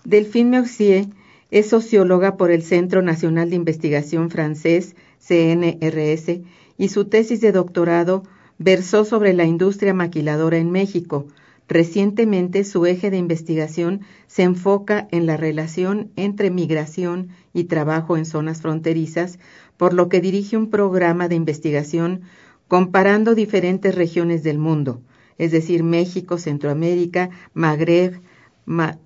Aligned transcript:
Delphine 0.05 0.51
Mercier 0.51 1.07
es 1.49 1.69
socióloga 1.69 2.37
por 2.37 2.51
el 2.51 2.61
Centro 2.61 3.01
Nacional 3.01 3.49
de 3.49 3.55
Investigación 3.55 4.29
francés, 4.29 4.95
CNRS, 5.17 6.41
y 6.77 6.89
su 6.89 7.05
tesis 7.05 7.41
de 7.41 7.51
doctorado 7.51 8.23
versó 8.59 9.03
sobre 9.03 9.33
la 9.33 9.45
industria 9.45 9.95
maquiladora 9.95 10.57
en 10.57 10.69
México. 10.71 11.25
Recientemente 11.67 12.63
su 12.63 12.85
eje 12.85 13.09
de 13.09 13.17
investigación 13.17 14.01
se 14.27 14.43
enfoca 14.43 15.07
en 15.09 15.25
la 15.25 15.37
relación 15.37 16.11
entre 16.15 16.51
migración 16.51 17.29
y 17.51 17.63
trabajo 17.63 18.15
en 18.15 18.25
zonas 18.25 18.61
fronterizas, 18.61 19.39
por 19.75 19.93
lo 19.93 20.07
que 20.07 20.21
dirige 20.21 20.55
un 20.55 20.69
programa 20.69 21.27
de 21.27 21.35
investigación 21.35 22.21
comparando 22.67 23.33
diferentes 23.33 23.95
regiones 23.95 24.43
del 24.43 24.59
mundo, 24.59 25.01
es 25.39 25.51
decir, 25.51 25.83
México, 25.83 26.37
Centroamérica, 26.37 27.31
Magreb, 27.55 28.21
Ma 28.65 28.99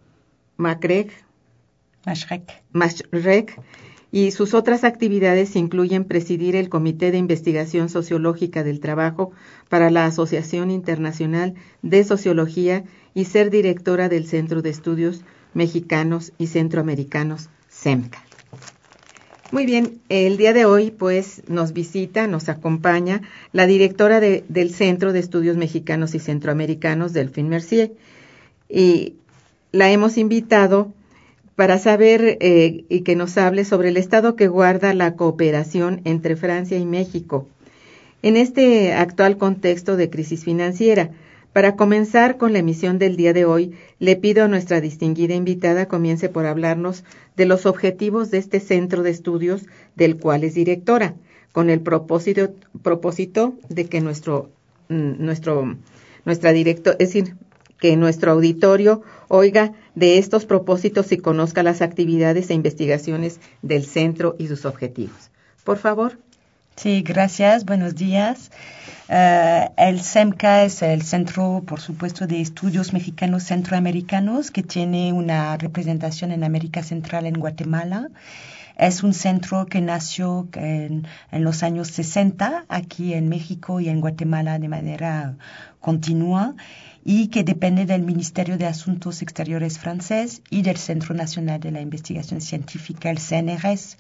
Macrec, 0.60 1.10
Mashrek, 2.74 3.62
y 4.12 4.32
sus 4.32 4.54
otras 4.54 4.84
actividades 4.84 5.56
incluyen 5.56 6.04
presidir 6.04 6.58
el 6.58 6.68
Comité 6.68 7.12
de 7.12 7.18
Investigación 7.18 7.88
Sociológica 7.88 8.66
del 8.66 8.82
Trabajo 8.82 9.32
para 9.70 9.90
la 9.90 10.06
Asociación 10.06 10.70
Internacional 10.70 11.54
de 11.82 12.04
Sociología 12.04 12.84
y 13.14 13.24
ser 13.26 13.52
directora 13.52 14.10
del 14.10 14.26
Centro 14.26 14.62
de 14.62 14.72
Estudios 14.72 15.22
Mexicanos 15.54 16.34
y 16.38 16.48
Centroamericanos, 16.48 17.50
CEMCA. 17.70 18.22
Muy 19.52 19.66
bien, 19.66 20.02
el 20.10 20.36
día 20.36 20.52
de 20.52 20.66
hoy 20.66 20.92
pues 20.92 21.42
nos 21.48 21.72
visita, 21.72 22.28
nos 22.28 22.50
acompaña 22.50 23.22
la 23.54 23.66
directora 23.66 24.20
del 24.20 24.74
Centro 24.74 25.14
de 25.14 25.20
Estudios 25.20 25.56
Mexicanos 25.56 26.16
y 26.16 26.20
Centroamericanos, 26.20 27.14
Delphine 27.14 27.50
Mercier, 27.50 27.94
y 28.68 29.16
la 29.72 29.92
hemos 29.92 30.18
invitado 30.18 30.94
para 31.56 31.78
saber 31.78 32.38
eh, 32.40 32.86
y 32.90 33.02
que 33.02 33.16
nos 33.16 33.38
hable 33.38 33.66
sobre 33.66 33.90
el 33.90 33.98
estado 33.98 34.36
que 34.36 34.48
guarda 34.48 34.94
la 34.94 35.16
cooperación 35.16 36.02
entre 36.06 36.36
Francia 36.36 36.78
y 36.78 36.86
México 36.86 37.48
en 38.22 38.38
este 38.38 38.94
actual 38.94 39.38
contexto 39.38 39.98
de 39.98 40.10
crisis 40.10 40.44
financiera. 40.44 41.12
Para 41.54 41.76
comenzar 41.76 42.38
con 42.38 42.54
la 42.54 42.60
emisión 42.60 43.00
del 43.00 43.16
día 43.16 43.34
de 43.34 43.46
hoy, 43.46 43.74
le 43.98 44.16
pido 44.16 44.44
a 44.44 44.48
nuestra 44.48 44.82
distinguida 44.82 45.34
invitada 45.34 45.88
comience 45.88 46.30
por 46.30 46.46
hablarnos 46.46 47.04
de 47.36 47.46
los 47.46 47.66
objetivos 47.66 48.30
de 48.30 48.38
este 48.38 48.60
centro 48.60 49.02
de 49.02 49.10
estudios 49.10 49.66
del 49.96 50.18
cual 50.18 50.44
es 50.44 50.54
directora, 50.54 51.16
con 51.52 51.70
el 51.70 51.82
propósito, 51.82 52.54
propósito 52.84 53.56
de 53.70 53.86
que 53.86 54.00
nuestro, 54.00 54.50
mm, 54.90 55.14
nuestro, 55.18 55.76
nuestra 56.26 56.54
directora, 56.54 56.98
es 57.00 57.10
decir, 57.14 57.36
que 57.80 57.96
nuestro 57.96 58.32
auditorio 58.32 59.02
oiga 59.28 59.74
de 59.96 60.18
estos 60.18 60.46
propósitos 60.46 61.12
y 61.12 61.18
conozca 61.18 61.64
las 61.64 61.82
actividades 61.82 62.50
e 62.50 62.54
investigaciones 62.54 63.40
del 63.62 63.86
centro 63.86 64.36
y 64.38 64.48
sus 64.48 64.66
objetivos. 64.66 65.32
Por 65.64 65.78
favor. 65.78 66.18
Sí, 66.76 67.02
gracias. 67.02 67.66
Buenos 67.66 67.96
días. 67.96 68.52
Uh, 69.10 69.74
el 69.76 70.02
CEMCA 70.02 70.64
es 70.64 70.82
el 70.82 71.02
Centro, 71.02 71.64
por 71.66 71.82
supuesto, 71.82 72.28
de 72.28 72.42
Estudios 72.42 72.94
Mexicanos 72.94 73.44
Centroamericanos, 73.44 74.52
que 74.52 74.64
tiene 74.64 75.12
una 75.12 75.58
representación 75.58 76.32
en 76.32 76.44
América 76.44 76.84
Central, 76.84 77.26
en 77.26 77.34
Guatemala. 77.34 78.10
Es 78.78 79.04
un 79.04 79.14
centro 79.14 79.66
que 79.66 79.82
nació 79.82 80.48
en, 80.54 81.06
en, 81.32 81.44
los 81.44 81.64
años 81.64 81.90
60 81.90 82.66
aquí 82.70 83.14
en 83.14 83.28
México 83.28 83.82
y 83.82 83.90
en 83.90 84.00
Guatemala 84.00 84.58
de 84.58 84.70
manera 84.70 85.36
continua 85.82 86.56
y 87.04 87.28
que 87.28 87.44
depende 87.44 87.86
del 87.86 88.04
Ministerio 88.04 88.58
de 88.58 88.66
Asuntos 88.66 89.22
Exteriores 89.22 89.80
francés 89.80 90.42
y 90.50 90.62
del 90.62 90.78
Centro 90.78 91.16
Nacional 91.16 91.60
de 91.60 91.72
la 91.72 91.82
Investigación 91.82 92.42
Científica, 92.42 93.10
el 93.10 93.20
CNRS, 93.20 93.98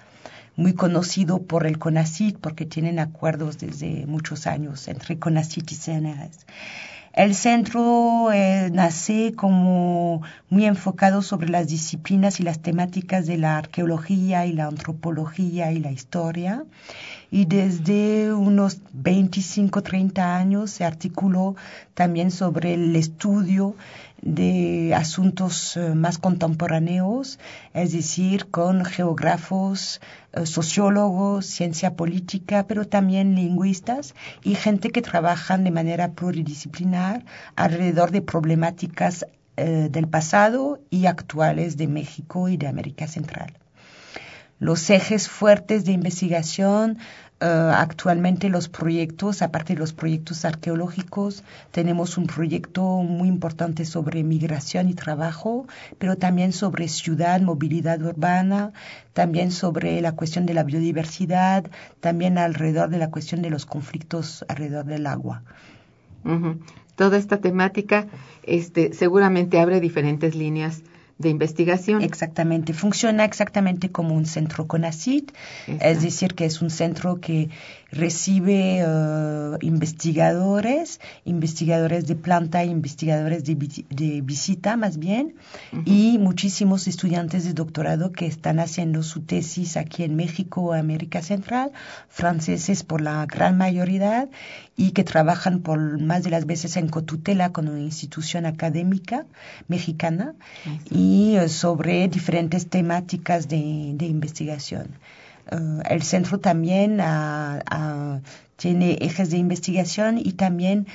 muy 0.55 0.73
conocido 0.73 1.41
por 1.43 1.65
el 1.65 1.79
CONACIT 1.79 2.37
porque 2.37 2.65
tienen 2.65 2.99
acuerdos 2.99 3.57
desde 3.57 4.05
muchos 4.05 4.45
años 4.47 4.87
entre 4.87 5.17
CONACIT 5.17 5.71
y 5.71 5.75
CNRS. 5.75 6.45
El 7.13 7.33
centro 7.33 8.31
eh, 8.31 8.69
nace 8.71 9.33
como 9.35 10.21
muy 10.49 10.65
enfocado 10.65 11.21
sobre 11.21 11.49
las 11.49 11.67
disciplinas 11.67 12.39
y 12.39 12.43
las 12.43 12.59
temáticas 12.59 13.25
de 13.25 13.37
la 13.37 13.57
arqueología 13.57 14.45
y 14.45 14.53
la 14.53 14.67
antropología 14.67 15.71
y 15.71 15.79
la 15.79 15.91
historia 15.91 16.65
y 17.31 17.45
desde 17.45 18.33
unos 18.33 18.81
25, 18.93 19.83
30 19.83 20.35
años 20.35 20.71
se 20.71 20.85
articuló 20.85 21.55
también 21.93 22.31
sobre 22.31 22.73
el 22.73 22.95
estudio 22.95 23.75
de 24.21 24.93
asuntos 24.95 25.77
eh, 25.77 25.95
más 25.95 26.17
contemporáneos, 26.17 27.39
es 27.73 27.93
decir, 27.93 28.47
con 28.47 28.83
geógrafos, 28.83 30.01
eh, 30.33 30.45
sociólogos, 30.45 31.45
ciencia 31.45 31.95
política, 31.95 32.65
pero 32.67 32.85
también 32.85 33.35
lingüistas 33.35 34.15
y 34.43 34.55
gente 34.55 34.89
que 34.89 35.01
trabajan 35.01 35.63
de 35.63 35.71
manera 35.71 36.11
pluridisciplinar 36.11 37.23
alrededor 37.55 38.11
de 38.11 38.21
problemáticas 38.21 39.25
eh, 39.55 39.89
del 39.91 40.07
pasado 40.07 40.79
y 40.89 41.05
actuales 41.05 41.77
de 41.77 41.87
México 41.87 42.49
y 42.49 42.57
de 42.57 42.67
América 42.67 43.07
Central. 43.07 43.53
Los 44.59 44.89
ejes 44.89 45.29
fuertes 45.29 45.85
de 45.85 45.93
investigación 45.93 46.97
eh, 47.41 47.45
actualmente 47.45 48.49
los 48.49 48.67
proyectos, 48.67 49.41
aparte 49.41 49.73
de 49.73 49.79
los 49.79 49.93
proyectos 49.93 50.43
arqueológicos, 50.43 51.45
tenemos 51.71 52.17
un 52.17 52.27
proyecto 52.27 52.83
muy 53.01 53.29
importante 53.29 53.85
sobre 53.85 54.23
migración 54.23 54.89
y 54.89 54.93
trabajo, 54.93 55.65
pero 55.97 56.17
también 56.17 56.51
sobre 56.51 56.89
ciudad, 56.89 57.39
movilidad 57.39 58.01
urbana, 58.01 58.73
también 59.13 59.51
sobre 59.51 60.01
la 60.01 60.11
cuestión 60.11 60.45
de 60.45 60.53
la 60.53 60.63
biodiversidad, 60.63 61.71
también 62.01 62.37
alrededor 62.37 62.89
de 62.89 62.97
la 62.97 63.09
cuestión 63.09 63.41
de 63.41 63.49
los 63.49 63.65
conflictos 63.65 64.43
alrededor 64.49 64.85
del 64.85 65.07
agua. 65.07 65.43
Toda 66.97 67.17
esta 67.17 67.37
temática 67.37 68.07
este, 68.43 68.91
seguramente 68.91 69.61
abre 69.61 69.79
diferentes 69.79 70.35
líneas 70.35 70.83
de 71.19 71.29
investigación. 71.29 72.01
Exactamente, 72.01 72.73
funciona 72.73 73.25
exactamente 73.25 73.91
como 73.91 74.15
un 74.15 74.25
centro 74.25 74.65
CONACIT, 74.67 75.31
es 75.67 76.01
decir, 76.01 76.33
que 76.33 76.45
es 76.45 76.61
un 76.61 76.69
centro 76.69 77.19
que 77.19 77.49
recibe 77.91 78.85
uh, 78.85 79.57
investigadores, 79.61 80.99
investigadores 81.25 82.07
de 82.07 82.15
planta, 82.15 82.63
investigadores 82.63 83.43
de, 83.43 83.55
de 83.89 84.21
visita 84.21 84.77
más 84.77 84.97
bien, 84.97 85.35
y 85.85 86.17
muchísimos 86.19 86.87
estudiantes 86.87 87.45
de 87.45 87.53
doctorado 87.53 88.11
que 88.11 88.27
están 88.27 88.59
haciendo 88.59 89.03
su 89.03 89.21
tesis 89.21 89.77
aquí 89.77 90.03
en 90.03 90.15
México 90.15 90.61
o 90.61 90.73
América 90.73 91.21
Central, 91.21 91.71
franceses 92.09 92.83
por 92.83 93.01
la 93.01 93.25
gran 93.25 93.57
mayoría, 93.57 94.29
y 94.75 94.91
que 94.91 95.03
trabajan 95.03 95.59
por 95.59 95.99
más 95.99 96.23
de 96.23 96.29
las 96.29 96.45
veces 96.45 96.77
en 96.77 96.87
cotutela 96.87 97.51
con 97.51 97.67
una 97.67 97.81
institución 97.81 98.45
académica 98.45 99.25
mexicana 99.67 100.35
y 100.89 101.37
uh, 101.37 101.49
sobre 101.49 102.07
diferentes 102.07 102.69
temáticas 102.69 103.47
de, 103.47 103.91
de 103.95 104.05
investigación. 104.05 104.87
Uh, 105.51 105.81
el 105.89 106.03
centro 106.03 106.39
también 106.39 106.99
uh, 106.99 107.57
uh, 107.57 108.21
tiene 108.55 108.97
ejes 109.01 109.31
de 109.31 109.37
investigación 109.37 110.17
y 110.17 110.33
también 110.33 110.87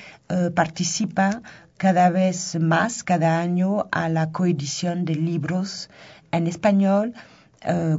participa 0.55 1.43
cada 1.77 2.11
vez 2.11 2.59
más, 2.61 3.05
cada 3.05 3.41
año, 3.41 3.89
a 3.91 4.09
la 4.09 4.33
coedición 4.33 5.05
de 5.05 5.15
libros 5.15 5.89
en 6.31 6.47
español, 6.47 7.15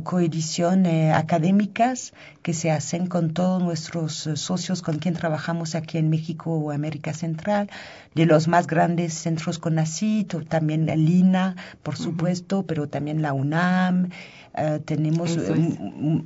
coedición 0.04 0.86
eh, 0.86 1.12
académicas 1.12 2.14
que 2.44 2.54
se 2.54 2.70
hacen 2.70 3.08
con 3.08 3.34
todos 3.34 3.64
nuestros 3.64 4.30
socios 4.36 4.84
con 4.84 5.00
quien 5.00 5.16
trabajamos 5.16 5.74
aquí 5.74 5.98
en 5.98 6.10
México 6.10 6.52
o 6.52 6.72
América 6.72 7.14
Central, 7.14 7.70
de 8.14 8.28
los 8.28 8.48
más 8.48 8.68
grandes 8.68 9.16
centros 9.16 9.58
con 9.58 9.74
CONACYT, 9.74 10.48
también 10.48 10.88
el 10.90 11.10
INA, 11.10 11.56
por 11.82 11.98
supuesto, 11.98 12.64
pero 12.68 12.88
también 12.88 13.24
la 13.24 13.34
UNAM, 13.34 14.10
Uh, 14.58 14.80
tenemos 14.80 15.36
uh, 15.36 15.54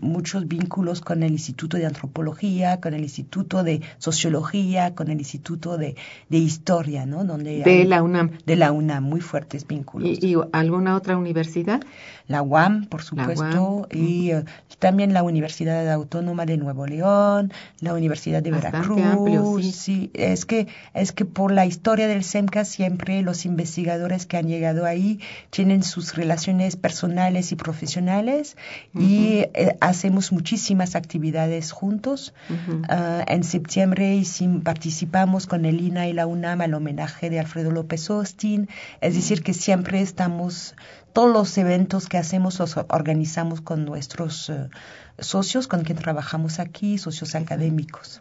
muchos 0.01 0.47
vínculos 0.47 1.01
con 1.01 1.23
el 1.23 1.31
Instituto 1.31 1.77
de 1.77 1.87
Antropología, 1.87 2.79
con 2.79 2.93
el 2.93 3.01
Instituto 3.01 3.63
de 3.63 3.81
Sociología, 3.97 4.93
con 4.93 5.09
el 5.09 5.17
Instituto 5.17 5.77
de, 5.79 5.95
de 6.29 6.37
Historia, 6.37 7.07
¿no? 7.07 7.23
Donde 7.23 7.63
de 7.63 7.85
la 7.85 8.03
UNAM. 8.03 8.37
De 8.45 8.55
la 8.55 8.71
UNAM, 8.71 9.03
muy 9.03 9.21
fuertes 9.21 9.65
vínculos. 9.65 10.07
¿Y, 10.21 10.33
y 10.33 10.35
alguna 10.51 10.95
otra 10.95 11.17
universidad? 11.17 11.81
La 12.29 12.41
UAM, 12.41 12.85
por 12.85 13.01
supuesto, 13.01 13.45
UAM. 13.45 13.85
y 13.91 14.33
uh, 14.33 14.45
también 14.79 15.13
la 15.13 15.23
Universidad 15.23 15.91
Autónoma 15.91 16.45
de 16.45 16.55
Nuevo 16.57 16.85
León, 16.87 17.51
la 17.81 17.93
Universidad 17.93 18.41
de 18.41 18.51
Bastante 18.51 18.77
Veracruz. 18.77 19.01
Amplio, 19.01 19.57
sí. 19.61 19.71
sí. 19.71 20.11
es 20.13 20.45
que 20.45 20.67
es 20.93 21.11
que 21.11 21.25
por 21.25 21.51
la 21.51 21.65
historia 21.65 22.07
del 22.07 22.23
SEMCA 22.23 22.63
siempre 22.63 23.21
los 23.23 23.45
investigadores 23.45 24.25
que 24.25 24.37
han 24.37 24.47
llegado 24.47 24.85
ahí 24.85 25.19
tienen 25.49 25.83
sus 25.83 26.15
relaciones 26.15 26.77
personales 26.77 27.51
y 27.51 27.55
profesionales 27.57 28.55
Uh 28.93 28.99
-huh. 28.99 29.03
y 29.03 29.39
eh, 29.53 29.75
hacemos 29.81 30.31
muchísimas 30.31 30.95
actividades 30.95 31.71
juntos. 31.71 32.33
Uh 32.49 32.53
-huh. 32.53 33.21
uh, 33.21 33.23
en 33.27 33.43
septiembre 33.43 34.15
hicimos, 34.15 34.63
participamos 34.63 35.47
con 35.47 35.65
el 35.65 35.81
INA 35.81 36.07
y 36.07 36.13
la 36.13 36.27
UNAM 36.27 36.61
al 36.61 36.73
homenaje 36.75 37.29
de 37.29 37.39
Alfredo 37.39 37.71
López 37.71 38.09
Austin. 38.09 38.69
Es 39.01 39.15
decir, 39.15 39.41
que 39.43 39.53
siempre 39.53 40.01
estamos, 40.01 40.75
todos 41.13 41.31
los 41.31 41.57
eventos 41.57 42.07
que 42.07 42.17
hacemos 42.17 42.59
los 42.59 42.77
organizamos 42.89 43.61
con 43.61 43.85
nuestros 43.85 44.49
uh, 44.49 44.69
socios 45.17 45.67
con 45.67 45.83
quien 45.83 45.97
trabajamos 45.97 46.59
aquí, 46.59 46.97
socios 46.97 47.35
académicos. 47.35 48.19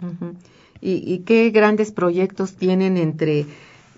¿Y, 0.81 1.13
¿Y 1.13 1.19
qué 1.21 1.51
grandes 1.51 1.93
proyectos 1.93 2.55
tienen 2.55 2.97
entre 2.97 3.47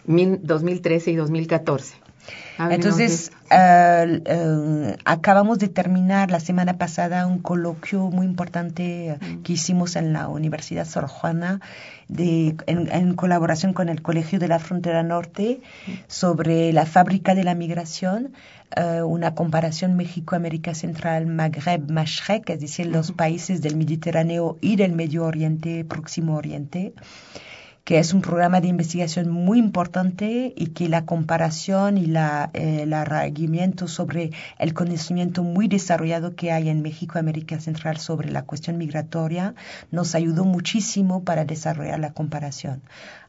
2013 0.06 1.10
y 1.10 1.16
2014? 1.16 2.09
Entonces, 2.68 3.32
uh, 3.50 4.06
uh, 4.16 4.96
acabamos 5.04 5.58
de 5.58 5.68
terminar 5.68 6.30
la 6.30 6.40
semana 6.40 6.76
pasada 6.76 7.26
un 7.26 7.38
coloquio 7.38 8.10
muy 8.10 8.26
importante 8.26 9.16
uh, 9.16 9.42
que 9.42 9.54
hicimos 9.54 9.96
en 9.96 10.12
la 10.12 10.28
Universidad 10.28 10.86
Sor 10.86 11.06
Juana 11.06 11.60
de, 12.08 12.56
en, 12.66 12.92
en, 12.92 13.14
colaboración 13.14 13.72
con 13.72 13.88
el 13.88 14.02
Colegio 14.02 14.38
de 14.38 14.48
la 14.48 14.58
Frontera 14.58 15.02
Norte 15.02 15.60
sobre 16.06 16.72
la 16.72 16.84
fábrica 16.84 17.34
de 17.34 17.44
la 17.44 17.54
migración, 17.54 18.32
una 19.04 19.34
comparación 19.34 19.96
México-América 19.96 20.74
Central, 20.74 21.26
Magreb-Mashrek, 21.26 22.50
es 22.50 22.60
decir, 22.60 22.86
los 22.86 23.10
países 23.10 23.62
del 23.62 23.74
Mediterráneo 23.76 24.58
y 24.60 24.76
del 24.76 24.92
Medio 24.92 25.24
Oriente, 25.24 25.84
Próximo 25.84 26.36
Oriente 26.36 26.92
que 27.90 27.98
es 27.98 28.14
un 28.14 28.20
programa 28.20 28.60
de 28.60 28.68
investigación 28.68 29.30
muy 29.30 29.58
importante 29.58 30.54
y 30.56 30.68
que 30.68 30.88
la 30.88 31.06
comparación 31.06 31.98
y 31.98 32.06
la, 32.06 32.48
eh, 32.54 32.82
el 32.82 32.92
arraigamiento 32.92 33.88
sobre 33.88 34.30
el 34.60 34.74
conocimiento 34.74 35.42
muy 35.42 35.66
desarrollado 35.66 36.36
que 36.36 36.52
hay 36.52 36.68
en 36.68 36.82
México, 36.82 37.18
América 37.18 37.58
Central 37.58 37.96
sobre 37.98 38.30
la 38.30 38.44
cuestión 38.44 38.78
migratoria 38.78 39.56
nos 39.90 40.14
ayudó 40.14 40.44
muchísimo 40.44 41.24
para 41.24 41.44
desarrollar 41.44 41.98
la 41.98 42.12
comparación. 42.12 42.80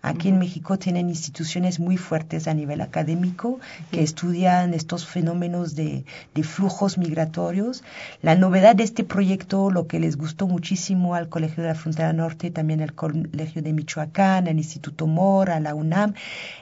Aquí 0.02 0.30
en 0.30 0.40
México 0.40 0.80
tienen 0.80 1.10
instituciones 1.10 1.80
muy 1.80 1.96
fuertes 1.96 2.48
a 2.48 2.54
nivel 2.54 2.82
académico 2.82 3.60
que 3.92 4.02
estudian 4.02 4.74
estos 4.74 5.06
fenómenos 5.06 5.76
de, 5.76 6.06
de, 6.34 6.44
flujos 6.44 6.98
migratorios. 6.98 7.84
La 8.22 8.36
novedad 8.36 8.76
de 8.76 8.84
este 8.84 9.04
proyecto, 9.04 9.70
lo 9.70 9.86
que 9.86 10.00
les 10.00 10.18
gustó 10.18 10.48
muchísimo 10.48 11.14
al 11.14 11.30
Colegio 11.30 11.62
de 11.62 11.70
la 11.70 11.76
Frontera 11.76 12.14
Norte, 12.14 12.50
también 12.50 12.82
al 12.82 12.94
Colegio 12.94 13.62
de 13.62 13.74
Michoacán, 13.74 14.48
al 14.48 14.58
Instituto 14.58 15.06
Mora, 15.06 15.58
a 15.58 15.60
la 15.60 15.76
UNAM, 15.76 16.16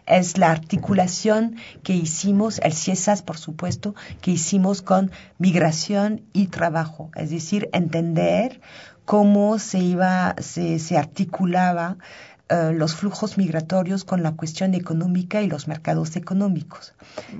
es 0.05 0.37
la 0.37 0.51
articulación 0.51 1.55
que 1.81 1.93
hicimos, 1.93 2.59
el 2.59 2.73
CIESAS, 2.73 3.21
por 3.21 3.37
supuesto, 3.37 3.95
que 4.21 4.31
hicimos 4.31 4.81
con 4.81 5.11
migración 5.37 6.23
y 6.33 6.47
trabajo. 6.47 7.09
Es 7.15 7.29
decir, 7.29 7.69
entender 7.71 8.59
cómo 9.05 9.57
se 9.57 9.79
iba, 9.79 10.35
se, 10.37 10.77
se 10.77 10.97
articulaba 10.97 11.97
Uh, 12.51 12.71
los 12.73 12.95
flujos 12.95 13.37
migratorios 13.37 14.03
con 14.03 14.23
la 14.23 14.31
cuestión 14.31 14.73
económica 14.73 15.43
y 15.43 15.47
los 15.47 15.67
mercados 15.67 16.15
económicos. 16.15 16.93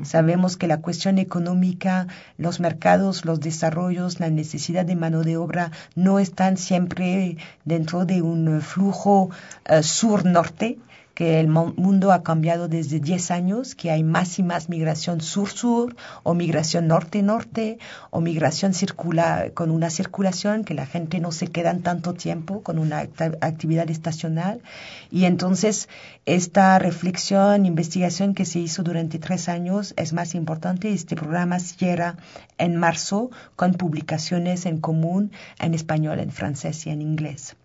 Sabemos 0.03 0.55
que 0.55 0.67
la 0.67 0.81
cuestión 0.81 1.17
económica, 1.17 2.05
los 2.37 2.59
mercados, 2.59 3.25
los 3.25 3.39
desarrollos, 3.39 4.19
la 4.19 4.29
necesidad 4.29 4.85
de 4.85 4.95
mano 4.95 5.23
de 5.23 5.35
obra 5.35 5.71
no 5.95 6.19
están 6.19 6.57
siempre 6.57 7.37
dentro 7.65 8.05
de 8.05 8.21
un 8.21 8.61
flujo 8.61 9.31
uh, 9.67 9.81
sur-norte, 9.81 10.77
que 11.19 11.41
el 11.41 11.49
mundo 11.49 12.13
ha 12.13 12.23
cambiado 12.23 12.69
desde 12.69 13.01
10 13.01 13.31
años, 13.31 13.75
que 13.75 13.91
hay 13.91 14.05
más 14.05 14.39
y 14.39 14.43
más 14.43 14.69
migración 14.69 15.19
sur-sur 15.19 15.97
o 16.23 16.33
migración 16.33 16.87
norte-norte 16.87 17.77
o 18.09 18.21
migración 18.21 18.73
circula 18.73 19.51
con 19.53 19.69
una 19.69 19.89
circulación 19.89 20.63
que 20.63 20.73
la 20.73 20.85
gente 20.85 21.19
no 21.19 21.33
se 21.33 21.47
queda 21.47 21.77
tanto 21.79 22.13
tiempo 22.13 22.63
con 22.63 22.79
una 22.79 22.99
actividad 22.99 23.89
estacional 23.89 24.61
y 25.11 25.25
entonces 25.25 25.89
esta 26.25 26.79
reflexión, 26.79 27.65
investigación 27.65 28.33
que 28.33 28.45
se 28.45 28.59
hizo 28.59 28.81
durante 28.83 29.19
tres 29.19 29.49
años 29.49 29.93
es 29.97 30.13
más 30.13 30.35
importante. 30.35 30.93
Este 30.93 31.17
programa 31.17 31.59
cierra 31.59 32.15
en 32.57 32.77
marzo 32.77 33.29
con 33.57 33.73
publicaciones 33.73 34.65
en 34.65 34.79
común 34.79 35.33
en 35.59 35.73
español, 35.73 36.19
en 36.19 36.31
francés 36.31 36.87
y 36.87 36.91
en 36.91 37.01
inglés. 37.01 37.57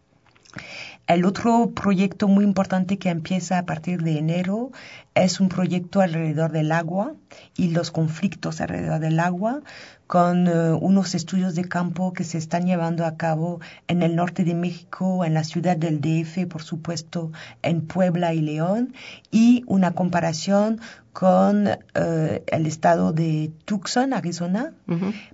El 1.07 1.27
otro 1.27 1.73
proyecto 1.73 2.29
muy 2.29 2.45
importante 2.45 2.99
que 2.99 3.11
empieza 3.11 3.59
a 3.59 3.67
partir 3.67 4.03
de 4.03 4.19
enero 4.19 4.73
es 5.15 5.39
un 5.39 5.51
proyecto 5.51 6.01
alrededor 6.01 6.51
del 6.51 6.73
agua 6.73 7.13
y 7.55 7.69
los 7.73 7.91
conflictos 7.91 8.63
alrededor 8.63 9.01
del 9.01 9.21
agua 9.21 9.61
con 10.07 10.49
eh, 10.49 10.73
unos 10.73 11.15
estudios 11.15 11.55
de 11.55 11.69
campo 11.69 12.15
que 12.15 12.25
se 12.25 12.39
están 12.39 12.65
llevando 12.65 13.05
a 13.05 13.19
cabo 13.19 13.61
en 13.87 14.03
el 14.03 14.17
norte 14.17 14.45
de 14.45 14.55
México, 14.55 15.27
en 15.27 15.35
la 15.35 15.45
ciudad 15.45 15.77
del 15.77 16.01
DF, 16.01 16.47
por 16.47 16.63
supuesto, 16.63 17.33
en 17.61 17.83
Puebla 17.87 18.33
y 18.33 18.41
León, 18.41 18.95
y 19.31 19.63
una 19.67 19.91
comparación 19.91 20.81
con 21.15 21.69
eh, 21.69 22.43
el 22.49 22.67
estado 22.67 23.13
de 23.13 23.53
Tucson, 23.65 24.13
Arizona, 24.13 24.73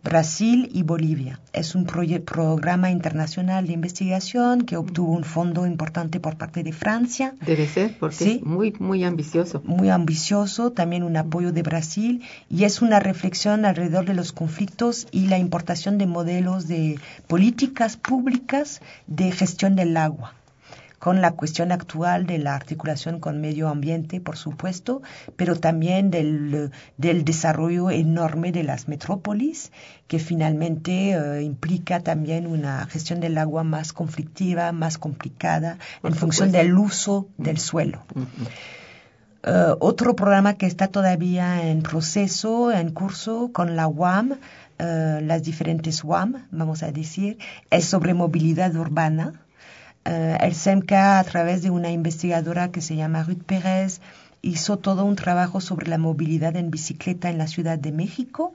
Brasil 0.05 0.69
y 0.73 0.83
Bolivia. 0.83 1.41
Es 1.55 1.75
un 1.75 1.87
programa 1.87 2.91
internacional 2.91 3.67
de 3.67 3.73
investigación 3.73 4.67
que 4.67 4.77
obtuvo 4.77 5.13
un 5.13 5.25
fondo 5.25 5.67
importante 5.67 6.21
por 6.21 6.37
parte 6.37 6.63
de 6.63 6.73
Francia. 6.73 7.35
Debe 7.45 7.67
ser, 7.67 7.97
porque 7.99 8.35
es 8.35 8.43
muy, 8.43 8.75
muy 8.79 9.05
ambicioso. 9.05 9.63
Muy 9.65 9.89
ambicioso, 9.89 10.71
también 10.71 11.03
un 11.03 11.17
apoyo 11.17 11.51
de 11.51 11.63
Brasil, 11.63 12.23
y 12.51 12.65
es 12.65 12.83
una 12.83 13.01
reflexión 13.01 13.65
alrededor 13.65 14.05
de 14.05 14.15
los 14.15 14.33
conflictos 14.33 15.09
y 15.11 15.29
la 15.29 15.39
importación 15.39 15.97
de 15.97 16.07
modelos 16.07 16.69
de 16.69 17.01
políticas 17.27 17.97
públicas 17.97 18.83
de 19.07 19.33
gestión 19.33 19.77
del 19.77 19.97
agua 19.97 20.35
con 21.01 21.23
la 21.23 21.33
cuestión 21.33 21.73
actual 21.73 22.27
de 22.27 22.39
la 22.39 22.55
articulación 22.55 23.21
con 23.21 23.41
medio 23.41 23.69
ambiente, 23.69 24.21
por 24.21 24.37
supuesto, 24.37 25.01
pero 25.35 25.57
también 25.57 26.11
del, 26.11 26.71
del 26.99 27.25
desarrollo 27.25 27.91
enorme 27.91 28.53
de 28.53 28.65
las 28.65 28.87
metrópolis, 28.87 29.73
que 30.07 30.19
finalmente 30.19 31.13
eh, 31.13 31.43
implica 31.43 32.01
también 32.01 32.47
una 32.47 32.87
gestión 32.87 33.19
del 33.19 33.39
agua 33.39 33.65
más 33.65 33.95
conflictiva, 33.95 34.73
más 34.73 34.99
complicada, 34.99 35.79
en 36.05 36.15
función 36.15 36.53
del 36.53 36.77
uso 36.77 37.29
del 37.39 37.59
suelo. 37.59 38.03
Eh, 39.43 39.75
otro 39.81 40.15
programa 40.15 40.55
que 40.55 40.67
está 40.67 40.89
todavía 40.89 41.71
en 41.71 41.81
proceso, 41.81 42.71
en 42.73 42.91
curso 42.91 43.51
con 43.55 43.75
la 43.75 43.89
UAM, 43.89 44.35
eh, 44.79 45.21
las 45.23 45.43
diferentes 45.45 46.05
UAM, 46.05 46.47
vamos 46.51 46.83
a 46.83 46.93
decir, 46.93 47.39
es 47.71 47.87
sobre 47.87 48.13
movilidad 48.13 48.77
urbana 48.77 49.41
el 50.11 50.55
SEMCA, 50.55 51.19
a 51.19 51.25
través 51.25 51.63
de 51.63 51.71
una 51.71 51.91
investigadora 51.91 52.71
que 52.71 52.81
se 52.81 52.97
llama 52.97 53.23
Ruth 53.23 53.43
Pérez, 53.45 54.01
hizo 54.43 54.79
todo 54.79 55.05
un 55.05 55.17
trabajo 55.17 55.61
sobre 55.61 55.89
la 55.89 55.99
movilidad 55.99 56.57
en 56.57 56.71
bicicleta 56.71 57.31
en 57.31 57.39
la 57.39 57.47
Ciudad 57.47 57.79
de 57.79 57.93
México. 57.93 58.55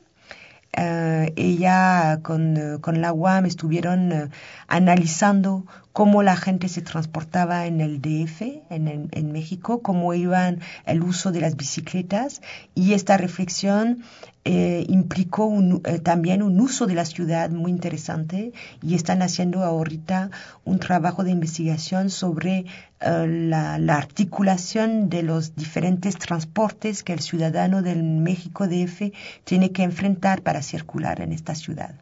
Eh, 0.74 1.31
ella 1.38 2.19
con, 2.21 2.79
con, 2.81 3.01
la 3.01 3.13
UAM 3.13 3.45
estuvieron 3.45 4.12
eh, 4.12 4.29
analizando 4.67 5.65
cómo 5.95 6.23
la 6.23 6.35
gente 6.35 6.67
se 6.67 6.81
transportaba 6.81 7.67
en 7.67 7.79
el 7.79 8.01
DF, 8.01 8.41
en, 8.69 9.07
en, 9.09 9.31
México, 9.31 9.81
cómo 9.81 10.13
iban 10.13 10.59
el 10.85 11.01
uso 11.01 11.31
de 11.31 11.39
las 11.39 11.55
bicicletas 11.55 12.41
y 12.75 12.91
esta 12.91 13.15
reflexión 13.15 14.03
eh, 14.43 14.85
implicó 14.89 15.49
eh, 15.85 15.99
también 15.99 16.43
un 16.43 16.59
uso 16.59 16.85
de 16.85 16.95
la 16.95 17.05
ciudad 17.05 17.49
muy 17.49 17.71
interesante 17.71 18.51
y 18.83 18.95
están 18.95 19.21
haciendo 19.21 19.63
ahorita 19.63 20.31
un 20.65 20.79
trabajo 20.79 21.23
de 21.23 21.31
investigación 21.31 22.09
sobre 22.09 22.65
eh, 22.99 23.47
la, 23.49 23.75
articulación 23.95 25.07
de 25.07 25.23
los 25.23 25.55
diferentes 25.55 26.17
transportes 26.17 27.03
que 27.03 27.13
el 27.13 27.21
ciudadano 27.21 27.81
del 27.81 28.03
México 28.03 28.67
DF 28.67 29.13
tiene 29.45 29.71
que 29.71 29.83
enfrentar 29.83 30.41
para 30.41 30.61
circular 30.61 31.21
en 31.21 31.31
esta 31.31 31.55
ciudad. 31.55 31.95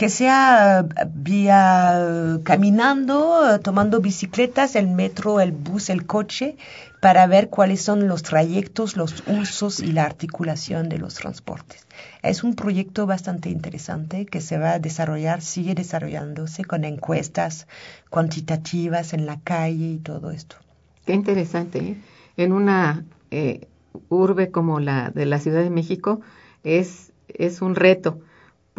Que 0.00 0.08
sea 0.08 0.86
vía 1.12 2.40
caminando, 2.42 3.60
tomando 3.60 4.00
bicicletas, 4.00 4.74
el 4.74 4.88
metro, 4.88 5.40
el 5.40 5.52
bus, 5.52 5.90
el 5.90 6.06
coche, 6.06 6.56
para 7.02 7.26
ver 7.26 7.50
cuáles 7.50 7.82
son 7.82 8.08
los 8.08 8.22
trayectos, 8.22 8.96
los 8.96 9.22
usos 9.26 9.78
y 9.80 9.92
la 9.92 10.04
articulación 10.04 10.88
de 10.88 10.96
los 10.96 11.16
transportes. 11.16 11.86
Es 12.22 12.42
un 12.44 12.54
proyecto 12.54 13.06
bastante 13.06 13.50
interesante 13.50 14.24
que 14.24 14.40
se 14.40 14.56
va 14.56 14.70
a 14.70 14.78
desarrollar, 14.78 15.42
sigue 15.42 15.74
desarrollándose 15.74 16.64
con 16.64 16.84
encuestas 16.84 17.66
cuantitativas 18.08 19.12
en 19.12 19.26
la 19.26 19.38
calle 19.40 19.84
y 19.84 19.98
todo 19.98 20.30
esto. 20.30 20.56
Qué 21.04 21.12
interesante. 21.12 21.78
¿eh? 21.78 21.96
En 22.38 22.52
una 22.52 23.04
eh, 23.30 23.68
urbe 24.08 24.50
como 24.50 24.80
la 24.80 25.10
de 25.10 25.26
la 25.26 25.40
Ciudad 25.40 25.62
de 25.62 25.68
México 25.68 26.22
es, 26.64 27.12
es 27.28 27.60
un 27.60 27.74
reto 27.74 28.22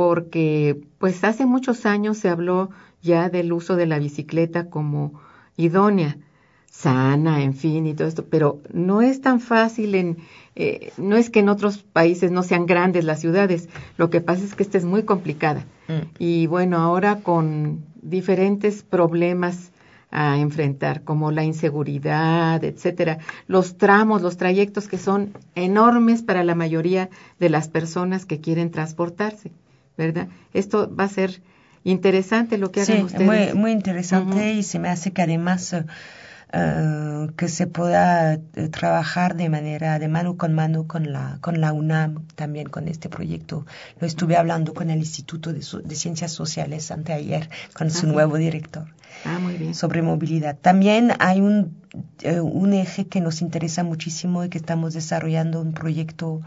porque 0.01 0.81
pues 0.97 1.23
hace 1.23 1.45
muchos 1.45 1.85
años 1.85 2.17
se 2.17 2.27
habló 2.27 2.71
ya 3.03 3.29
del 3.29 3.53
uso 3.53 3.75
de 3.75 3.85
la 3.85 3.99
bicicleta 3.99 4.67
como 4.67 5.21
idónea 5.57 6.17
sana, 6.71 7.43
en 7.43 7.53
fin, 7.53 7.85
y 7.85 7.93
todo 7.93 8.07
esto, 8.07 8.25
pero 8.25 8.61
no 8.73 9.03
es 9.03 9.21
tan 9.21 9.39
fácil 9.39 9.93
en, 9.93 10.17
eh, 10.55 10.91
no 10.97 11.17
es 11.17 11.29
que 11.29 11.41
en 11.41 11.49
otros 11.49 11.83
países 11.83 12.31
no 12.31 12.41
sean 12.41 12.65
grandes 12.65 13.05
las 13.05 13.19
ciudades, 13.19 13.69
lo 13.97 14.09
que 14.09 14.21
pasa 14.21 14.43
es 14.43 14.55
que 14.55 14.63
esta 14.63 14.79
es 14.79 14.85
muy 14.85 15.03
complicada. 15.03 15.67
Mm. 15.87 16.07
Y 16.17 16.47
bueno, 16.47 16.77
ahora 16.77 17.17
con 17.17 17.85
diferentes 18.01 18.81
problemas 18.81 19.71
a 20.09 20.39
enfrentar, 20.39 21.03
como 21.03 21.31
la 21.31 21.43
inseguridad, 21.43 22.63
etcétera, 22.63 23.19
los 23.45 23.77
tramos, 23.77 24.23
los 24.23 24.37
trayectos 24.37 24.87
que 24.87 24.97
son 24.97 25.33
enormes 25.53 26.23
para 26.23 26.43
la 26.43 26.55
mayoría 26.55 27.11
de 27.39 27.49
las 27.51 27.69
personas 27.69 28.25
que 28.25 28.41
quieren 28.41 28.71
transportarse, 28.71 29.51
¿verdad? 29.97 30.27
Esto 30.53 30.93
va 30.93 31.05
a 31.05 31.09
ser 31.09 31.41
interesante 31.83 32.57
lo 32.57 32.71
que 32.71 32.81
hagan 32.81 33.03
ustedes. 33.03 33.25
Muy, 33.25 33.59
muy 33.59 33.71
interesante 33.71 34.53
y 34.53 34.63
se 34.63 34.79
me 34.79 34.89
hace 34.89 35.11
que 35.11 35.21
además 35.21 35.75
eh, 36.53 37.27
que 37.37 37.47
se 37.47 37.65
pueda 37.65 38.33
eh, 38.33 38.39
trabajar 38.69 39.37
de 39.37 39.47
manera 39.47 39.99
de 39.99 40.09
mano 40.09 40.35
con 40.35 40.53
mano 40.53 40.85
con 40.85 41.13
la 41.13 41.37
con 41.39 41.61
la 41.61 41.71
UNAM 41.71 42.27
también 42.35 42.67
con 42.67 42.89
este 42.89 43.07
proyecto 43.07 43.65
lo 44.01 44.05
estuve 44.05 44.35
hablando 44.35 44.73
con 44.73 44.89
el 44.89 44.99
Instituto 44.99 45.53
de, 45.53 45.61
Ciencias 45.61 46.33
Sociales 46.33 46.91
anteayer 46.91 47.49
con 47.73 47.89
su 47.89 48.05
nuevo 48.05 48.35
director 48.35 48.85
ah, 49.23 49.39
muy 49.39 49.53
bien. 49.55 49.73
sobre 49.73 50.01
movilidad 50.01 50.57
también 50.57 51.13
hay 51.19 51.39
un 51.39 51.77
eh, 52.21 52.41
un 52.41 52.73
eje 52.73 53.07
que 53.07 53.21
nos 53.21 53.41
interesa 53.41 53.85
muchísimo 53.85 54.43
y 54.43 54.49
que 54.49 54.57
estamos 54.57 54.93
desarrollando 54.93 55.61
un 55.61 55.71
proyecto 55.71 56.41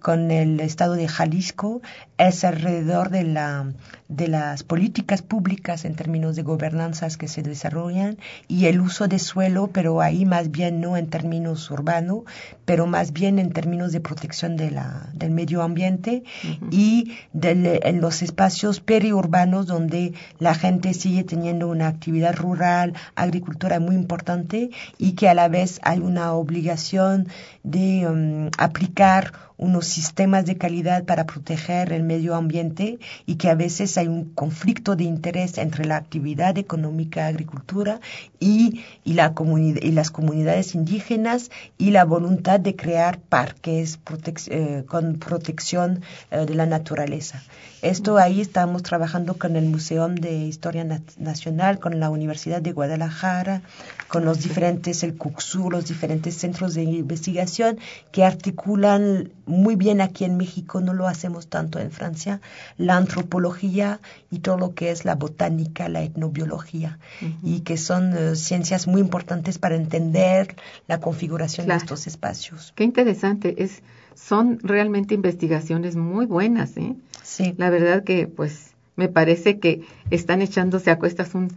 con 0.00 0.30
el 0.30 0.60
Estado 0.60 0.94
de 0.94 1.08
Jalisco 1.08 1.82
es 2.28 2.44
alrededor 2.44 3.10
de, 3.10 3.24
la, 3.24 3.72
de 4.08 4.28
las 4.28 4.62
políticas 4.62 5.22
públicas 5.22 5.84
en 5.84 5.94
términos 5.94 6.36
de 6.36 6.42
gobernanzas 6.42 7.16
que 7.16 7.28
se 7.28 7.42
desarrollan 7.42 8.18
y 8.46 8.66
el 8.66 8.80
uso 8.80 9.08
de 9.08 9.18
suelo, 9.18 9.70
pero 9.72 10.00
ahí 10.00 10.26
más 10.26 10.50
bien 10.50 10.80
no 10.80 10.96
en 10.96 11.08
términos 11.08 11.70
urbanos, 11.70 12.24
pero 12.64 12.86
más 12.86 13.12
bien 13.12 13.38
en 13.38 13.52
términos 13.52 13.92
de 13.92 14.00
protección 14.00 14.56
de 14.56 14.70
la, 14.70 15.08
del 15.14 15.30
medio 15.30 15.62
ambiente 15.62 16.24
y 16.70 17.12
en 17.32 18.00
los 18.00 18.22
espacios 18.22 18.80
periurbanos 18.80 19.66
donde 19.66 20.12
la 20.38 20.54
gente 20.54 20.94
sigue 20.94 21.24
teniendo 21.24 21.68
una 21.68 21.88
actividad 21.88 22.36
rural, 22.36 22.94
agricultura 23.14 23.80
muy 23.80 23.94
importante 23.94 24.70
y 24.98 25.12
que 25.12 25.28
a 25.28 25.34
la 25.34 25.48
vez 25.48 25.80
hay 25.82 26.00
una 26.00 26.34
obligación 26.34 27.28
de 27.62 28.06
um, 28.08 28.50
aplicar 28.58 29.32
unos 29.60 29.84
sistemas 29.86 30.46
de 30.46 30.56
calidad 30.56 31.04
para 31.04 31.26
proteger 31.26 31.92
el 31.92 32.02
medio 32.10 32.34
ambiente 32.34 32.98
y 33.24 33.36
que 33.36 33.48
a 33.48 33.54
veces 33.54 33.96
hay 33.98 34.08
un 34.08 34.24
conflicto 34.34 34.96
de 34.96 35.04
interés 35.04 35.58
entre 35.58 35.84
la 35.84 35.96
actividad 35.96 36.58
económica, 36.58 37.28
agricultura 37.28 38.00
y, 38.40 38.82
y, 39.04 39.12
y 39.12 39.92
las 39.92 40.10
comunidades 40.10 40.74
indígenas 40.74 41.50
y 41.78 41.92
la 41.92 42.04
voluntad 42.04 42.58
de 42.58 42.74
crear 42.74 43.20
parques 43.20 44.00
eh, 44.48 44.84
con 44.88 45.18
protección 45.18 46.02
eh, 46.32 46.46
de 46.46 46.54
la 46.54 46.66
naturaleza. 46.66 47.42
Esto 47.82 48.18
ahí 48.18 48.42
estamos 48.42 48.82
trabajando 48.82 49.38
con 49.38 49.56
el 49.56 49.64
Museo 49.64 50.06
de 50.08 50.36
Historia 50.46 50.86
Nacional, 51.16 51.78
con 51.78 51.98
la 51.98 52.10
Universidad 52.10 52.60
de 52.60 52.72
Guadalajara, 52.72 53.62
con 54.08 54.26
los 54.26 54.42
diferentes, 54.42 55.02
el 55.02 55.16
CUCSUR, 55.16 55.72
los 55.72 55.86
diferentes 55.86 56.34
centros 56.34 56.74
de 56.74 56.82
investigación 56.82 57.78
que 58.12 58.22
articulan 58.22 59.30
muy 59.46 59.76
bien 59.76 60.02
aquí 60.02 60.24
en 60.24 60.36
México, 60.36 60.82
no 60.82 60.92
lo 60.92 61.08
hacemos 61.08 61.46
tanto 61.46 61.78
en 61.78 61.90
Francia, 61.90 62.42
la 62.76 62.98
antropología 62.98 64.00
y 64.30 64.40
todo 64.40 64.58
lo 64.58 64.74
que 64.74 64.90
es 64.90 65.06
la 65.06 65.14
botánica, 65.14 65.88
la 65.88 66.02
etnobiología, 66.02 66.98
y 67.42 67.60
que 67.60 67.78
son 67.78 68.14
eh, 68.14 68.36
ciencias 68.36 68.88
muy 68.88 69.00
importantes 69.00 69.58
para 69.58 69.76
entender 69.76 70.54
la 70.86 71.00
configuración 71.00 71.68
de 71.68 71.76
estos 71.76 72.06
espacios. 72.06 72.72
Qué 72.76 72.84
interesante, 72.84 73.62
es, 73.62 73.82
son 74.14 74.58
realmente 74.62 75.14
investigaciones 75.14 75.96
muy 75.96 76.26
buenas, 76.26 76.76
¿eh? 76.76 76.94
Sí. 77.30 77.54
La 77.58 77.70
verdad 77.70 78.02
que, 78.02 78.26
pues, 78.26 78.74
me 78.96 79.08
parece 79.08 79.60
que 79.60 79.82
están 80.10 80.42
echándose 80.42 80.90
a 80.90 80.98
cuestas 80.98 81.34
un, 81.34 81.48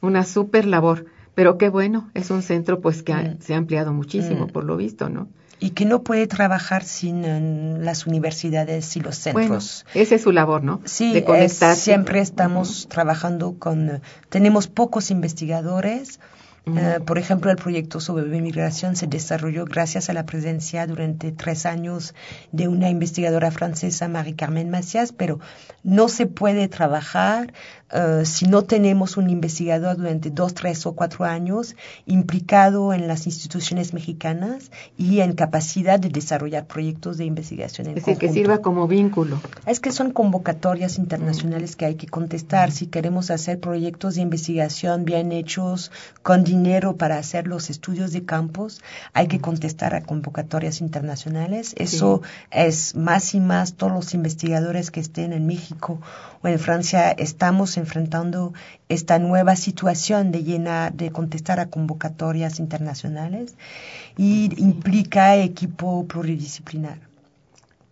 una 0.00 0.24
súper 0.24 0.66
labor. 0.66 1.06
Pero 1.36 1.56
qué 1.56 1.68
bueno, 1.68 2.10
es 2.14 2.30
un 2.30 2.42
centro 2.42 2.80
pues 2.80 3.04
que 3.04 3.36
se 3.38 3.54
ha 3.54 3.56
ampliado 3.56 3.92
muchísimo, 3.92 4.46
mm. 4.46 4.50
por 4.50 4.64
lo 4.64 4.76
visto, 4.76 5.08
¿no? 5.08 5.28
y 5.60 5.70
que 5.70 5.84
no 5.84 6.02
puede 6.02 6.26
trabajar 6.26 6.82
sin 6.84 7.84
las 7.84 8.06
universidades 8.06 8.96
y 8.96 9.00
los 9.00 9.16
centros. 9.16 9.84
Bueno, 9.84 10.02
esa 10.02 10.14
es 10.14 10.22
su 10.22 10.32
labor, 10.32 10.64
¿no? 10.64 10.80
Sí, 10.86 11.12
de 11.12 11.22
conectar. 11.22 11.76
siempre 11.76 12.20
estamos 12.20 12.88
trabajando 12.88 13.56
con, 13.58 14.00
tenemos 14.30 14.68
pocos 14.68 15.10
investigadores, 15.10 16.18
Uh, 16.66 17.02
por 17.04 17.18
ejemplo, 17.18 17.50
el 17.50 17.56
proyecto 17.56 18.00
sobre 18.00 18.36
inmigración 18.36 18.94
se 18.94 19.06
desarrolló 19.06 19.64
gracias 19.64 20.10
a 20.10 20.12
la 20.12 20.26
presencia 20.26 20.86
durante 20.86 21.32
tres 21.32 21.64
años 21.64 22.14
de 22.52 22.68
una 22.68 22.90
investigadora 22.90 23.50
francesa, 23.50 24.08
Marie-Carmen 24.08 24.68
Macias, 24.68 25.12
pero 25.12 25.40
no 25.82 26.08
se 26.08 26.26
puede 26.26 26.68
trabajar 26.68 27.54
uh, 27.92 28.24
si 28.24 28.46
no 28.46 28.62
tenemos 28.62 29.16
un 29.16 29.30
investigador 29.30 29.96
durante 29.96 30.30
dos, 30.30 30.54
tres 30.54 30.86
o 30.86 30.92
cuatro 30.92 31.24
años 31.24 31.76
implicado 32.06 32.92
en 32.92 33.08
las 33.08 33.26
instituciones 33.26 33.92
mexicanas 33.94 34.70
y 34.96 35.20
en 35.20 35.34
capacidad 35.34 35.98
de 35.98 36.08
desarrollar 36.08 36.66
proyectos 36.66 37.18
de 37.18 37.24
investigación 37.24 37.86
en 37.88 37.98
Es 37.98 38.04
decir, 38.04 38.18
que 38.18 38.32
sirva 38.32 38.58
como 38.58 38.86
vínculo. 38.86 39.40
Es 39.66 39.80
que 39.80 39.92
son 39.92 40.12
convocatorias 40.12 40.98
internacionales 40.98 41.76
que 41.76 41.86
hay 41.86 41.94
que 41.94 42.06
contestar. 42.06 42.70
Si 42.72 42.86
queremos 42.86 43.30
hacer 43.30 43.60
proyectos 43.60 44.14
de 44.14 44.22
investigación 44.22 45.04
bien 45.04 45.32
hechos, 45.32 45.90
con 46.22 46.44
dinero 46.44 46.96
para 46.96 47.18
hacer 47.18 47.46
los 47.46 47.70
estudios 47.70 48.12
de 48.12 48.24
campos, 48.24 48.80
hay 49.12 49.28
que 49.28 49.40
contestar 49.40 49.94
a 49.94 50.02
convocatorias 50.02 50.80
internacionales. 50.80 51.74
Eso 51.76 52.22
es 52.50 52.94
más 52.94 53.34
y 53.34 53.40
más 53.40 53.74
todos 53.74 53.92
los 53.92 54.14
investigadores 54.14 54.90
que 54.90 55.00
estén 55.00 55.32
en 55.32 55.46
México 55.46 56.00
o 56.42 56.48
en 56.48 56.58
Francia. 56.58 57.10
Estamos 57.10 57.76
enfrentando 57.80 58.52
esta 58.88 59.18
nueva 59.18 59.56
situación 59.56 60.30
de 60.30 60.44
llena 60.44 60.90
de 60.90 61.10
contestar 61.10 61.60
a 61.60 61.66
convocatorias 61.66 62.60
internacionales 62.60 63.54
y 64.16 64.50
implica 64.62 65.36
equipo 65.36 66.06
pluridisciplinar. 66.06 66.98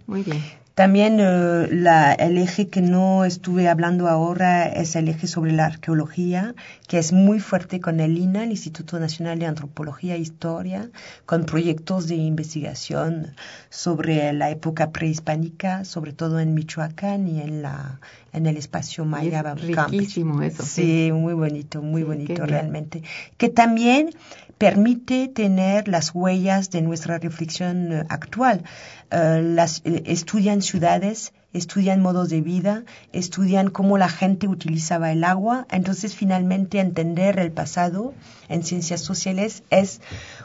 Muy 0.07 0.23
bien. 0.23 0.43
También 0.79 1.15
uh, 1.15 1.67
la, 1.73 2.13
el 2.13 2.39
eje 2.39 2.69
que 2.69 2.81
no 2.81 3.25
estuve 3.25 3.69
hablando 3.69 4.07
ahora 4.07 4.69
es 4.69 4.95
el 4.95 5.09
eje 5.09 5.27
sobre 5.27 5.51
la 5.51 5.67
arqueología, 5.67 6.55
que 6.87 6.99
es 6.99 7.13
muy 7.13 7.41
fuerte 7.41 7.81
con 7.81 7.99
el 7.99 8.17
INA, 8.17 8.45
el 8.45 8.53
Instituto 8.53 9.01
Nacional 9.01 9.41
de 9.41 9.47
Antropología 9.47 10.15
e 10.15 10.21
Historia, 10.21 10.89
con 11.27 11.47
proyectos 11.47 12.07
de 12.07 12.15
investigación 12.15 13.35
sobre 13.71 14.33
la 14.33 14.51
época 14.51 14.93
prehispánica, 14.93 15.85
sobre 15.85 16.13
todo 16.13 16.39
en 16.39 16.55
Michoacán 16.55 17.27
y 17.27 17.41
en 17.41 17.61
la 17.63 17.99
en 18.33 18.47
el 18.47 18.57
espacio 18.57 19.05
maya. 19.05 19.55
Es 19.57 19.63
riquísimo 19.63 20.43
eso. 20.43 20.63
Sí, 20.63 21.09
sí, 21.09 21.13
muy 21.13 21.35
bonito, 21.35 21.83
muy 21.83 22.03
sí, 22.03 22.07
bonito 22.07 22.47
realmente. 22.47 23.03
Que 23.37 23.49
también 23.49 24.11
permite 24.59 25.29
tener 25.29 25.89
las 25.89 26.15
huellas 26.15 26.71
de 26.71 26.83
nuestra 26.83 27.19
reflexión 27.19 28.07
actual. 28.09 28.65
Uh, 29.11 29.41
las, 29.41 29.81
eh, 29.85 30.03
estudian 30.07 30.61
ciudades, 30.63 31.33
estudian 31.53 32.03
modos 32.03 32.29
de 32.29 32.41
vida, 32.43 32.83
estudian 33.13 33.71
cómo 33.71 33.97
la 33.97 34.09
gente 34.09 34.49
utilizaba 34.49 35.13
el 35.13 35.25
agua. 35.25 35.67
Entonces, 35.71 36.15
finalmente, 36.15 36.81
entender 36.81 37.39
el 37.39 37.53
pasado 37.53 38.13
en 38.49 38.65
ciencias 38.65 39.01
sociales 39.01 39.63
es 39.71 40.01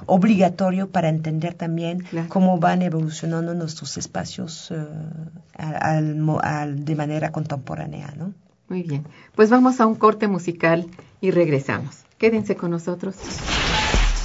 obligatorio 0.06 0.90
para 0.90 1.10
entender 1.10 1.56
también 1.56 2.00
Claro. 2.04 2.30
cómo 2.30 2.60
van 2.60 2.82
evolucionando 2.84 3.54
nuestros 3.54 3.98
espacios 3.98 4.72
uh, 4.72 4.76
al, 5.58 6.24
al, 6.42 6.86
de 6.86 6.96
manera 6.96 7.32
contemporánea, 7.32 8.14
¿no? 8.18 8.34
Muy 8.70 8.84
bien. 8.84 9.04
Pues 9.36 9.50
vamos 9.50 9.82
a 9.82 9.86
un 9.88 9.96
corte 9.96 10.28
musical 10.28 10.88
y 11.20 11.32
regresamos. 11.32 11.98
Quédense 12.18 12.56
con 12.56 12.72
nosotros. 12.72 13.16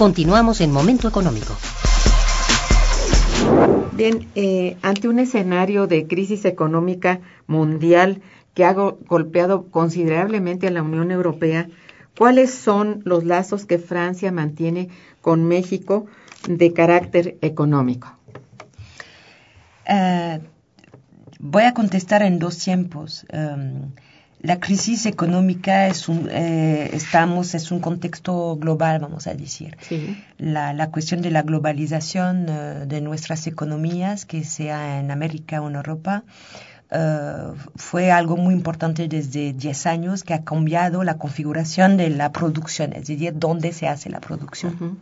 Continuamos 0.00 0.62
en 0.62 0.72
Momento 0.72 1.08
Económico. 1.08 1.54
Bien, 3.92 4.30
eh, 4.34 4.78
ante 4.80 5.08
un 5.08 5.18
escenario 5.18 5.86
de 5.86 6.06
crisis 6.06 6.46
económica 6.46 7.20
mundial 7.46 8.22
que 8.54 8.64
ha 8.64 8.72
go 8.72 8.98
golpeado 9.06 9.66
considerablemente 9.66 10.68
a 10.68 10.70
la 10.70 10.82
Unión 10.82 11.10
Europea, 11.10 11.68
¿cuáles 12.16 12.50
son 12.50 13.02
los 13.04 13.24
lazos 13.24 13.66
que 13.66 13.78
Francia 13.78 14.32
mantiene 14.32 14.88
con 15.20 15.44
México 15.44 16.06
de 16.48 16.72
carácter 16.72 17.36
económico? 17.42 18.08
Uh, 19.86 20.40
voy 21.40 21.64
a 21.64 21.74
contestar 21.74 22.22
en 22.22 22.38
dos 22.38 22.56
tiempos. 22.56 23.26
Um, 23.34 23.92
la 24.42 24.58
crisis 24.58 25.04
económica 25.06 25.86
es 25.88 26.08
un, 26.08 26.28
eh, 26.30 26.90
estamos, 26.94 27.54
es 27.54 27.70
un 27.70 27.80
contexto 27.80 28.56
global, 28.56 29.00
vamos 29.00 29.26
a 29.26 29.34
decir. 29.34 29.76
Sí. 29.80 30.22
La, 30.38 30.72
la, 30.72 30.90
cuestión 30.90 31.20
de 31.20 31.30
la 31.30 31.42
globalización 31.42 32.48
uh, 32.48 32.86
de 32.86 33.00
nuestras 33.02 33.46
economías, 33.46 34.24
que 34.24 34.44
sea 34.44 34.98
en 34.98 35.10
América 35.10 35.60
o 35.60 35.68
en 35.68 35.76
Europa, 35.76 36.24
uh, 36.90 37.54
fue 37.76 38.10
algo 38.10 38.38
muy 38.38 38.54
importante 38.54 39.08
desde 39.08 39.52
10 39.52 39.86
años 39.86 40.24
que 40.24 40.32
ha 40.32 40.42
cambiado 40.42 41.04
la 41.04 41.18
configuración 41.18 41.98
de 41.98 42.08
la 42.08 42.32
producción, 42.32 42.94
es 42.94 43.08
decir, 43.08 43.34
dónde 43.36 43.72
se 43.72 43.88
hace 43.88 44.08
la 44.08 44.20
producción. 44.20 44.76
Uh 44.80 44.84
-huh. 44.84 44.96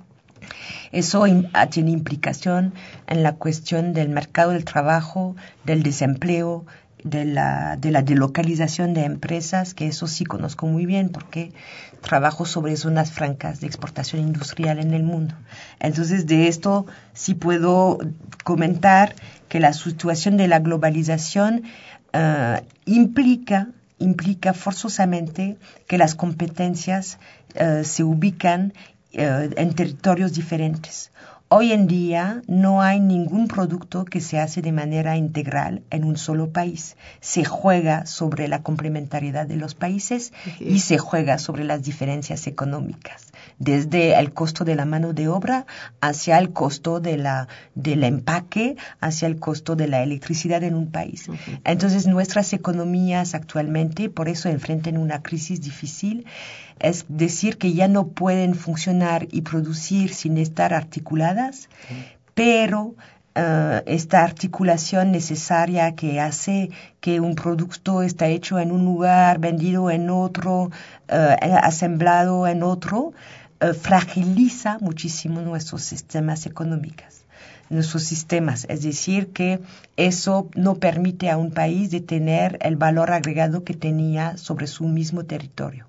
Eso 0.91 1.27
in, 1.27 1.49
tiene 1.71 1.91
implicación 1.91 2.73
en 3.07 3.23
la 3.23 3.35
cuestión 3.35 3.93
del 3.93 4.09
mercado 4.09 4.53
del 4.53 4.65
trabajo, 4.65 5.37
del 5.65 5.83
desempleo, 5.83 6.65
de 7.05 7.25
la, 7.25 7.77
de 7.77 7.91
la 7.91 8.03
delocalización 8.03 8.95
de 8.95 9.05
empresas, 9.05 9.75
que 9.75 9.87
eso 9.87 10.07
sí 10.07 10.25
conozco 10.25 10.67
muy 10.67 10.87
bien 10.87 11.11
porque 11.11 11.53
trabajo 12.01 12.45
sobre 12.45 12.77
zonas 12.77 13.13
francas 13.13 13.61
de 13.61 13.67
exportación 13.67 14.23
industrial 14.23 14.79
en 14.79 14.95
el 14.95 15.03
mundo. 15.03 15.35
Entonces, 15.81 16.27
de 16.27 16.49
esto 16.49 16.87
sí 17.13 17.35
puedo 17.35 17.99
comentar 18.45 19.15
que 19.49 19.61
la 19.61 19.73
situación 19.73 20.37
de 20.37 20.49
la 20.49 20.61
globalización 20.61 21.65
eh, 22.13 22.63
implica, 22.87 23.69
implica 23.99 24.53
forzosamente 24.53 25.57
que 25.87 25.99
las 25.99 26.15
competencias 26.15 27.19
eh, 27.55 27.83
se 27.85 28.05
ubican 28.05 28.73
eh, 29.13 29.51
en 29.57 29.75
territorios 29.75 30.33
diferentes. 30.35 31.11
Hoy 31.51 31.73
en 31.73 31.87
día 31.87 32.43
no 32.47 32.83
hay 32.83 33.01
ningún 33.01 33.49
producto 33.49 34.05
que 34.05 34.21
se 34.21 34.39
hace 34.39 34.61
de 34.61 34.71
manera 34.71 35.17
integral 35.17 35.83
en 35.89 36.05
un 36.05 36.19
solo 36.19 36.51
país. 36.51 36.95
Se 37.21 37.43
juega 37.47 38.05
sobre 38.05 38.49
la 38.49 38.63
complementariedad 38.63 39.47
de 39.47 39.57
los 39.57 39.75
países 39.75 40.35
y 40.61 40.81
se 40.81 40.99
juega 40.99 41.39
sobre 41.39 41.65
las 41.65 41.83
diferencias 41.83 42.47
económicas, 42.47 43.33
desde 43.59 44.19
el 44.19 44.33
costo 44.33 44.65
de 44.65 44.75
la 44.75 44.85
mano 44.85 45.13
de 45.13 45.29
obra 45.29 45.67
hacia 46.01 46.39
el 46.39 46.53
costo 46.53 47.01
de 47.01 47.17
la, 47.17 47.49
del 47.75 48.05
empaque, 48.05 48.77
hacia 49.01 49.29
el 49.29 49.39
costo 49.39 49.77
de 49.77 49.89
la 49.89 50.03
electricidad 50.03 50.63
en 50.63 50.75
un 50.75 50.91
país. 50.91 51.29
Entonces 51.65 52.07
nuestras 52.07 52.53
economías 52.53 53.35
actualmente 53.35 54.11
por 54.11 54.29
eso 54.29 54.49
enfrentan 54.49 54.97
una 54.97 55.23
crisis 55.23 55.61
difícil 55.61 56.27
es 56.81 57.05
decir, 57.09 57.59
que 57.59 57.73
ya 57.73 57.89
no 57.89 58.09
pueden 58.09 58.55
funcionar 58.55 59.27
y 59.31 59.43
producir 59.43 60.15
sin 60.15 60.39
estar 60.39 60.73
articuladas, 60.73 61.69
pero 62.35 62.95
eh, 63.35 63.83
esta 63.87 64.23
articulación 64.23 65.11
necesaria 65.13 65.95
que 65.95 66.21
hace 66.21 66.71
que 67.01 67.21
un 67.21 67.35
producto 67.35 68.03
está 68.03 68.27
hecho 68.29 68.59
en 68.59 68.73
un 68.73 68.85
lugar, 68.85 69.39
vendido 69.39 69.91
en 69.91 70.11
otro, 70.11 70.71
eh, 71.09 71.37
asemblado 71.63 72.47
en 72.47 72.63
otro, 72.63 73.13
eh, 73.61 73.75
fragiliza 73.75 74.79
muchísimo 74.81 75.41
nuestros 75.41 75.83
sistemas 75.83 76.47
económicos 76.47 77.25
nuestros 77.71 78.05
sistemas, 78.05 78.67
es 78.69 78.83
decir, 78.83 79.33
que 79.33 79.61
eso 79.97 80.49
no 80.55 80.77
permite 80.77 81.31
a 81.31 81.37
un 81.37 81.51
país 81.51 81.91
de 81.91 82.01
tener 82.01 82.59
el 82.63 82.77
valor 82.77 83.13
agregado 83.13 83.65
que 83.65 83.75
tenía 83.75 84.37
sobre 84.37 84.67
su 84.67 84.89
mismo 84.89 85.25
territorio. 85.25 85.88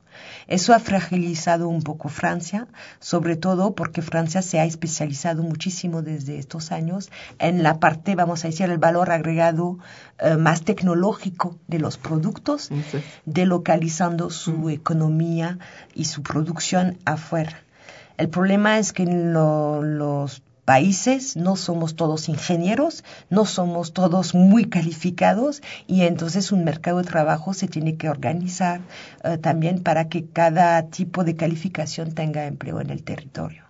Eso 0.49 0.73
ha 0.73 0.79
fragilizado 0.79 1.69
un 1.69 1.83
poco 1.83 2.09
Francia, 2.09 2.67
sobre 2.99 3.35
todo 3.35 3.75
porque 3.75 4.01
Francia 4.01 4.41
se 4.41 4.59
ha 4.59 4.65
especializado 4.65 5.43
muchísimo 5.43 6.01
desde 6.01 6.39
estos 6.39 6.71
años 6.71 7.11
en 7.37 7.61
la 7.61 7.79
parte, 7.79 8.15
vamos 8.15 8.43
a 8.43 8.47
decir, 8.47 8.67
el 8.67 8.79
valor 8.79 9.11
agregado 9.11 9.77
eh, 10.17 10.37
más 10.37 10.63
tecnológico 10.63 11.55
de 11.67 11.77
los 11.77 11.97
productos, 11.97 12.71
delocalizando 13.25 14.31
su 14.31 14.53
mm. 14.53 14.69
economía 14.71 15.59
y 15.93 16.05
su 16.05 16.23
producción 16.23 16.97
afuera. 17.05 17.61
El 18.17 18.29
problema 18.29 18.79
es 18.79 18.91
que 18.91 19.05
los 19.05 20.41
países, 20.69 21.35
no 21.35 21.55
somos 21.55 21.95
todos 21.95 22.29
ingenieros, 22.29 23.03
no 23.31 23.45
somos 23.45 23.91
todos 23.91 24.35
muy 24.35 24.65
calificados 24.65 25.63
y 25.87 26.03
entonces 26.03 26.51
un 26.51 26.63
mercado 26.63 26.99
de 26.99 27.05
trabajo 27.05 27.55
se 27.55 27.67
tiene 27.67 27.95
que 27.95 28.07
organizar 28.07 28.81
eh, 29.23 29.39
también 29.39 29.81
para 29.81 30.09
que 30.09 30.27
cada 30.27 30.83
tipo 30.83 31.23
de 31.23 31.35
calificación 31.35 32.13
tenga 32.13 32.45
empleo 32.45 32.81
en 32.81 32.91
el 32.91 33.01
territorio. 33.01 33.63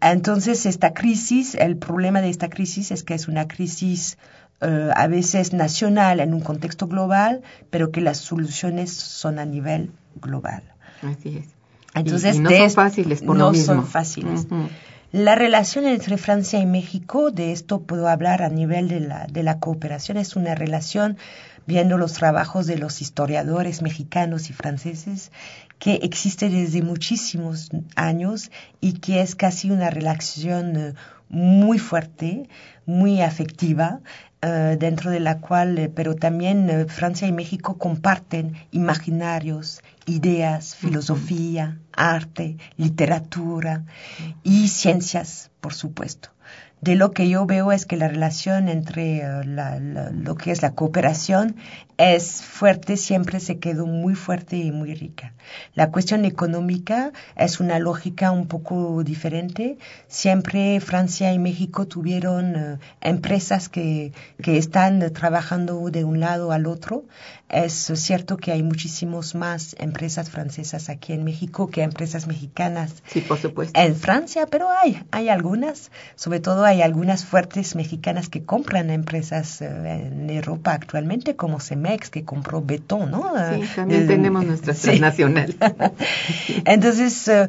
Entonces, 0.00 0.64
esta 0.64 0.94
crisis, 0.94 1.54
el 1.54 1.76
problema 1.76 2.22
de 2.22 2.30
esta 2.30 2.48
crisis 2.48 2.90
es 2.90 3.02
que 3.02 3.12
es 3.12 3.28
una 3.28 3.46
crisis 3.46 4.16
eh, 4.62 4.88
a 4.96 5.06
veces 5.08 5.52
nacional 5.52 6.20
en 6.20 6.32
un 6.32 6.40
contexto 6.40 6.86
global, 6.86 7.42
pero 7.68 7.90
que 7.90 8.00
las 8.00 8.16
soluciones 8.16 8.94
son 8.94 9.38
a 9.38 9.44
nivel 9.44 9.90
global. 10.22 10.62
Así 11.02 11.36
es. 11.36 11.48
Entonces, 11.94 12.40
no 12.40 12.48
son 12.48 12.70
fáciles 12.70 13.20
por 13.20 13.36
no 13.36 13.44
lo 13.44 13.52
mismo. 13.52 13.74
son 13.74 13.86
fáciles. 13.86 14.46
La 15.12 15.34
relación 15.34 15.84
entre 15.84 16.16
Francia 16.16 16.58
y 16.58 16.64
México, 16.64 17.30
de 17.30 17.52
esto 17.52 17.82
puedo 17.82 18.08
hablar 18.08 18.42
a 18.42 18.48
nivel 18.48 18.88
de 18.88 19.00
la, 19.00 19.26
de 19.26 19.42
la 19.42 19.58
cooperación, 19.58 20.16
es 20.16 20.36
una 20.36 20.54
relación, 20.54 21.18
viendo 21.66 21.98
los 21.98 22.14
trabajos 22.14 22.66
de 22.66 22.78
los 22.78 23.02
historiadores 23.02 23.82
mexicanos 23.82 24.48
y 24.48 24.54
franceses, 24.54 25.30
que 25.78 25.96
existe 25.96 26.48
desde 26.48 26.80
muchísimos 26.80 27.68
años 27.94 28.50
y 28.80 28.94
que 28.94 29.20
es 29.20 29.34
casi 29.34 29.70
una 29.70 29.90
relación 29.90 30.76
eh, 30.76 30.94
muy 31.28 31.78
fuerte, 31.78 32.48
muy 32.86 33.20
afectiva, 33.20 34.00
eh, 34.40 34.78
dentro 34.80 35.10
de 35.10 35.20
la 35.20 35.40
cual, 35.40 35.78
eh, 35.78 35.90
pero 35.94 36.16
también 36.16 36.88
Francia 36.88 37.28
y 37.28 37.32
México 37.32 37.76
comparten 37.76 38.54
imaginarios, 38.70 39.82
ideas, 40.06 40.74
filosofía, 40.76 41.78
arte, 41.92 42.56
literatura 42.76 43.84
y 44.42 44.68
ciencias, 44.68 45.50
por 45.60 45.74
supuesto 45.74 46.30
de 46.82 46.96
lo 46.96 47.12
que 47.12 47.28
yo 47.28 47.46
veo 47.46 47.70
es 47.70 47.86
que 47.86 47.96
la 47.96 48.08
relación 48.08 48.68
entre 48.68 49.18
eh, 49.18 50.10
lo 50.12 50.34
que 50.34 50.50
es 50.50 50.62
la 50.62 50.74
cooperación 50.74 51.54
es 51.96 52.42
fuerte, 52.42 52.96
siempre 52.96 53.38
se 53.38 53.58
quedó 53.58 53.86
muy 53.86 54.16
fuerte 54.16 54.56
y 54.56 54.72
muy 54.72 54.92
rica. 54.94 55.32
La 55.74 55.92
cuestión 55.92 56.24
económica 56.24 57.12
es 57.36 57.60
una 57.60 57.78
lógica 57.78 58.32
un 58.32 58.48
poco 58.48 59.04
diferente. 59.04 59.78
Siempre 60.08 60.80
Francia 60.80 61.32
y 61.32 61.38
México 61.38 61.86
tuvieron 61.86 62.56
eh, 62.56 62.78
empresas 63.00 63.68
que, 63.68 64.12
que 64.42 64.58
están 64.58 65.12
trabajando 65.12 65.90
de 65.90 66.02
un 66.02 66.18
lado 66.18 66.50
al 66.50 66.66
otro. 66.66 67.04
Es 67.48 67.92
cierto 67.94 68.38
que 68.38 68.50
hay 68.50 68.62
muchísimos 68.62 69.34
más 69.34 69.76
empresas 69.78 70.30
francesas 70.30 70.88
aquí 70.88 71.12
en 71.12 71.22
México 71.22 71.68
que 71.68 71.82
empresas 71.82 72.26
mexicanas. 72.26 73.02
Sí, 73.06 73.20
por 73.20 73.38
supuesto. 73.38 73.78
En 73.78 73.94
Francia, 73.94 74.46
pero 74.46 74.68
hay, 74.70 75.04
hay 75.10 75.28
algunas, 75.28 75.90
sobre 76.16 76.40
todo 76.40 76.64
hay 76.64 76.71
algunas 76.80 77.24
fuertes 77.26 77.74
mexicanas 77.76 78.28
que 78.28 78.44
compran 78.44 78.90
empresas 78.90 79.60
eh, 79.60 79.66
en 79.66 80.30
Europa 80.30 80.72
actualmente, 80.72 81.36
como 81.36 81.60
Cemex, 81.60 82.08
que 82.08 82.24
compró 82.24 82.62
Betón, 82.62 83.10
¿no? 83.10 83.32
Sí, 83.52 83.62
también 83.74 84.06
tenemos 84.06 84.44
nuestra 84.46 84.72
transnacional. 84.72 85.54
Entonces, 86.64 87.28
eh, 87.28 87.48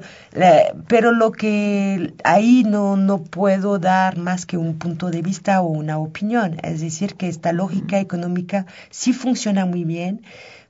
pero 0.88 1.12
lo 1.12 1.32
que 1.32 2.14
ahí 2.24 2.64
no, 2.64 2.98
no 2.98 3.24
puedo 3.24 3.80
dar 3.80 4.18
más 4.18 4.46
que 4.46 4.58
un 4.58 4.78
punto 4.78 5.12
de 5.12 5.22
vista 5.22 5.62
o 5.62 5.68
una 5.68 5.98
opinión. 5.98 6.58
Es 6.64 6.82
decir, 6.82 7.16
que 7.16 7.30
esta 7.30 7.54
lógica 7.54 8.00
económica 8.00 8.66
sí 8.90 9.14
funciona 9.14 9.66
muy 9.66 9.86
bien 9.86 10.22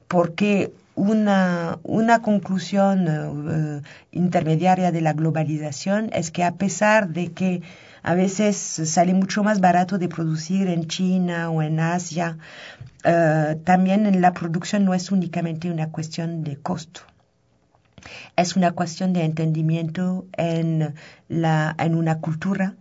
porque 0.07 0.71
una, 0.95 1.79
una 1.83 2.21
conclusión 2.21 3.07
eh, 3.07 3.81
intermediaria 4.11 4.91
de 4.91 5.01
la 5.01 5.13
globalización 5.13 6.09
es 6.13 6.31
que 6.31 6.43
a 6.43 6.53
pesar 6.55 7.09
de 7.09 7.31
que 7.31 7.61
a 8.03 8.15
veces 8.15 8.57
sale 8.57 9.13
mucho 9.13 9.43
más 9.43 9.61
barato 9.61 9.97
de 9.97 10.09
producir 10.09 10.67
en 10.67 10.87
China 10.87 11.49
o 11.49 11.61
en 11.61 11.79
Asia. 11.79 12.37
Eh, 13.03 13.57
también 13.63 14.21
la 14.21 14.33
producción 14.33 14.85
no 14.85 14.93
es 14.93 15.11
únicamente 15.11 15.71
una 15.71 15.89
cuestión 15.89 16.43
de 16.43 16.57
costo. 16.57 17.01
Es 18.35 18.57
una 18.57 18.71
cuestión 18.71 19.13
de 19.13 19.23
entendimiento 19.23 20.25
en, 20.33 20.93
la, 21.29 21.75
en 21.79 21.95
una 21.95 22.19
cultura, 22.19 22.75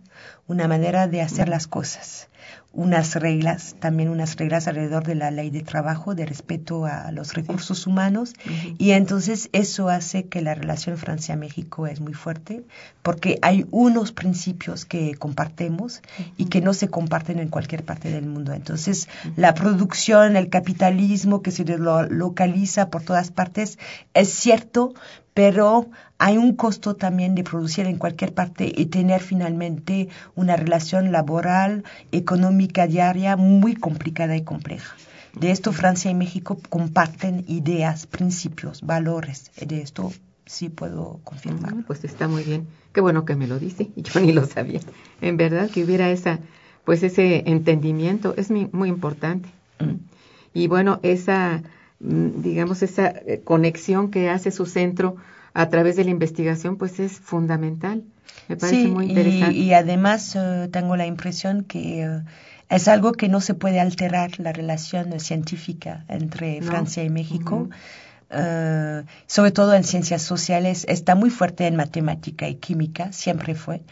una 0.47 0.67
manera 0.67 1.07
de 1.07 1.21
hacer 1.21 1.47
las 1.47 1.67
cosas 1.67 2.27
unas 2.73 3.15
reglas, 3.15 3.75
también 3.79 4.09
unas 4.09 4.35
reglas 4.35 4.67
alrededor 4.67 5.05
de 5.05 5.13
la 5.13 5.29
ley 5.29 5.51
de 5.51 5.61
trabajo, 5.61 6.15
de 6.15 6.25
respeto 6.25 6.85
a 6.85 7.11
los 7.11 7.35
recursos 7.35 7.85
humanos, 7.85 8.33
y 8.79 8.91
entonces 8.91 9.49
eso 9.53 9.89
hace 9.89 10.25
que 10.25 10.41
la 10.41 10.55
relación 10.55 10.97
Francia-México 10.97 11.85
es 11.85 12.01
muy 12.01 12.13
fuerte, 12.13 12.63
porque 13.03 13.37
hay 13.43 13.67
unos 13.69 14.11
principios 14.11 14.85
que 14.85 15.13
compartemos 15.15 16.01
y 16.35 16.45
que 16.45 16.61
no 16.61 16.73
se 16.73 16.87
comparten 16.87 17.39
en 17.39 17.49
cualquier 17.49 17.83
parte 17.83 18.09
del 18.09 18.25
mundo. 18.25 18.53
Entonces, 18.53 19.07
la 19.35 19.53
producción, 19.53 20.35
el 20.35 20.49
capitalismo 20.49 21.43
que 21.43 21.51
se 21.51 21.63
localiza 21.63 22.89
por 22.89 23.03
todas 23.03 23.29
partes, 23.29 23.77
es 24.15 24.29
cierto, 24.29 24.93
pero 25.33 25.89
hay 26.17 26.37
un 26.37 26.55
costo 26.55 26.95
también 26.95 27.35
de 27.35 27.43
producir 27.43 27.85
en 27.85 27.97
cualquier 27.97 28.33
parte 28.33 28.71
y 28.75 28.85
tener 28.85 29.21
finalmente 29.21 30.09
una 30.35 30.55
relación 30.55 31.11
laboral, 31.11 31.83
económica 32.11 32.87
diaria 32.87 33.35
muy 33.35 33.75
complicada 33.75 34.35
y 34.35 34.43
compleja. 34.43 34.95
De 35.33 35.49
esto 35.49 35.71
Francia 35.71 36.11
y 36.11 36.15
México 36.15 36.59
comparten 36.69 37.43
ideas, 37.47 38.05
principios, 38.05 38.81
valores. 38.81 39.51
De 39.59 39.81
esto 39.81 40.11
sí 40.45 40.69
puedo 40.69 41.19
confirmar. 41.23 41.73
Ah, 41.75 41.83
pues 41.87 42.03
está 42.03 42.27
muy 42.27 42.43
bien. 42.43 42.67
Qué 42.93 43.01
bueno 43.01 43.25
que 43.25 43.35
me 43.35 43.47
lo 43.47 43.57
dice. 43.57 43.89
Yo 43.95 44.19
ni 44.21 44.31
lo 44.31 44.45
sabía. 44.45 44.81
En 45.21 45.37
verdad 45.37 45.69
que 45.69 45.83
hubiera 45.83 46.11
esa, 46.11 46.39
pues 46.85 47.01
ese 47.01 47.43
entendimiento 47.47 48.35
es 48.37 48.51
muy, 48.51 48.89
importante. 48.89 49.49
Mm. 49.79 49.95
Y 50.53 50.67
bueno, 50.67 50.99
esa 51.01 51.63
digamos, 52.03 52.83
esa 52.83 53.07
eh, 53.07 53.41
conexión 53.43 54.11
que 54.11 54.29
hace 54.29 54.51
su 54.51 54.65
centro 54.65 55.15
a 55.53 55.69
través 55.69 55.95
de 55.95 56.03
la 56.03 56.09
investigación, 56.09 56.77
pues 56.77 56.99
es 56.99 57.13
fundamental. 57.13 58.03
Me 58.49 58.57
parece 58.57 58.87
muy 58.87 59.05
interesante. 59.05 59.55
Y, 59.55 59.69
y 59.69 59.73
además 59.73 60.35
eh, 60.35 60.67
tengo 60.71 60.97
la 60.97 61.05
impresión 61.05 61.63
que 61.63 62.03
eh, 62.03 62.21
Es 62.69 62.87
algo 62.87 63.13
que 63.13 63.29
no 63.29 63.39
se 63.39 63.53
puede 63.53 63.79
alterar 63.79 64.39
la 64.39 64.51
relación 64.51 65.19
científica 65.19 66.05
entre 66.09 66.59
No. 66.59 66.67
Francia 66.67 67.03
y 67.03 67.09
México. 67.09 67.69
Sobre 69.27 69.51
todo 69.51 69.75
en 69.75 69.83
ciencias 69.83 70.23
sociales, 70.23 70.85
está 70.89 71.13
muy 71.13 71.29
fuerte 71.29 71.67
en 71.67 71.75
matemática 71.75 72.47
y 72.49 72.55
química, 72.55 73.11
siempre 73.13 73.53
fue, 73.53 73.83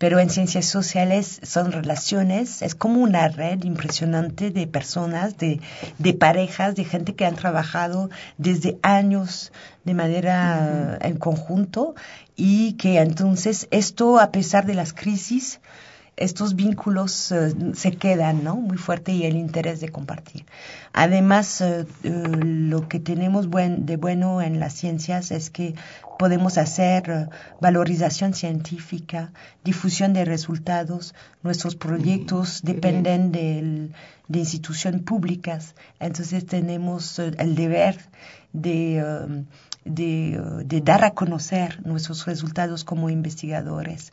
pero 0.00 0.18
en 0.18 0.30
ciencias 0.30 0.64
sociales 0.64 1.40
son 1.42 1.72
relaciones, 1.72 2.62
es 2.62 2.74
como 2.74 3.02
una 3.02 3.28
red 3.28 3.64
impresionante 3.64 4.50
de 4.50 4.66
personas, 4.66 5.36
de, 5.36 5.60
de 5.98 6.14
parejas, 6.14 6.74
de 6.74 6.84
gente 6.84 7.14
que 7.14 7.26
han 7.26 7.36
trabajado 7.36 8.08
desde 8.38 8.78
años 8.80 9.52
de 9.84 9.92
manera 9.92 10.96
en 11.02 11.18
conjunto 11.18 11.94
y 12.34 12.78
que 12.78 12.98
entonces 12.98 13.68
esto, 13.70 14.18
a 14.18 14.32
pesar 14.32 14.64
de 14.64 14.72
las 14.72 14.94
crisis, 14.94 15.60
estos 16.20 16.54
vínculos 16.54 17.32
eh, 17.32 17.52
se 17.74 17.92
quedan, 17.92 18.44
¿no? 18.44 18.54
Muy 18.56 18.76
fuerte 18.76 19.10
y 19.12 19.24
el 19.24 19.36
interés 19.36 19.80
de 19.80 19.88
compartir. 19.88 20.44
Además, 20.92 21.60
eh, 21.60 21.86
eh, 22.04 22.10
lo 22.12 22.88
que 22.88 23.00
tenemos 23.00 23.48
buen- 23.48 23.86
de 23.86 23.96
bueno 23.96 24.40
en 24.42 24.60
las 24.60 24.74
ciencias 24.74 25.30
es 25.32 25.50
que 25.50 25.74
podemos 26.18 26.58
hacer 26.58 27.28
valorización 27.60 28.34
científica, 28.34 29.32
difusión 29.64 30.12
de 30.12 30.24
resultados. 30.26 31.14
Nuestros 31.42 31.74
proyectos 31.76 32.60
dependen 32.62 33.32
del- 33.32 33.92
de 34.28 34.38
instituciones 34.38 35.02
públicas. 35.02 35.74
Entonces 35.98 36.44
tenemos 36.46 37.18
el 37.18 37.54
deber 37.54 37.98
de, 38.52 39.44
de, 39.84 40.34
eh, 40.34 40.40
de 40.64 40.80
dar 40.80 41.04
a 41.04 41.12
conocer 41.12 41.84
nuestros 41.86 42.26
resultados 42.26 42.84
como 42.84 43.10
investigadores 43.10 44.12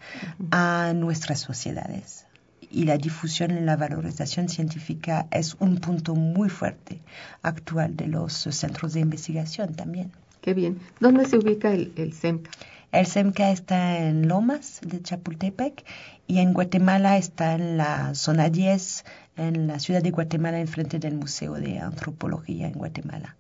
a 0.52 0.94
nuestras 0.96 1.40
sociedades. 1.40 2.26
Y 2.70 2.84
la 2.84 2.98
difusión 2.98 3.58
y 3.58 3.62
la 3.62 3.78
valorización 3.78 4.50
científica 4.50 5.28
es 5.32 5.56
un 5.60 5.78
punto 5.78 6.16
muy 6.16 6.50
fuerte 6.50 7.00
actual 7.42 7.96
de 7.96 8.08
los 8.08 8.34
centros 8.34 8.94
de 8.94 9.00
investigación 9.00 9.74
también. 9.74 10.12
Qué 10.42 10.54
bien. 10.54 10.80
¿Dónde 11.00 11.26
se 11.26 11.38
ubica 11.38 11.72
el, 11.72 11.94
el 11.96 12.14
CEMCA? 12.14 12.52
El 12.92 13.06
CEMCA 13.06 13.52
está 13.52 14.00
en 14.00 14.28
Lomas 14.28 14.80
de 14.82 15.02
Chapultepec 15.02 15.84
y 16.26 16.40
en 16.40 16.54
Guatemala 16.54 17.18
está 17.18 17.54
en 17.54 17.78
la 17.78 18.16
zona 18.16 18.50
10, 18.50 19.04
en 19.38 19.68
la 19.68 19.80
ciudad 19.80 20.02
de 20.02 20.12
Guatemala, 20.12 20.60
enfrente 20.60 21.00
del 21.00 21.16
Museo 21.16 21.54
de 21.54 21.80
Antropología 21.80 22.68
en 22.68 22.74
Guatemala. 22.74 23.36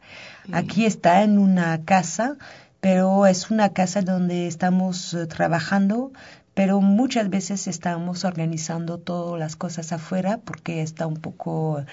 Aquí 0.51 0.85
está 0.85 1.23
en 1.23 1.39
una 1.39 1.83
casa, 1.83 2.37
pero 2.79 3.25
es 3.25 3.49
una 3.49 3.73
casa 3.73 4.01
donde 4.01 4.47
estamos 4.47 5.13
eh, 5.13 5.25
trabajando, 5.25 6.11
pero 6.53 6.81
muchas 6.81 7.29
veces 7.29 7.67
estamos 7.67 8.23
organizando 8.25 8.97
todas 8.99 9.39
las 9.39 9.55
cosas 9.55 9.91
afuera 9.91 10.39
porque 10.43 10.81
está 10.81 11.07
un 11.07 11.17
poco 11.17 11.83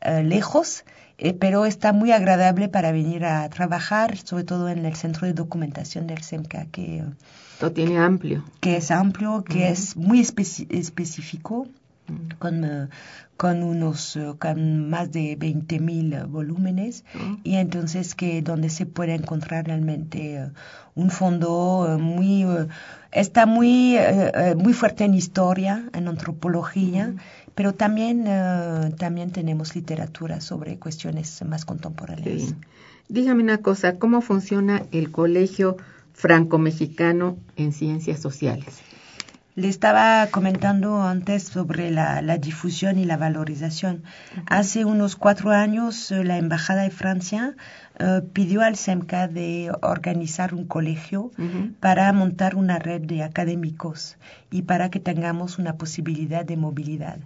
eh, 0.00 0.22
lejos, 0.24 0.84
eh, 1.18 1.32
pero 1.32 1.64
está 1.64 1.92
muy 1.92 2.10
agradable 2.10 2.68
para 2.68 2.90
venir 2.90 3.24
a 3.24 3.48
trabajar, 3.48 4.16
sobre 4.16 4.44
todo 4.44 4.68
en 4.68 4.84
el 4.84 4.96
centro 4.96 5.26
de 5.26 5.32
documentación 5.32 6.08
del 6.08 6.22
CEMCA, 6.22 6.66
que, 6.66 7.04
Lo 7.60 7.72
tiene 7.72 7.98
amplio. 7.98 8.44
que 8.60 8.76
es 8.76 8.90
amplio, 8.90 9.44
que 9.44 9.68
es 9.68 9.96
muy 9.96 10.20
específico, 10.20 11.68
Mm. 12.06 12.34
con, 12.38 12.90
con 13.36 13.62
unos, 13.62 14.16
eh, 14.16 14.34
con 14.38 14.88
más 14.88 15.10
de 15.10 15.36
20.000 15.38 16.26
volúmenes 16.26 17.04
Oh. 17.14 17.38
y 17.42 17.56
entonces 17.56 18.14
que 18.14 18.42
donde 18.42 18.70
se 18.70 18.86
puede 18.86 19.14
encontrar 19.14 19.66
realmente 19.66 20.36
eh, 20.36 20.48
un 20.94 21.10
fondo 21.10 21.86
eh, 21.88 21.96
muy 22.00 22.46
está 23.10 23.46
muy 23.46 23.96
muy 24.56 24.72
fuerte 24.72 25.04
en 25.04 25.14
historia 25.14 25.88
en 25.92 26.08
antropología 26.08 27.14
pero 27.54 27.72
también 27.72 28.24
también 28.98 29.30
tenemos 29.30 29.76
literatura 29.76 30.40
sobre 30.40 30.78
cuestiones 30.78 31.40
más 31.44 31.64
contemporáneas. 31.64 32.54
Dígame 33.08 33.42
una 33.44 33.58
cosa, 33.58 33.98
¿cómo 33.98 34.20
funciona 34.20 34.82
el 34.90 35.12
Colegio 35.12 35.76
Franco-Mexicano 36.14 37.36
en 37.54 37.72
Ciencias 37.72 38.20
Sociales? 38.20 38.80
Le 39.56 39.68
estaba 39.68 40.26
comentando 40.32 41.02
antes 41.02 41.44
sobre 41.44 41.92
la, 41.92 42.20
la 42.22 42.38
difusión 42.38 42.98
y 42.98 43.04
la 43.04 43.16
valorización. 43.16 44.02
Hace 44.46 44.84
unos 44.84 45.14
cuatro 45.14 45.52
años 45.52 46.10
eh, 46.10 46.24
la 46.24 46.38
Embajada 46.38 46.82
de 46.82 46.90
Francia 46.90 47.54
eh, 48.00 48.22
pidió 48.32 48.62
al 48.62 48.76
CEMCA 48.76 49.28
de 49.28 49.70
organizar 49.82 50.54
un 50.54 50.66
colegio 50.66 51.30
para 51.78 52.12
montar 52.12 52.56
una 52.56 52.80
red 52.80 53.02
de 53.02 53.22
académicos 53.22 54.16
y 54.50 54.62
para 54.62 54.90
que 54.90 54.98
tengamos 54.98 55.58
una 55.60 55.76
posibilidad 55.76 56.44
de 56.44 56.56
movilidad. 56.56 57.18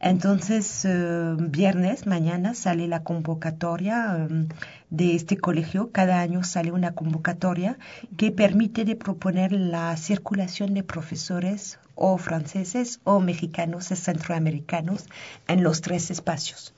Entonces, 0.00 0.84
eh, 0.84 1.34
viernes, 1.38 2.06
mañana, 2.06 2.54
sale 2.54 2.86
la 2.86 3.02
convocatoria 3.02 4.28
eh, 4.30 4.46
de 4.90 5.14
este 5.14 5.36
colegio. 5.36 5.90
Cada 5.92 6.20
año 6.20 6.44
sale 6.44 6.72
una 6.72 6.92
convocatoria 6.94 7.78
que 8.16 8.30
permite 8.30 8.84
de 8.84 8.96
proponer 8.96 9.52
la 9.52 9.96
circulación 9.96 10.74
de 10.74 10.82
profesores 10.82 11.78
o 11.94 12.16
franceses 12.16 13.00
o 13.04 13.20
mexicanos 13.20 13.90
o 13.90 13.96
centroamericanos 13.96 15.06
en 15.48 15.62
los 15.62 15.80
tres 15.80 16.10
espacios. 16.10 16.74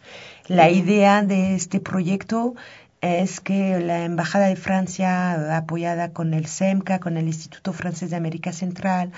La 0.46 0.70
idea 0.70 1.22
de 1.22 1.54
este 1.54 1.80
proyecto 1.80 2.54
es 3.00 3.40
que 3.40 3.80
la 3.80 4.04
Embajada 4.04 4.46
de 4.46 4.56
Francia, 4.56 5.56
apoyada 5.56 6.12
con 6.12 6.34
el 6.34 6.46
CEMCA, 6.46 7.00
con 7.00 7.16
el 7.16 7.26
Instituto 7.26 7.72
Francés 7.72 8.10
de 8.10 8.16
América 8.16 8.52
Central, 8.52 9.12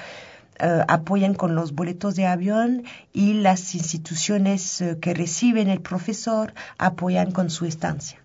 eh, 0.58 0.84
apoyan 0.86 1.34
con 1.34 1.54
los 1.54 1.72
boletos 1.72 2.14
de 2.14 2.26
avión 2.26 2.84
y 3.12 3.34
las 3.34 3.74
instituciones 3.74 4.80
eh, 4.80 4.98
que 5.00 5.14
reciben 5.14 5.68
el 5.68 5.80
profesor 5.80 6.54
apoyan 6.78 7.32
con 7.32 7.50
su 7.50 7.64
estancia. 7.64 8.21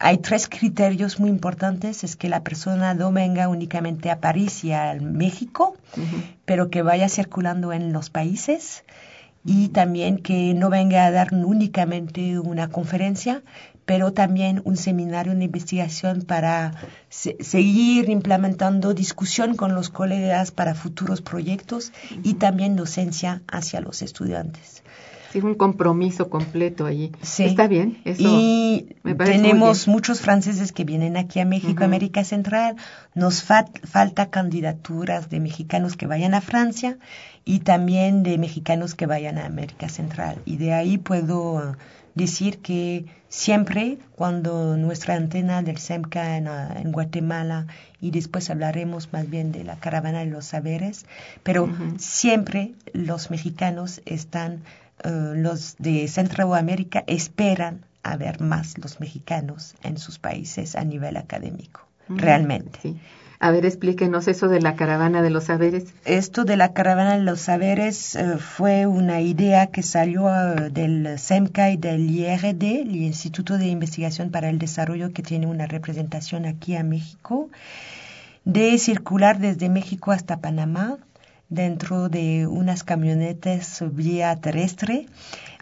Hay 0.00 0.18
tres 0.18 0.48
criterios 0.48 1.20
muy 1.20 1.30
importantes, 1.30 2.04
es 2.04 2.16
que 2.16 2.28
la 2.28 2.42
persona 2.42 2.94
no 2.94 3.12
venga 3.12 3.48
únicamente 3.48 4.10
a 4.10 4.20
París 4.20 4.64
y 4.64 4.72
a 4.72 4.94
México, 5.00 5.76
pero 6.44 6.68
que 6.70 6.82
vaya 6.82 7.08
circulando 7.08 7.72
en 7.72 7.92
los 7.92 8.10
países 8.10 8.84
y 9.44 9.68
también 9.68 10.18
que 10.18 10.54
no 10.54 10.68
venga 10.70 11.04
a 11.06 11.10
dar 11.10 11.32
únicamente 11.34 12.38
una 12.38 12.68
conferencia, 12.68 13.42
pero 13.84 14.12
también 14.14 14.62
un 14.64 14.76
seminario 14.78 15.34
de 15.34 15.44
investigación 15.44 16.22
para 16.22 16.72
se- 17.10 17.36
seguir 17.40 18.08
implementando 18.08 18.94
discusión 18.94 19.56
con 19.56 19.74
los 19.74 19.90
colegas 19.90 20.50
para 20.50 20.74
futuros 20.74 21.20
proyectos 21.20 21.92
y 22.22 22.34
también 22.34 22.76
docencia 22.76 23.42
hacia 23.46 23.80
los 23.80 24.00
estudiantes. 24.00 24.82
Sí, 25.34 25.40
un 25.44 25.54
compromiso 25.56 26.30
completo 26.30 26.86
allí. 26.86 27.10
Sí. 27.22 27.44
Está 27.44 27.66
bien, 27.66 27.98
eso 28.04 28.22
y 28.22 28.96
me 29.02 29.14
parece 29.14 29.38
muy 29.38 29.48
tenemos 29.48 29.84
bien. 29.84 29.92
muchos 29.94 30.20
franceses 30.20 30.72
que 30.72 30.84
vienen 30.84 31.16
aquí 31.16 31.40
a 31.40 31.44
México. 31.44 31.84
América 31.84 32.24
Central. 32.24 32.76
Nos 33.14 33.42
fa- 33.42 33.66
falta 33.82 34.30
candidaturas 34.30 35.28
de 35.28 35.40
mexicanos 35.40 35.96
que 35.96 36.06
vayan 36.06 36.34
a 36.34 36.40
Francia 36.40 36.98
y 37.44 37.58
también 37.60 38.22
de 38.22 38.38
mexicanos 38.38 38.94
que 38.94 39.06
vayan 39.06 39.38
a 39.38 39.46
América 39.46 39.88
Central. 39.88 40.38
Y 40.44 40.56
de 40.56 40.72
ahí 40.72 40.98
puedo 40.98 41.76
decir 42.14 42.58
que 42.58 43.06
siempre 43.28 43.98
cuando 44.14 44.76
nuestra 44.76 45.16
antena 45.16 45.62
del 45.62 45.78
SEMCA 45.78 46.36
en, 46.36 46.46
en 46.46 46.92
Guatemala 46.92 47.66
y 48.00 48.12
después 48.12 48.50
hablaremos 48.50 49.12
más 49.12 49.28
bien 49.28 49.50
de 49.50 49.64
la 49.64 49.74
caravana 49.80 50.20
de 50.20 50.26
los 50.26 50.44
saberes, 50.44 51.06
pero 51.42 51.68
siempre 51.98 52.72
los 52.92 53.30
mexicanos 53.32 54.00
están, 54.06 54.60
eh, 55.02 55.32
los 55.34 55.76
de 55.78 56.06
Centroamérica 56.08 57.04
esperan 57.06 57.84
a 58.02 58.16
ver 58.16 58.40
más 58.40 58.78
los 58.78 59.00
mexicanos 59.00 59.74
en 59.82 59.98
sus 59.98 60.18
países 60.18 60.76
a 60.76 60.84
nivel 60.84 61.16
académico, 61.16 61.88
Mm, 62.08 62.16
realmente. 62.18 62.78
Sí. 62.82 62.96
A 63.40 63.50
ver, 63.50 63.66
explíquenos 63.66 64.28
eso 64.28 64.48
de 64.48 64.60
la 64.60 64.74
caravana 64.74 65.20
de 65.20 65.28
los 65.28 65.44
saberes. 65.44 65.92
Esto 66.04 66.44
de 66.44 66.56
la 66.56 66.72
caravana 66.72 67.16
de 67.18 67.24
los 67.24 67.40
saberes 67.40 68.14
eh, 68.14 68.38
fue 68.38 68.86
una 68.86 69.20
idea 69.20 69.66
que 69.66 69.82
salió 69.82 70.28
eh, 70.28 70.70
del 70.70 71.18
SEMCA 71.18 71.70
y 71.70 71.76
del 71.76 72.08
IRD, 72.10 72.82
el 72.82 72.96
Instituto 72.96 73.58
de 73.58 73.66
Investigación 73.66 74.30
para 74.30 74.48
el 74.48 74.58
Desarrollo, 74.58 75.12
que 75.12 75.22
tiene 75.22 75.46
una 75.46 75.66
representación 75.66 76.46
aquí 76.46 76.76
a 76.76 76.84
México, 76.84 77.50
de 78.44 78.78
circular 78.78 79.38
desde 79.38 79.68
México 79.68 80.12
hasta 80.12 80.40
Panamá 80.40 80.98
dentro 81.48 82.08
de 82.08 82.46
unas 82.46 82.84
camionetas 82.84 83.82
vía 83.92 84.34
terrestre 84.36 85.06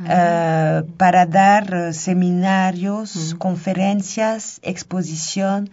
eh, 0.08 0.82
para 0.96 1.26
dar 1.26 1.92
seminarios, 1.94 3.34
conferencias, 3.38 4.60
exposición 4.62 5.70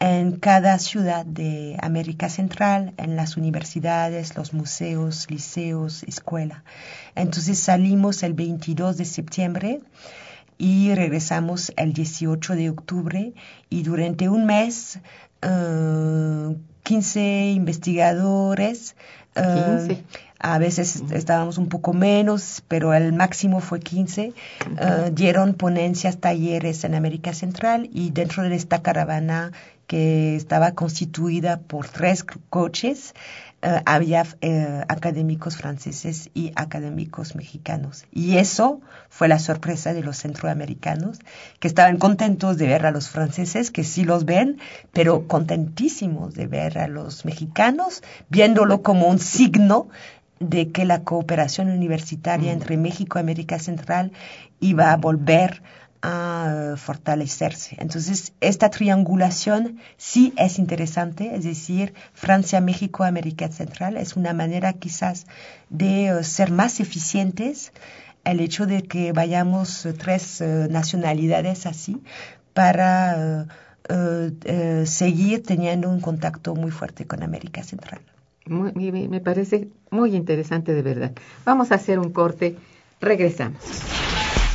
en 0.00 0.32
cada 0.32 0.78
ciudad 0.78 1.24
de 1.24 1.78
América 1.80 2.28
Central, 2.28 2.92
en 2.96 3.16
las 3.16 3.36
universidades, 3.36 4.36
los 4.36 4.52
museos, 4.52 5.30
liceos, 5.30 6.02
escuela. 6.02 6.64
Entonces 7.14 7.58
salimos 7.58 8.22
el 8.22 8.34
22 8.34 8.96
de 8.96 9.04
septiembre 9.04 9.80
y 10.58 10.94
regresamos 10.94 11.72
el 11.76 11.92
18 11.92 12.54
de 12.54 12.70
octubre 12.70 13.34
y 13.70 13.82
durante 13.82 14.28
un 14.28 14.46
mes 14.46 14.98
eh, 15.42 16.56
15 16.82 17.52
investigadores 17.52 18.94
eh, 19.34 19.86
15. 19.88 20.04
a 20.38 20.58
veces 20.58 21.02
estábamos 21.10 21.58
un 21.58 21.68
poco 21.68 21.92
menos, 21.92 22.62
pero 22.68 22.94
el 22.94 23.12
máximo 23.12 23.60
fue 23.60 23.80
15. 23.80 24.32
Eh, 24.32 25.10
dieron 25.12 25.54
ponencias, 25.54 26.18
talleres 26.18 26.84
en 26.84 26.94
América 26.94 27.32
Central 27.32 27.88
y 27.92 28.10
dentro 28.10 28.42
de 28.42 28.54
esta 28.54 28.82
caravana 28.82 29.52
que 29.86 30.36
estaba 30.36 30.72
constituida 30.72 31.58
por 31.58 31.88
tres 31.88 32.24
coches, 32.48 33.14
eh, 33.66 33.80
había 33.86 34.26
eh, 34.42 34.84
académicos 34.88 35.56
franceses 35.56 36.28
y 36.34 36.52
académicos 36.54 37.34
mexicanos. 37.34 38.04
Y 38.12 38.36
eso 38.36 38.82
fue 39.08 39.26
la 39.26 39.38
sorpresa 39.38 39.94
de 39.94 40.02
los 40.02 40.18
centroamericanos, 40.18 41.18
que 41.60 41.68
estaban 41.68 41.96
contentos 41.96 42.58
de 42.58 42.66
ver 42.66 42.84
a 42.84 42.90
los 42.90 43.08
franceses, 43.08 43.70
que 43.70 43.82
sí 43.82 44.04
los 44.04 44.26
ven, 44.26 44.58
pero 44.92 45.26
contentísimos 45.26 46.34
de 46.34 46.46
ver 46.46 46.76
a 46.76 46.88
los 46.88 47.24
mexicanos, 47.24 48.02
viéndolo 48.28 48.82
como 48.82 49.06
un 49.08 49.18
signo 49.18 49.88
de 50.40 50.70
que 50.70 50.84
la 50.84 51.02
cooperación 51.02 51.70
universitaria 51.70 52.52
mm. 52.52 52.56
entre 52.56 52.76
México 52.76 53.18
y 53.18 53.22
América 53.22 53.58
Central 53.58 54.12
iba 54.60 54.92
a 54.92 54.98
volver 54.98 55.62
a 55.62 55.83
fortalecerse. 56.76 57.76
Entonces, 57.78 58.32
esta 58.40 58.70
triangulación 58.70 59.78
sí 59.96 60.34
es 60.36 60.58
interesante, 60.58 61.34
es 61.34 61.44
decir, 61.44 61.94
Francia, 62.12 62.60
México, 62.60 63.04
América 63.04 63.48
Central, 63.48 63.96
es 63.96 64.16
una 64.16 64.32
manera 64.34 64.74
quizás 64.74 65.26
de 65.70 66.06
eh, 66.06 66.24
ser 66.24 66.50
más 66.50 66.80
eficientes 66.80 67.72
el 68.24 68.40
hecho 68.40 68.66
de 68.66 68.82
que 68.82 69.12
vayamos 69.12 69.86
eh, 69.86 69.92
tres 69.92 70.40
eh, 70.40 70.66
nacionalidades 70.70 71.66
así 71.66 72.02
para 72.52 73.46
seguir 74.84 75.42
teniendo 75.42 75.90
un 75.90 76.00
contacto 76.00 76.54
muy 76.54 76.70
fuerte 76.70 77.06
con 77.06 77.22
América 77.22 77.62
Central. 77.62 78.00
me 78.46 79.20
parece 79.20 79.68
muy 79.90 80.14
interesante 80.14 80.72
de 80.72 80.82
verdad. 80.82 81.12
Vamos 81.44 81.70
a 81.70 81.74
hacer 81.74 81.98
un 81.98 82.10
corte. 82.10 82.56
Regresamos. 83.00 83.60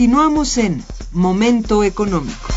Continuamos 0.00 0.56
en 0.56 0.82
Momento 1.12 1.84
Económico. 1.84 2.48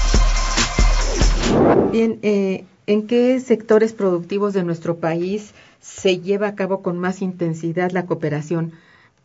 Bien, 1.92 2.18
eh, 2.22 2.64
¿en 2.88 3.06
qué 3.06 3.38
sectores 3.42 3.92
productivos 3.92 4.54
de 4.54 4.64
nuestro 4.64 5.00
país 5.00 5.54
se 5.82 6.22
lleva 6.22 6.48
a 6.48 6.56
cabo 6.56 6.82
con 6.82 6.98
más 7.00 7.22
intensidad 7.22 7.92
la 7.92 8.06
cooperación 8.06 8.72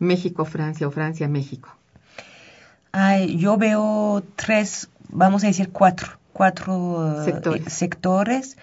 México-Francia 0.00 0.88
o 0.88 0.90
Francia-México? 0.90 1.68
yo 3.36 3.56
veo 3.56 4.24
tres, 4.34 4.88
vamos 5.10 5.44
a 5.44 5.46
decir 5.46 5.68
cuatro, 5.68 6.08
cuatro 6.32 7.24
eh, 7.24 7.62
sectores. 7.68 8.56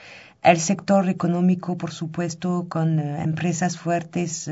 El 0.44 0.60
sector 0.60 1.08
económico, 1.08 1.78
por 1.78 1.92
supuesto, 1.92 2.66
con 2.68 3.00
eh, 3.00 3.24
empresas 3.24 3.78
fuertes 3.78 4.52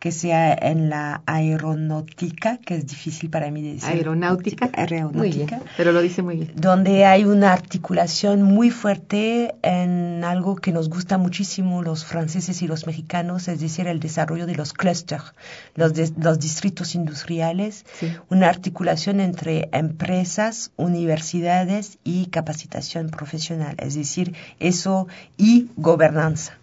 que 0.00 0.12
sea 0.12 0.54
en 0.54 0.88
la 0.88 1.22
aeronáutica, 1.26 2.56
que 2.56 2.74
es 2.74 2.86
difícil 2.86 3.28
para 3.28 3.50
mí 3.50 3.60
decir. 3.60 3.88
Aeronáutica. 3.88 4.70
Aeronáutica. 4.72 5.60
pero 5.76 5.92
lo 5.92 6.00
dice 6.00 6.22
muy 6.22 6.36
bien. 6.36 6.52
Donde 6.56 7.04
hay 7.04 7.24
una 7.24 7.52
articulación 7.52 8.42
muy 8.42 8.70
fuerte 8.70 9.54
en 9.62 10.24
algo 10.24 10.56
que 10.56 10.72
nos 10.72 10.88
gusta 10.88 11.18
muchísimo 11.18 11.82
los 11.82 12.06
franceses 12.06 12.62
y 12.62 12.66
los 12.66 12.86
mexicanos, 12.86 13.46
es 13.48 13.60
decir, 13.60 13.86
el 13.86 14.00
desarrollo 14.00 14.46
de 14.46 14.54
los 14.54 14.72
clusters, 14.72 15.34
los, 15.74 15.92
los 16.16 16.38
distritos 16.38 16.94
industriales, 16.94 17.84
una 18.30 18.48
articulación 18.48 19.20
entre 19.20 19.68
empresas, 19.72 20.72
universidades 20.76 21.98
y 22.04 22.26
capacitación 22.26 23.10
profesional, 23.10 23.76
es 23.78 23.94
decir, 23.94 24.34
eso 24.58 25.08
y 25.36 25.68
gobernanza 25.76 26.54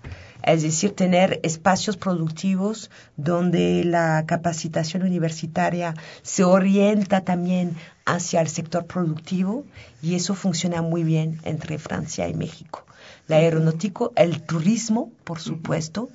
es 0.44 0.62
decir, 0.62 0.96
tener 0.96 1.40
espacios 1.44 1.98
productivos 1.98 2.90
donde 3.16 3.84
la 3.84 4.26
capacitación 4.26 5.04
universitaria 5.04 5.94
se 6.22 6.44
orienta 6.44 7.22
también 7.22 7.76
hacia 8.06 8.42
el 8.42 8.48
sector 8.48 8.86
productivo 8.86 9.66
y 10.02 10.16
eso 10.16 10.36
funciona 10.36 10.82
muy 10.82 11.04
bien 11.04 11.40
entre 11.44 11.78
Francia 11.78 12.28
y 12.28 12.34
México. 12.34 12.86
La 13.28 13.38
aeronáutico, 13.38 14.14
el 14.16 14.42
turismo, 14.42 15.12
por 15.24 15.40
supuesto, 15.40 16.10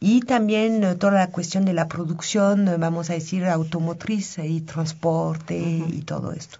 y 0.00 0.20
también 0.20 0.82
eh, 0.84 0.94
toda 0.94 1.12
la 1.12 1.30
cuestión 1.30 1.64
de 1.64 1.72
la 1.72 1.88
producción, 1.88 2.68
eh, 2.68 2.76
vamos 2.78 3.10
a 3.10 3.14
decir, 3.14 3.44
automotriz 3.46 4.38
y 4.38 4.60
transporte 4.60 5.58
y 5.58 6.02
todo 6.02 6.32
esto. 6.32 6.58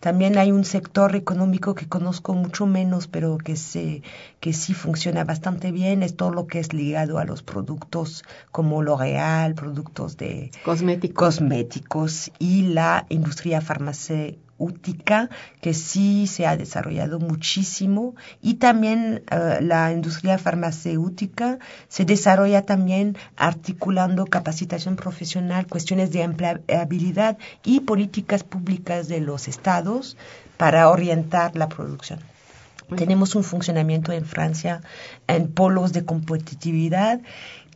También 0.00 0.38
hay 0.38 0.52
un 0.52 0.64
sector 0.64 1.14
económico 1.14 1.74
que 1.74 1.88
conozco 1.88 2.34
mucho 2.34 2.66
menos, 2.66 3.06
pero 3.06 3.38
que, 3.38 3.56
se, 3.56 4.02
que 4.40 4.52
sí 4.52 4.74
funciona 4.74 5.24
bastante 5.24 5.72
bien, 5.72 6.02
es 6.02 6.16
todo 6.16 6.30
lo 6.30 6.46
que 6.46 6.58
es 6.58 6.72
ligado 6.72 7.18
a 7.18 7.24
los 7.24 7.42
productos 7.42 8.24
como 8.50 8.82
L'Oréal, 8.82 9.54
productos 9.54 10.16
de 10.16 10.50
cosméticos. 11.14 12.32
y 12.38 12.62
la 12.62 13.06
industria 13.08 13.60
farmacéutica 13.60 14.49
que 15.60 15.74
sí 15.74 16.26
se 16.26 16.46
ha 16.46 16.56
desarrollado 16.56 17.18
muchísimo 17.18 18.14
y 18.42 18.54
también 18.54 19.22
eh, 19.30 19.58
la 19.62 19.92
industria 19.92 20.38
farmacéutica 20.38 21.58
se 21.88 22.04
desarrolla 22.04 22.62
también 22.62 23.16
articulando 23.36 24.26
capacitación 24.26 24.96
profesional, 24.96 25.66
cuestiones 25.66 26.12
de 26.12 26.22
empleabilidad 26.22 27.38
y 27.64 27.80
políticas 27.80 28.44
públicas 28.44 29.08
de 29.08 29.20
los 29.20 29.48
estados 29.48 30.16
para 30.56 30.88
orientar 30.90 31.56
la 31.56 31.68
producción. 31.68 32.20
Tenemos 32.96 33.34
un 33.36 33.44
funcionamiento 33.44 34.12
en 34.12 34.24
Francia 34.24 34.82
en 35.28 35.52
polos 35.52 35.92
de 35.92 36.04
competitividad 36.04 37.20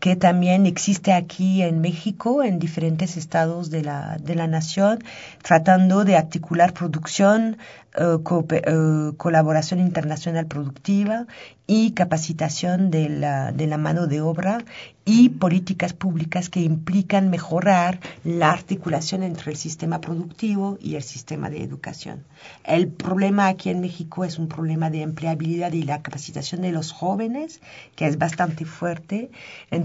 que 0.05 0.17
también 0.17 0.67
existe 0.67 1.15
aquí 1.15 1.63
en 1.63 1.81
México, 1.81 2.43
en 2.43 2.59
diferentes 2.59 3.17
estados 3.17 3.71
de 3.71 3.83
la, 3.83 4.19
de 4.21 4.35
la 4.35 4.47
nación, 4.47 4.99
tratando 5.43 6.05
de 6.05 6.15
articular 6.15 6.75
producción, 6.75 7.57
eh, 7.97 8.19
eh, 8.51 9.13
colaboración 9.17 9.81
internacional 9.81 10.45
productiva 10.47 11.27
y 11.67 11.93
capacitación 11.93 12.91
de 12.91 13.09
la, 13.09 13.53
de 13.53 13.67
la 13.67 13.79
mano 13.79 14.07
de 14.07 14.21
obra 14.21 14.59
y 15.05 15.29
políticas 15.29 15.93
públicas 15.93 16.51
que 16.51 16.61
implican 16.61 17.31
mejorar 17.31 18.01
la 18.25 18.51
articulación 18.51 19.23
entre 19.23 19.53
el 19.53 19.57
sistema 19.57 20.01
productivo 20.01 20.77
y 20.81 20.97
el 20.97 21.03
sistema 21.03 21.51
de 21.51 21.63
educación. 21.63 22.25
El 22.65 22.89
problema 22.89 23.49
aquí 23.49 23.71
en 23.71 23.81
México 23.81 24.25
es 24.25 24.39
un 24.39 24.49
problema 24.49 24.91
de 24.91 25.03
empleabilidad 25.03 25.73
y 25.73 25.85
la 25.85 26.03
capacitación 26.03 26.63
de 26.63 26.73
los 26.73 26.93
jóvenes, 26.93 27.61
que 27.97 28.07
es 28.07 28.19
bastante 28.19 28.65
fuerte 28.65 29.31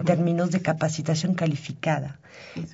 términos 0.09 0.49
de 0.49 0.59
capacitación 0.63 1.35
calificada, 1.35 2.17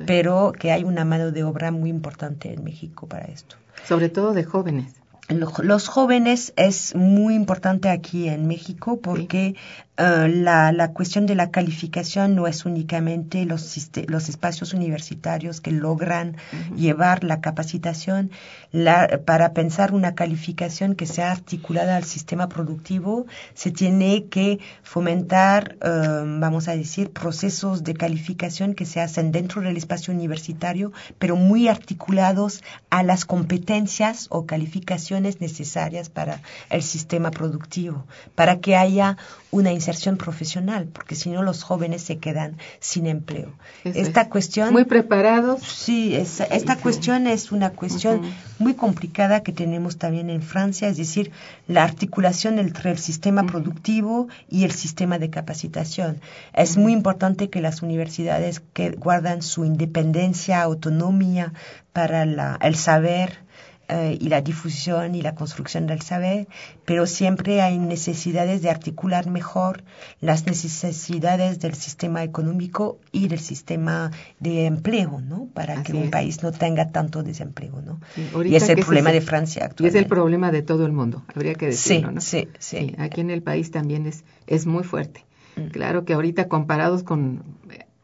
pero 0.05 0.53
que 0.57 0.71
hay 0.71 0.85
una 0.85 1.03
mano 1.03 1.31
de 1.31 1.43
obra 1.43 1.69
muy 1.69 1.89
importante 1.89 2.53
en 2.53 2.63
México 2.63 3.07
para 3.07 3.25
esto. 3.25 3.57
Sobre 3.85 4.07
todo 4.07 4.33
de 4.33 4.45
jóvenes. 4.45 4.93
Los 5.27 5.89
jóvenes 5.89 6.53
es 6.55 6.95
muy 6.95 7.35
importante 7.35 7.89
aquí 7.89 8.29
en 8.29 8.47
México 8.47 9.01
porque 9.01 9.55
eh, 9.97 10.27
la, 10.27 10.73
la, 10.73 10.91
cuestión 10.91 11.25
de 11.25 11.35
la 11.35 11.51
calificación 11.51 12.35
no 12.35 12.47
es 12.47 12.65
únicamente 12.65 13.45
los, 13.45 13.89
los 14.07 14.27
espacios 14.27 14.73
universitarios 14.73 15.61
que 15.61 15.71
logran 15.71 16.35
llevar 16.75 17.23
la 17.23 17.39
capacitación. 17.39 18.29
La, 18.73 19.21
para 19.23 19.53
pensar 19.53 19.93
una 19.93 20.13
calificación 20.13 20.95
que 20.95 21.05
sea 21.05 21.31
articulada 21.31 21.95
al 21.95 22.03
sistema 22.03 22.49
productivo, 22.49 23.25
se 23.53 23.71
tiene 23.71 24.25
que 24.25 24.59
fomentar, 24.83 25.77
eh, 25.81 26.23
vamos 26.39 26.67
a 26.67 26.75
decir, 26.75 27.11
procesos 27.11 27.85
de 27.85 27.93
calificación 27.93 28.73
que 28.73 28.85
se 28.85 28.99
hacen 28.99 29.31
dentro 29.31 29.61
del 29.61 29.77
espacio 29.77 30.13
universitario, 30.13 30.91
pero 31.19 31.37
muy 31.37 31.69
articulados 31.69 32.63
a 32.89 33.01
las 33.01 33.23
competencias 33.23 34.27
o 34.29 34.45
calificaciones 34.45 35.39
necesarias 35.39 36.09
para 36.09 36.41
el 36.69 36.83
sistema 36.83 37.31
productivo, 37.31 38.05
para 38.35 38.59
que 38.59 38.75
haya 38.75 39.17
una 39.51 39.71
inserción 39.85 40.17
profesional, 40.17 40.87
porque 40.91 41.13
si 41.13 41.29
no 41.29 41.43
los 41.43 41.61
jóvenes 41.61 42.01
se 42.01 42.17
quedan 42.17 42.57
sin 42.79 43.05
empleo. 43.05 43.53
esta 43.83 44.29
cuestión... 44.29 44.73
Muy 44.73 44.85
preparados. 44.85 45.61
Sí, 45.61 46.15
esta 46.15 46.75
cuestión 46.77 47.27
es 47.27 47.51
una 47.51 47.69
cuestión 47.69 48.21
muy 48.57 48.73
complicada 48.73 49.43
que 49.43 49.51
tenemos 49.51 49.97
también 49.97 50.31
en 50.31 50.41
Francia, 50.41 50.87
es 50.87 50.97
decir, 50.97 51.31
la 51.67 51.83
articulación 51.83 52.57
entre 52.57 52.89
el 52.89 52.97
sistema 52.97 53.45
productivo 53.45 54.27
y 54.49 54.63
el 54.63 54.71
sistema 54.71 55.19
de 55.19 55.29
capacitación. 55.29 56.19
Es 56.53 56.77
muy 56.77 56.91
importante 56.91 57.51
que 57.51 57.61
las 57.61 57.83
universidades 57.83 58.63
que 58.73 58.89
guardan 58.89 59.43
su 59.43 59.65
independencia, 59.65 60.63
autonomía 60.63 61.53
para 61.93 62.23
el 62.23 62.75
saber, 62.75 63.44
eh, 63.87 64.17
y 64.19 64.29
la 64.29 64.41
difusión 64.41 65.13
y 65.13 65.21
la 65.21 65.35
construcción 65.35 65.85
del 65.85 66.01
saber, 66.01 66.47
pero 66.85 67.05
siempre 67.05 67.61
hay 67.61 67.77
necesidades 67.77 68.61
de 68.61 68.69
articular 68.69 69.29
mejor 69.29 69.83
las 70.21 70.45
necesidades 70.47 71.59
del 71.59 71.75
sistema 71.75 72.23
económico 72.23 72.97
y 73.11 73.27
del 73.27 73.39
sistema 73.39 74.11
de 74.39 74.65
empleo, 74.65 75.21
¿no? 75.21 75.47
Para 75.53 75.83
que 75.83 75.93
un 75.93 76.09
país 76.09 76.41
no 76.41 76.51
tenga 76.51 76.89
tanto 76.91 77.21
desempleo, 77.21 77.81
¿no? 77.81 77.99
y 78.43 78.55
es 78.55 78.67
el 78.69 78.79
problema 78.79 79.11
de 79.11 79.21
Francia 79.21 79.65
actualmente. 79.65 79.97
Y 79.97 79.99
es 79.99 80.03
el 80.03 80.09
problema 80.09 80.51
de 80.51 80.61
todo 80.61 80.85
el 80.85 80.91
mundo, 80.91 81.23
habría 81.35 81.53
que 81.53 81.67
decirlo, 81.67 82.11
¿no? 82.11 82.21
Sí, 82.21 82.47
sí, 82.59 82.95
Aquí 82.97 83.21
en 83.21 83.29
el 83.29 83.43
país 83.43 83.71
también 83.71 84.07
es, 84.07 84.23
es 84.47 84.65
muy 84.65 84.83
fuerte. 84.83 85.25
Mm. 85.55 85.67
Claro 85.67 86.05
que 86.05 86.13
ahorita 86.13 86.47
comparados 86.47 87.03
con 87.03 87.43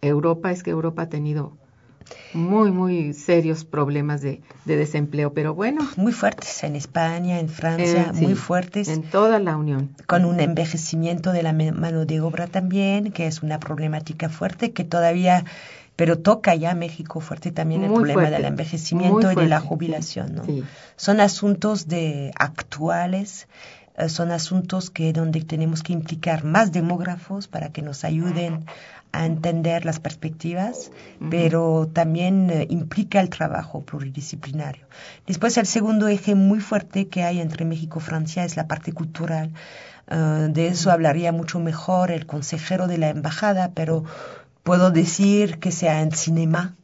Europa, 0.01 0.51
es 0.51 0.63
que 0.63 0.71
Europa 0.71 1.03
ha 1.03 1.09
tenido 1.09 1.57
muy, 2.33 2.71
muy 2.71 3.13
serios 3.13 3.65
problemas 3.65 4.21
de, 4.21 4.41
desempleo, 4.65 5.33
pero 5.33 5.53
bueno. 5.53 5.87
Muy 5.97 6.13
fuertes 6.13 6.63
en 6.63 6.75
España, 6.75 7.39
en 7.39 7.49
Francia, 7.49 8.11
muy 8.13 8.35
fuertes. 8.35 8.87
En 8.87 9.03
toda 9.03 9.39
la 9.39 9.57
Unión. 9.57 9.95
Con 10.07 10.25
un 10.25 10.39
envejecimiento 10.39 11.31
de 11.31 11.43
la 11.43 11.53
mano 11.53 12.05
de 12.05 12.21
obra 12.21 12.47
también, 12.47 13.11
que 13.11 13.27
es 13.27 13.43
una 13.43 13.59
problemática 13.59 14.29
fuerte 14.29 14.71
que 14.71 14.83
todavía 14.83 15.45
pero 15.95 16.17
toca 16.17 16.55
ya 16.55 16.73
México 16.73 17.19
fuerte 17.19 17.51
también 17.51 17.83
el 17.83 17.93
problema 17.93 18.29
del 18.31 18.45
envejecimiento 18.45 19.31
y 19.31 19.35
de 19.35 19.45
la 19.45 19.59
jubilación, 19.59 20.33
¿no? 20.33 20.43
Son 20.95 21.19
asuntos 21.19 21.87
de 21.87 22.31
actuales, 22.39 23.47
eh, 23.97 24.09
son 24.09 24.31
asuntos 24.31 24.89
que 24.89 25.13
donde 25.13 25.41
tenemos 25.41 25.83
que 25.83 25.93
implicar 25.93 26.43
más 26.43 26.71
demógrafos 26.71 27.47
para 27.47 27.69
que 27.69 27.81
nos 27.81 28.03
ayuden 28.03 28.65
a 29.13 29.25
entender 29.25 29.85
las 29.85 29.99
perspectivas, 29.99 30.91
pero 31.29 31.89
también 31.91 32.49
eh, 32.49 32.67
implica 32.69 33.19
el 33.19 33.29
trabajo 33.29 33.81
pluridisciplinario. 33.81 34.85
Después, 35.27 35.57
el 35.57 35.65
segundo 35.65 36.07
eje 36.07 36.35
muy 36.35 36.59
fuerte 36.59 37.07
que 37.07 37.23
hay 37.23 37.41
entre 37.41 37.65
México 37.65 37.99
y 37.99 38.03
Francia 38.03 38.45
es 38.45 38.55
la 38.55 38.67
parte 38.67 38.93
cultural. 38.93 39.51
Eh, 40.09 40.47
de 40.49 40.67
eso 40.67 40.91
hablaría 40.91 41.31
mucho 41.31 41.59
mejor 41.59 42.11
el 42.11 42.25
consejero 42.25 42.87
de 42.87 42.97
la 42.97 43.09
embajada, 43.09 43.71
pero 43.73 44.05
puedo 44.63 44.91
decir 44.91 45.59
que 45.59 45.71
sea 45.71 46.01
en 46.01 46.11
cinema. 46.11 46.75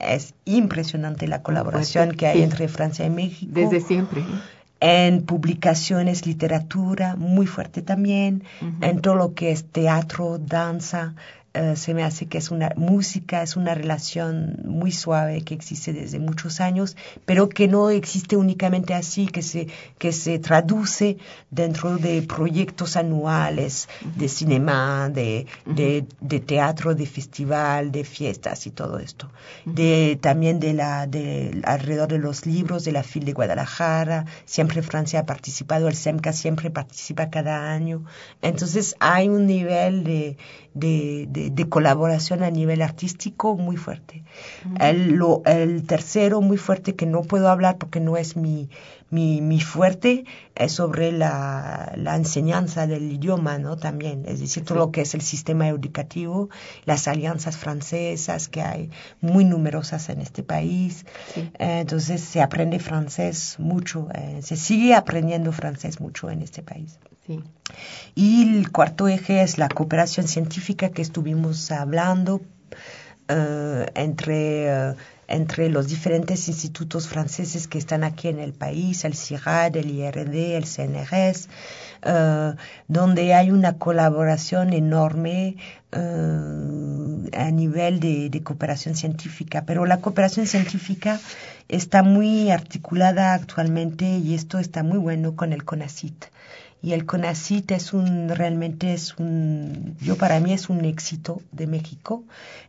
Es 0.00 0.34
impresionante 0.44 1.28
la 1.28 1.42
colaboración 1.42 2.12
que 2.12 2.26
hay 2.26 2.42
entre 2.42 2.66
Francia 2.68 3.04
y 3.04 3.10
México. 3.10 3.52
Desde 3.54 3.80
siempre 3.80 4.24
en 4.80 5.26
publicaciones, 5.26 6.26
literatura, 6.26 7.14
muy 7.16 7.46
fuerte 7.46 7.82
también, 7.82 8.44
en 8.80 9.00
todo 9.00 9.14
lo 9.14 9.34
que 9.34 9.52
es 9.52 9.66
teatro, 9.66 10.38
danza, 10.38 11.14
eh, 11.52 11.74
se 11.74 11.94
me 11.94 12.04
hace 12.04 12.26
que 12.26 12.38
es 12.38 12.52
una 12.52 12.72
música, 12.76 13.42
es 13.42 13.56
una 13.56 13.74
relación 13.74 14.60
muy 14.64 14.92
suave 14.92 15.42
que 15.42 15.52
existe 15.52 15.92
desde 15.92 16.20
muchos 16.20 16.60
años, 16.60 16.96
pero 17.24 17.48
que 17.48 17.66
no 17.66 17.90
existe 17.90 18.36
únicamente 18.36 18.94
así, 18.94 19.26
que 19.26 19.42
se, 19.42 19.66
que 19.98 20.12
se 20.12 20.38
traduce 20.38 21.18
dentro 21.50 21.98
de 21.98 22.22
proyectos 22.22 22.96
anuales 22.96 23.88
de 24.14 24.28
cinema, 24.28 25.10
de, 25.10 25.46
de, 25.66 26.40
teatro, 26.40 26.94
de 26.94 27.06
festival, 27.06 27.90
de 27.90 28.04
fiestas 28.04 28.68
y 28.68 28.70
todo 28.70 29.00
esto. 29.00 29.28
de, 29.64 30.20
también 30.20 30.60
de 30.60 30.72
la, 30.72 31.08
de, 31.08 31.60
alrededor 31.64 32.08
de 32.10 32.18
los 32.18 32.46
libros 32.46 32.84
de 32.84 32.92
la 32.92 33.02
FIL 33.02 33.24
de 33.24 33.32
Guadalajara, 33.32 34.24
siempre 34.44 34.82
Francia 34.82 35.18
ha 35.18 35.26
participado, 35.26 35.88
el 35.88 35.96
SEMCA 35.96 36.32
siempre 36.32 36.70
participa 36.70 37.28
cada 37.28 37.72
año. 37.72 38.04
Entonces 38.40 38.94
hay 39.00 39.28
un 39.28 39.46
nivel 39.46 40.04
de, 40.04 40.36
de, 40.74 41.26
de, 41.28 41.68
colaboración 41.68 42.42
a 42.42 42.50
nivel 42.50 42.82
artístico 42.82 43.56
muy 43.56 43.76
fuerte. 43.76 44.24
el, 44.78 45.14
lo, 45.14 45.42
el, 45.44 45.84
tercero 45.84 46.40
muy 46.40 46.56
fuerte 46.56 46.94
que 46.94 47.06
no 47.06 47.22
puedo 47.22 47.48
hablar 47.48 47.78
porque 47.78 48.00
no 48.00 48.16
es 48.16 48.36
mi, 48.36 48.68
mi, 49.10 49.40
mi 49.40 49.60
fuerte 49.60 50.24
es 50.54 50.72
sobre 50.72 51.10
la, 51.10 51.92
la, 51.96 52.14
enseñanza 52.14 52.86
del 52.86 53.10
idioma, 53.12 53.58
¿no? 53.58 53.76
También, 53.76 54.24
es 54.26 54.40
decir, 54.40 54.64
todo 54.64 54.78
lo 54.78 54.90
que 54.92 55.00
es 55.00 55.14
el 55.14 55.22
sistema 55.22 55.66
educativo, 55.68 56.48
las 56.84 57.08
alianzas 57.08 57.56
francesas 57.56 58.48
que 58.48 58.62
hay 58.62 58.90
muy 59.20 59.44
numerosas 59.44 60.08
en 60.08 60.20
este 60.20 60.42
país. 60.42 61.04
entonces 61.58 62.20
se 62.20 62.40
aprende 62.40 62.78
francés 62.78 63.56
mucho, 63.58 64.08
eh, 64.14 64.40
se 64.42 64.56
sigue 64.56 64.94
aprendiendo 64.94 65.50
francés 65.50 66.00
mucho 66.00 66.30
en 66.30 66.42
este 66.42 66.62
país. 66.62 66.98
Y 68.14 68.58
el 68.58 68.72
cuarto 68.72 69.08
eje 69.08 69.42
es 69.42 69.58
la 69.58 69.68
cooperación 69.68 70.26
científica 70.26 70.90
que 70.90 71.02
estuvimos 71.02 71.70
hablando 71.70 72.40
eh, 73.28 73.86
entre, 73.94 74.66
eh, 74.66 74.94
entre 75.28 75.68
los 75.68 75.86
diferentes 75.86 76.48
institutos 76.48 77.06
franceses 77.06 77.68
que 77.68 77.78
están 77.78 78.02
aquí 78.02 78.26
en 78.26 78.40
el 78.40 78.52
país, 78.52 79.04
el 79.04 79.14
CIRAD, 79.14 79.76
el 79.76 79.90
IRD, 79.90 80.56
el 80.56 80.64
CNRS, 80.64 81.48
eh, 82.02 82.54
donde 82.88 83.34
hay 83.34 83.52
una 83.52 83.78
colaboración 83.78 84.72
enorme 84.72 85.56
a 85.92 87.50
nivel 87.50 87.98
de, 87.98 88.30
de, 88.30 88.42
cooperación 88.42 88.94
científica. 88.94 89.64
Pero 89.66 89.86
la 89.86 90.00
cooperación 90.00 90.46
científica 90.46 91.20
está 91.68 92.02
muy 92.02 92.50
articulada 92.50 93.34
actualmente 93.34 94.18
y 94.18 94.34
esto 94.34 94.58
está 94.58 94.84
muy 94.84 94.98
bueno 94.98 95.34
con 95.34 95.52
el 95.52 95.64
CONACIT 95.64 96.26
y 96.82 96.92
el 96.92 97.04
CONACIT 97.04 97.72
es 97.72 97.92
un, 97.92 98.28
realmente 98.30 98.94
es 98.94 99.16
un, 99.18 99.96
yo 100.00 100.16
para 100.16 100.40
mí 100.40 100.52
es 100.52 100.68
un 100.70 100.84
éxito 100.84 101.42
de 101.52 101.66
México 101.66 102.24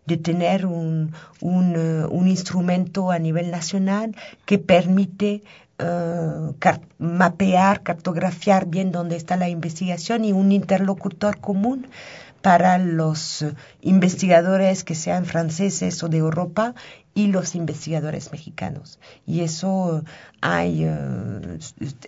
de 0.06 0.18
tener 0.18 0.66
un, 0.66 1.14
un, 1.40 1.76
eh, 1.76 2.06
un 2.10 2.28
instrumento 2.28 3.12
a 3.12 3.20
nivel 3.20 3.52
nacional 3.52 4.16
que 4.46 4.58
permite 4.58 5.44
uh, 5.80 6.54
mapear, 7.00 7.84
cartografiar 7.84 8.66
bien 8.66 8.92
dónde 8.92 9.16
está 9.16 9.38
la 9.38 9.50
investigación 9.50 10.26
y 10.26 10.34
un 10.34 10.52
interlocutor 10.52 11.40
común 11.40 11.88
para 12.42 12.78
los 12.78 13.44
eh, 13.44 13.54
investigadores 13.82 14.84
que 14.84 14.96
sean 14.96 15.26
franceses 15.26 16.04
o 16.04 16.10
de 16.10 16.18
Europa 16.18 16.74
y 17.14 17.28
los 17.28 17.56
investigadores 17.56 18.32
mexicanos. 18.32 19.00
Y 19.26 19.42
eso 19.42 20.04
hay, 20.42 20.86
eh, 20.86 21.60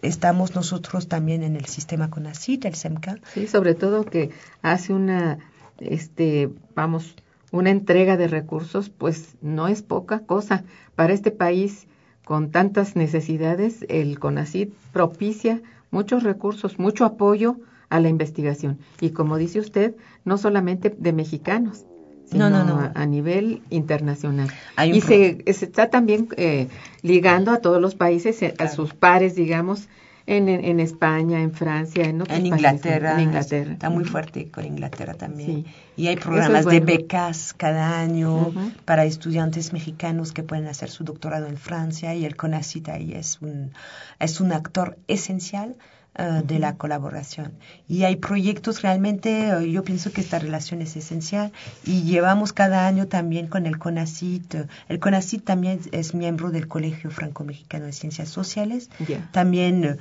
estamos 0.01 0.56
nosotros 0.56 1.08
también 1.08 1.43
en 1.43 1.56
el 1.56 1.66
sistema 1.66 2.10
CONACYT, 2.10 2.66
el 2.66 2.76
SEMCA. 2.76 3.18
Sí, 3.34 3.47
sobre 3.47 3.76
todo 3.76 4.06
que 4.06 4.32
hace 4.62 4.93
una, 4.93 5.39
este, 5.80 6.49
vamos, 6.76 7.16
una 7.51 7.70
entrega 7.70 8.18
de 8.18 8.28
recursos, 8.28 8.89
pues 8.89 9.36
no 9.41 9.68
es 9.68 9.82
poca 9.82 10.20
cosa. 10.20 10.64
Para 10.95 11.14
este 11.14 11.32
país 11.32 11.88
con 12.26 12.51
tantas 12.51 12.95
necesidades, 12.95 13.86
el 13.89 14.20
CONACYT 14.20 14.74
propicia 14.93 15.62
muchos 15.91 16.24
recursos, 16.24 16.80
mucho 16.80 17.06
apoyo 17.06 17.58
a 17.89 17.99
la 17.99 18.10
investigación. 18.10 18.80
Y 19.01 19.12
como 19.12 19.38
dice 19.38 19.60
usted, 19.60 19.95
no 20.24 20.38
solamente 20.38 20.95
de 20.97 21.14
mexicanos, 21.14 21.86
sino 22.34 22.49
No, 22.49 22.63
no, 22.63 22.81
no. 22.81 22.91
A, 22.93 23.05
nivel 23.05 23.61
internacional. 23.69 24.49
Y 24.86 25.01
se, 25.01 25.43
se 25.53 25.65
está 25.65 25.89
también 25.89 26.27
eh, 26.38 26.67
ligando 27.01 27.51
a 27.51 27.59
todos 27.59 27.81
los 27.81 27.95
países, 27.95 28.41
eh, 28.41 28.53
a 28.59 28.67
sus 28.67 28.93
pares, 28.93 29.36
digamos, 29.36 29.88
en, 30.25 30.47
en, 30.47 30.79
España, 30.79 31.41
en 31.41 31.51
Francia, 31.51 32.05
en 32.05 32.21
otros 32.21 32.38
En 32.38 32.49
países, 32.49 32.59
Inglaterra, 32.59 33.13
en 33.13 33.19
Inglaterra. 33.19 33.71
está 33.73 33.89
muy 33.89 34.05
fuerte 34.05 34.49
con 34.49 34.65
Inglaterra 34.65 35.15
también. 35.15 35.65
Sí. 35.65 35.65
Y 35.97 36.07
hay 36.07 36.15
programas 36.15 36.59
es 36.59 36.65
bueno. 36.65 36.86
de 36.86 36.97
becas 36.97 37.53
cada 37.53 37.99
año 37.99 38.53
para 38.86 39.05
estudiantes 39.05 39.73
mexicanos 39.73 40.31
que 40.31 40.43
pueden 40.43 40.67
hacer 40.67 40.89
su 40.89 41.03
doctorado 41.03 41.47
en 41.47 41.57
Francia 41.57 42.15
y 42.15 42.25
el 42.25 42.36
CONACYT 42.36 42.89
ahí 42.89 43.13
es 43.13 43.41
un, 43.41 43.71
es 44.19 44.39
un 44.39 44.53
actor 44.53 44.97
esencial 45.07 45.75
eh, 46.16 46.43
de 46.45 46.59
la 46.59 46.76
colaboración. 46.76 47.53
Y 47.88 48.03
hay 48.03 48.18
proyectos 48.18 48.84
realmente, 48.84 49.49
eh, 49.49 49.72
yo 49.72 49.84
pienso 49.84 50.11
que 50.11 50.22
esta 50.22 50.38
relación 50.38 50.84
es 50.84 50.95
esencial 50.95 51.51
y 51.86 52.03
llevamos 52.03 52.53
cada 52.53 52.86
año 52.86 53.07
también 53.07 53.47
con 53.47 53.66
el 53.66 53.80
CONACYT. 53.80 54.53
eh, 54.53 54.68
El 54.89 54.99
CONACYT 54.99 55.43
también 55.43 55.80
es 55.91 56.14
miembro 56.14 56.51
del 56.51 56.68
Colegio 56.68 57.09
Franco-Mexicano 57.09 57.86
de 57.86 57.93
Ciencias 57.93 58.30
Sociales. 58.30 58.91
También 59.32 59.84
eh, 59.84 59.97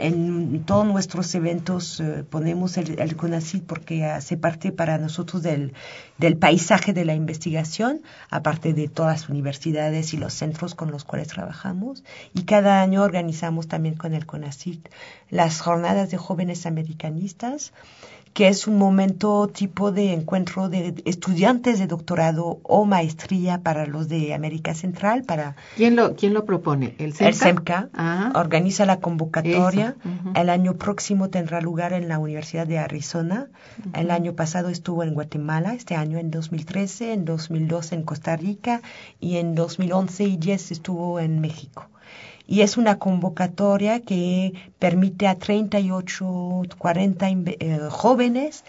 en 0.00 0.62
todos 0.64 0.86
nuestros 0.86 1.34
eventos 1.34 2.00
ponemos 2.30 2.76
el, 2.76 2.98
el 3.00 3.16
CONACYT 3.16 3.64
porque 3.64 4.04
hace 4.04 4.36
parte 4.36 4.70
para 4.70 4.96
nosotros 4.98 5.42
del, 5.42 5.72
del 6.18 6.36
paisaje 6.36 6.92
de 6.92 7.04
la 7.04 7.14
investigación, 7.14 8.02
aparte 8.28 8.74
de 8.74 8.88
todas 8.88 9.22
las 9.22 9.28
universidades 9.28 10.12
y 10.12 10.16
los 10.16 10.34
centros 10.34 10.74
con 10.74 10.90
los 10.90 11.04
cuales 11.04 11.28
trabajamos. 11.28 12.04
Y 12.34 12.42
cada 12.42 12.82
año 12.82 13.02
organizamos 13.02 13.68
también 13.68 13.94
con 13.94 14.14
el 14.14 14.26
CONACYT 14.26 14.88
las 15.30 15.60
jornadas 15.60 16.10
de 16.10 16.16
jóvenes 16.16 16.66
americanistas 16.66 17.72
que 18.38 18.46
es 18.46 18.68
un 18.68 18.78
momento 18.78 19.48
tipo 19.48 19.90
de 19.90 20.12
encuentro 20.12 20.68
de 20.68 21.02
estudiantes 21.06 21.80
de 21.80 21.88
doctorado 21.88 22.60
o 22.62 22.84
maestría 22.84 23.64
para 23.64 23.84
los 23.84 24.08
de 24.08 24.32
América 24.32 24.76
Central, 24.76 25.24
para 25.24 25.56
¿Quién 25.74 25.96
lo, 25.96 26.14
quién 26.14 26.34
lo 26.34 26.44
propone? 26.44 26.94
¿El 26.98 27.14
SEMCA? 27.14 27.26
el 27.26 27.34
SEMCA 27.34 27.88
Ah, 27.94 28.30
organiza 28.36 28.86
la 28.86 29.00
convocatoria. 29.00 29.96
El 30.36 30.50
año 30.50 30.74
próximo 30.74 31.30
tendrá 31.30 31.60
lugar 31.60 31.92
en 31.92 32.06
la 32.06 32.20
Universidad 32.20 32.68
de 32.68 32.78
Arizona. 32.78 33.48
El 33.92 34.12
año 34.12 34.34
pasado 34.34 34.68
estuvo 34.68 35.02
en 35.02 35.14
Guatemala, 35.14 35.74
este 35.74 35.96
año 35.96 36.18
en 36.18 36.30
2013, 36.30 37.14
en 37.14 37.24
2012 37.24 37.96
en 37.96 38.02
Costa 38.04 38.36
Rica 38.36 38.82
y 39.18 39.38
en 39.38 39.56
2011 39.56 40.22
y 40.22 40.36
10 40.36 40.70
estuvo 40.70 41.18
en 41.18 41.40
México. 41.40 41.88
Y 42.48 42.62
es 42.62 42.76
una 42.78 42.98
convocatoria 42.98 44.00
que 44.00 44.54
permite 44.78 45.28
a 45.28 45.34
38, 45.36 46.62
40 46.78 47.28
inve- 47.30 47.56
eh, 47.60 47.78
jóvenes 47.90 48.64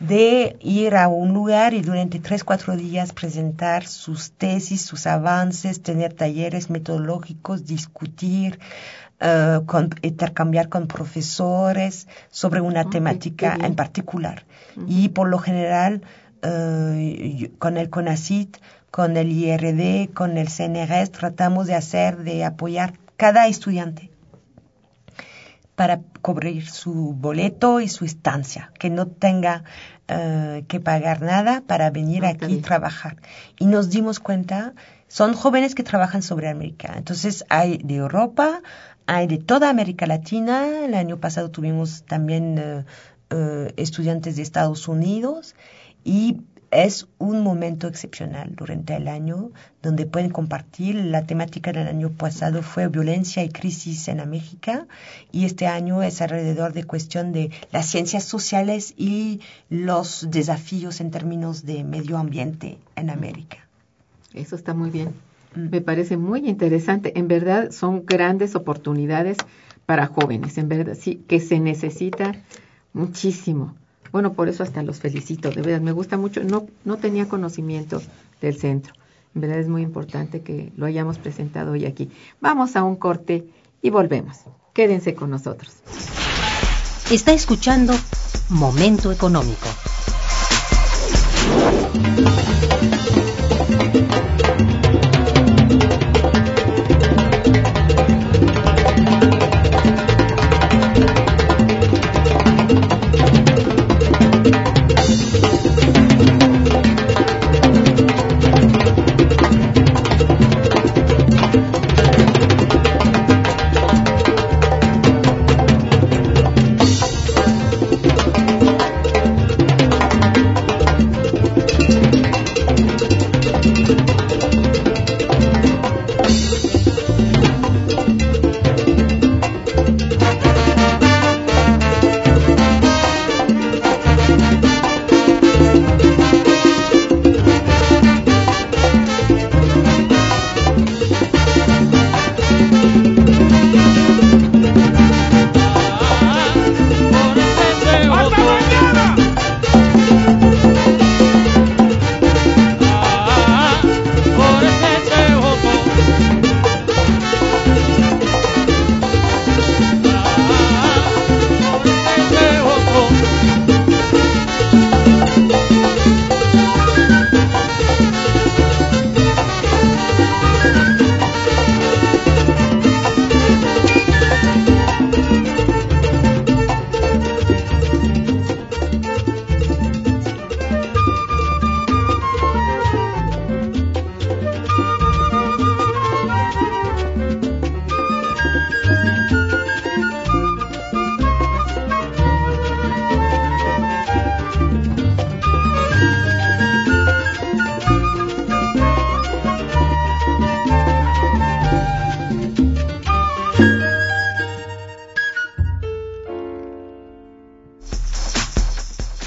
de 0.00 0.56
ir 0.60 0.96
a 0.96 1.08
un 1.08 1.32
lugar 1.32 1.72
y 1.74 1.80
durante 1.82 2.18
tres, 2.18 2.42
cuatro 2.42 2.76
días 2.76 3.12
presentar 3.12 3.86
sus 3.86 4.32
tesis, 4.32 4.82
sus 4.82 5.06
avances, 5.06 5.80
tener 5.82 6.12
talleres 6.14 6.70
metodológicos, 6.70 7.66
discutir, 7.66 8.58
con- 9.66 9.90
intercambiar 10.02 10.68
con 10.70 10.86
profesores 10.86 12.08
sobre 12.30 12.60
una 12.62 12.80
Ah, 12.80 12.90
temática 12.90 13.56
en 13.62 13.74
particular. 13.76 14.44
Y 14.86 15.10
por 15.10 15.28
lo 15.28 15.38
general, 15.38 16.00
yo- 16.42 17.48
con 17.58 17.76
el 17.76 17.90
CONACIT, 17.90 18.56
con 18.90 19.16
el 19.18 19.30
IRD, 19.30 20.08
con 20.14 20.38
el 20.38 20.48
CNRS, 20.48 21.10
tratamos 21.12 21.66
de 21.66 21.74
hacer, 21.74 22.16
de 22.24 22.44
apoyar 22.44 22.94
cada 23.20 23.48
estudiante 23.48 24.10
para 25.74 26.00
cubrir 26.22 26.66
su 26.66 27.12
boleto 27.12 27.80
y 27.82 27.88
su 27.88 28.06
estancia, 28.06 28.72
que 28.78 28.88
no 28.88 29.08
tenga 29.08 29.64
eh, 30.08 30.64
que 30.68 30.80
pagar 30.80 31.20
nada 31.20 31.62
para 31.66 31.90
venir 31.90 32.24
aquí 32.24 32.58
a 32.58 32.62
trabajar. 32.62 33.16
Y 33.58 33.66
nos 33.66 33.90
dimos 33.90 34.20
cuenta, 34.20 34.72
son 35.08 35.34
jóvenes 35.34 35.74
que 35.74 35.82
trabajan 35.82 36.22
sobre 36.22 36.48
América. 36.48 36.94
Entonces 36.96 37.44
hay 37.50 37.76
de 37.84 37.96
Europa, 37.96 38.62
hay 39.04 39.26
de 39.26 39.36
toda 39.36 39.68
América 39.68 40.06
Latina. 40.06 40.86
El 40.86 40.94
año 40.94 41.18
pasado 41.18 41.50
tuvimos 41.50 42.04
también 42.04 42.86
eh, 43.28 43.74
estudiantes 43.76 44.36
de 44.36 44.42
Estados 44.42 44.88
Unidos 44.88 45.54
y 46.04 46.40
es 46.70 47.08
un 47.18 47.42
momento 47.42 47.88
excepcional 47.88 48.54
durante 48.54 48.94
el 48.94 49.08
año 49.08 49.50
donde 49.82 50.06
pueden 50.06 50.30
compartir. 50.30 50.94
La 50.94 51.26
temática 51.26 51.72
del 51.72 51.88
año 51.88 52.10
pasado 52.10 52.62
fue 52.62 52.88
violencia 52.88 53.42
y 53.42 53.48
crisis 53.48 54.08
en 54.08 54.20
América 54.20 54.86
y 55.32 55.44
este 55.44 55.66
año 55.66 56.02
es 56.02 56.20
alrededor 56.20 56.72
de 56.72 56.84
cuestión 56.84 57.32
de 57.32 57.50
las 57.72 57.86
ciencias 57.86 58.24
sociales 58.24 58.94
y 58.96 59.40
los 59.68 60.28
desafíos 60.30 61.00
en 61.00 61.10
términos 61.10 61.64
de 61.64 61.82
medio 61.82 62.18
ambiente 62.18 62.78
en 62.96 63.10
América. 63.10 63.58
eso 64.34 64.54
está 64.54 64.74
muy 64.74 64.90
bien. 64.90 65.08
Mm. 65.54 65.70
Me 65.70 65.80
parece 65.80 66.16
muy 66.16 66.48
interesante. 66.48 67.18
En 67.18 67.26
verdad 67.26 67.72
son 67.72 68.06
grandes 68.06 68.54
oportunidades 68.54 69.38
para 69.86 70.06
jóvenes. 70.06 70.56
En 70.58 70.68
verdad, 70.68 70.96
sí, 70.98 71.24
que 71.26 71.40
se 71.40 71.58
necesita 71.58 72.36
muchísimo. 72.92 73.74
Bueno, 74.12 74.32
por 74.32 74.48
eso 74.48 74.62
hasta 74.62 74.82
los 74.82 75.00
felicito. 75.00 75.50
De 75.50 75.62
verdad, 75.62 75.80
me 75.80 75.92
gusta 75.92 76.16
mucho. 76.16 76.42
No, 76.44 76.66
no 76.84 76.96
tenía 76.96 77.28
conocimiento 77.28 78.02
del 78.40 78.56
centro. 78.56 78.94
En 79.34 79.42
verdad 79.42 79.58
es 79.58 79.68
muy 79.68 79.82
importante 79.82 80.42
que 80.42 80.72
lo 80.76 80.86
hayamos 80.86 81.18
presentado 81.18 81.72
hoy 81.72 81.86
aquí. 81.86 82.10
Vamos 82.40 82.76
a 82.76 82.82
un 82.82 82.96
corte 82.96 83.46
y 83.80 83.90
volvemos. 83.90 84.38
Quédense 84.72 85.14
con 85.14 85.30
nosotros. 85.30 85.76
Está 87.10 87.32
escuchando 87.32 87.92
Momento 88.48 89.12
Económico. 89.12 89.66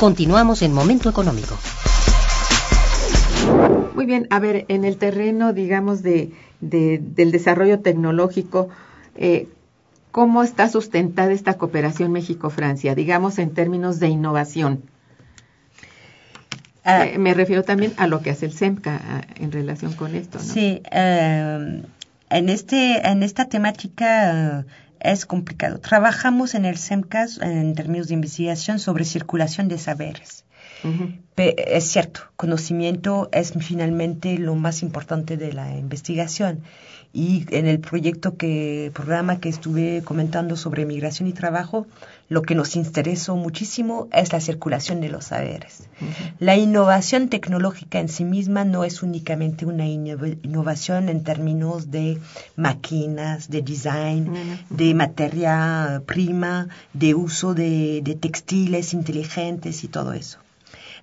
Continuamos 0.04 0.62
en 0.64 0.74
Momento 0.74 1.10
Económico. 1.10 1.58
Muy 3.96 4.06
bien, 4.06 4.28
a 4.32 4.40
ver, 4.40 4.66
en 4.68 4.84
el 4.84 4.98
terreno, 4.98 5.54
digamos, 5.54 6.04
de, 6.04 6.34
del 6.60 7.32
desarrollo 7.32 7.80
tecnológico, 7.80 8.68
eh, 9.16 9.48
¿cómo 10.12 10.44
está 10.44 10.68
sustentada 10.68 11.32
esta 11.32 11.54
cooperación 11.54 12.12
México-Francia, 12.12 12.96
digamos, 12.96 13.40
en 13.40 13.54
términos 13.54 14.02
de 14.02 14.10
innovación? 14.10 14.84
Ah. 16.84 17.06
Eh, 17.06 17.18
me 17.18 17.34
refiero 17.34 17.64
también 17.64 17.94
a 17.96 18.08
lo 18.08 18.20
que 18.20 18.32
hace 18.32 18.46
el 18.48 18.52
SEMCA 18.52 19.26
en 19.38 19.54
relación 19.54 19.94
con 19.94 20.16
esto. 20.16 20.38
¿no? 20.38 20.44
Sí, 20.44 20.82
eh, 20.92 21.82
en, 22.30 22.50
este, 22.50 23.08
en 23.08 23.24
esta 23.24 23.46
temática 23.46 24.66
es 25.04 25.26
complicado. 25.26 25.80
Trabajamos 25.80 26.56
en 26.56 26.66
el 26.66 26.78
SEMCA 26.78 27.28
en 27.42 27.76
términos 27.76 28.08
de 28.08 28.16
investigación 28.16 28.80
sobre 28.80 29.06
circulación 29.06 29.68
de 29.68 29.78
saberes. 29.78 30.46
Es 31.38 31.86
cierto, 31.86 32.22
conocimiento 32.36 33.30
es 33.32 33.54
finalmente 33.60 34.38
lo 34.38 34.56
más 34.56 34.84
importante 34.84 35.38
de 35.38 35.54
la 35.54 35.76
investigación. 35.76 36.62
Y 37.14 37.46
en 37.52 37.68
el 37.68 37.80
proyecto 37.80 38.38
que, 38.38 38.92
programa 38.94 39.40
que 39.40 39.48
estuve 39.48 40.02
comentando 40.04 40.58
sobre 40.58 40.86
migración 40.86 41.30
y 41.30 41.34
trabajo, 41.34 41.86
lo 42.30 42.42
que 42.42 42.56
nos 42.56 42.76
interesó 42.76 43.36
muchísimo 43.36 44.08
es 44.12 44.32
la 44.34 44.40
circulación 44.40 45.02
de 45.02 45.10
los 45.10 45.26
saberes. 45.26 45.84
La 46.40 46.56
innovación 46.56 47.30
tecnológica 47.30 48.00
en 48.00 48.10
sí 48.10 48.24
misma 48.26 48.66
no 48.66 48.84
es 48.84 49.04
únicamente 49.04 49.66
una 49.66 49.86
innovación 49.86 51.10
en 51.10 51.24
términos 51.24 51.92
de 51.92 52.20
máquinas, 52.56 53.50
de 53.50 53.62
design, 53.62 54.34
de 54.70 54.94
materia 54.94 56.02
prima, 56.06 56.70
de 56.94 57.14
uso 57.14 57.54
de 57.54 58.18
textiles 58.20 58.94
inteligentes 58.94 59.84
y 59.84 59.88
todo 59.88 60.14
eso. 60.14 60.40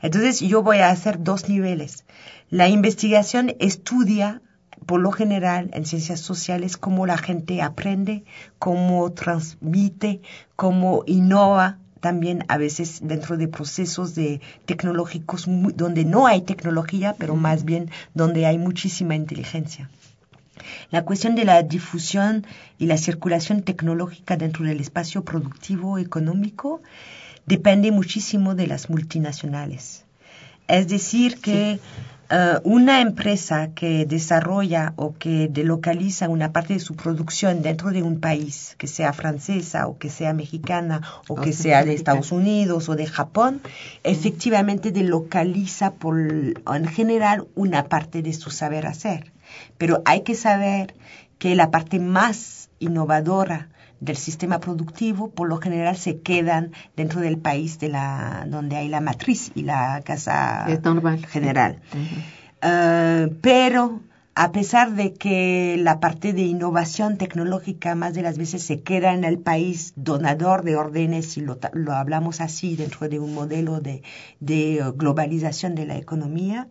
Entonces 0.03 0.41
yo 0.41 0.63
voy 0.63 0.79
a 0.79 0.91
hacer 0.91 1.23
dos 1.23 1.49
niveles. 1.49 2.05
La 2.49 2.69
investigación 2.69 3.55
estudia 3.61 4.41
por 4.87 5.01
lo 5.01 5.13
general 5.13 5.71
en 5.73 5.87
ciencias 5.87 6.21
sociales 6.21 6.77
cómo 6.77 7.07
la 7.07 7.19
gente 7.19 7.63
aprende, 7.63 8.25
cómo 8.59 9.13
transmite, 9.13 10.21
cómo 10.57 11.03
innova 11.07 11.79
también 12.01 12.45
a 12.49 12.57
veces 12.57 13.01
dentro 13.03 13.37
de 13.37 13.47
procesos 13.47 14.15
de 14.15 14.41
tecnológicos 14.65 15.45
donde 15.47 16.05
no 16.05 16.27
hay 16.27 16.43
tecnología, 16.43 17.15
pero 17.19 17.37
más 17.37 17.65
bien 17.65 17.91
donde 18.15 18.47
hay 18.47 18.59
muchísima 18.59 19.15
inteligencia. 19.15 19.91
La 20.91 21.05
cuestión 21.05 21.35
de 21.35 21.45
la 21.45 21.63
difusión 21.63 22.47
y 22.79 22.87
la 22.87 22.97
circulación 22.97 23.63
tecnológica 23.63 24.37
dentro 24.37 24.65
del 24.65 24.81
espacio 24.81 25.25
productivo 25.25 25.99
económico 25.99 26.83
depende 27.47 27.93
muchísimo 27.93 28.55
de 28.55 28.67
las 28.67 28.91
multinacionales. 28.91 30.05
Es 30.69 30.89
decir, 30.89 31.41
que 31.41 31.81
eh, 32.33 32.61
una 32.63 33.01
empresa 33.01 33.75
que 33.75 34.07
desarrolla 34.07 34.93
o 34.95 35.15
que 35.19 35.49
delocaliza 35.49 36.29
una 36.29 36.53
parte 36.53 36.75
de 36.75 36.79
su 36.79 36.95
producción 36.95 37.61
dentro 37.61 37.91
de 37.91 38.05
un 38.05 38.21
país, 38.21 38.77
que 38.79 38.87
sea 38.87 39.13
francesa 39.13 39.89
o 39.89 39.99
que 39.99 40.11
sea 40.11 40.33
mexicana 40.33 41.03
o 41.27 41.35
que 41.35 41.53
sea 41.53 41.85
de 41.85 41.93
Estados 41.93 42.31
Unidos 42.31 42.89
o 42.89 42.95
de 42.95 43.09
Japón, 43.09 43.61
efectivamente 44.05 44.93
delocaliza 44.93 45.95
por, 45.95 46.21
en 46.21 46.87
general 46.87 47.49
una 47.57 47.87
parte 47.89 48.23
de 48.23 48.33
su 48.33 48.51
saber 48.51 48.87
hacer. 48.87 49.33
Pero 49.77 50.01
hay 50.05 50.21
que 50.21 50.37
saber 50.37 50.95
que 51.39 51.57
la 51.57 51.73
parte 51.73 51.99
más 51.99 52.71
innovadora 52.79 53.70
del 54.01 54.17
sistema 54.17 54.59
productivo 54.61 55.31
por 55.31 55.49
lo 55.49 55.59
general 55.59 55.97
se 55.97 56.21
quedan 56.21 56.73
dentro 56.97 57.21
del 57.21 57.39
país 57.39 57.79
de 57.79 57.89
la 57.89 58.47
donde 58.49 58.77
hay 58.77 58.89
la 58.89 59.01
matriz 59.01 59.53
y 59.55 59.63
la 59.63 60.03
casa 60.05 60.67
general. 61.29 61.81
Eh, 62.63 63.35
pero 63.41 64.01
a 64.35 64.53
pesar 64.53 64.95
de 64.95 65.13
que 65.13 65.77
la 65.79 66.01
parte 66.01 66.33
de 66.33 66.43
innovación 66.43 67.19
tecnológica 67.19 67.95
más 67.95 68.15
de 68.15 68.23
las 68.23 68.39
veces 68.39 68.63
se 68.63 68.81
queda 68.81 69.13
en 69.13 69.25
el 69.25 69.39
país 69.39 69.93
donador 69.97 70.63
de 70.63 70.77
órdenes, 70.77 71.37
y 71.37 71.43
lo, 71.43 71.59
lo 71.73 71.93
hablamos 71.93 72.41
así 72.41 72.77
dentro 72.77 73.09
de 73.09 73.19
un 73.19 73.35
modelo 73.35 73.81
de, 73.81 74.03
de 74.39 74.83
globalización 74.95 75.75
de 75.75 75.87
la 75.87 75.97
economía, 75.97 76.69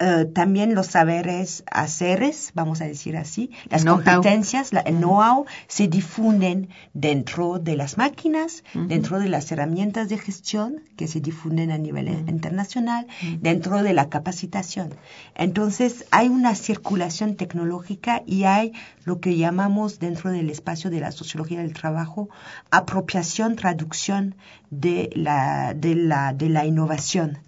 eh, 0.00 0.26
también 0.32 0.76
los 0.76 0.86
saberes 0.86 1.64
haceres, 1.70 2.52
vamos 2.54 2.80
a 2.80 2.84
decir 2.84 3.16
así, 3.16 3.50
las 3.68 3.84
competencias, 3.84 4.70
el 4.72 4.98
know-how 4.98 5.44
se 5.66 5.88
difunden 5.88 6.68
dentro 6.94 7.58
de 7.58 7.76
las 7.76 7.98
máquinas, 7.98 8.62
dentro 8.74 9.18
de 9.18 9.28
las 9.28 9.50
herramientas 9.50 10.08
de 10.08 10.18
gestión 10.18 10.82
que 10.96 11.08
se 11.08 11.20
difunden 11.20 11.72
a 11.72 11.78
nivel 11.78 12.08
internacional, 12.08 13.08
dentro 13.40 13.82
de 13.82 13.92
la 13.92 14.08
capacitación. 14.08 14.94
Entonces 15.34 16.04
hay 16.12 16.28
una 16.28 16.54
circulación 16.54 17.34
tecnológica 17.34 18.22
y 18.24 18.44
hay 18.44 18.72
lo 19.04 19.18
que 19.18 19.36
llamamos 19.36 19.98
dentro 19.98 20.30
del 20.30 20.48
espacio 20.50 20.90
de 20.90 21.00
la 21.00 21.10
sociología 21.10 21.60
del 21.60 21.72
trabajo 21.72 22.28
apropiación, 22.70 23.56
traducción 23.56 24.36
de 24.70 25.10
la, 25.14 25.74
de 25.74 25.96
la, 25.96 26.32
de 26.34 26.50
la 26.50 26.66
innovación 26.66 27.38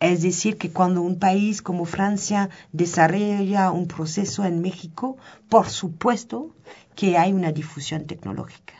es 0.00 0.22
decir, 0.22 0.58
que 0.58 0.70
cuando 0.70 1.02
un 1.02 1.18
país 1.18 1.62
como 1.62 1.84
Francia 1.84 2.50
desarrolla 2.72 3.70
un 3.70 3.86
proceso 3.86 4.44
en 4.44 4.60
México, 4.60 5.16
por 5.48 5.68
supuesto 5.68 6.50
que 6.94 7.16
hay 7.16 7.32
una 7.32 7.52
difusión 7.52 8.04
tecnológica. 8.04 8.74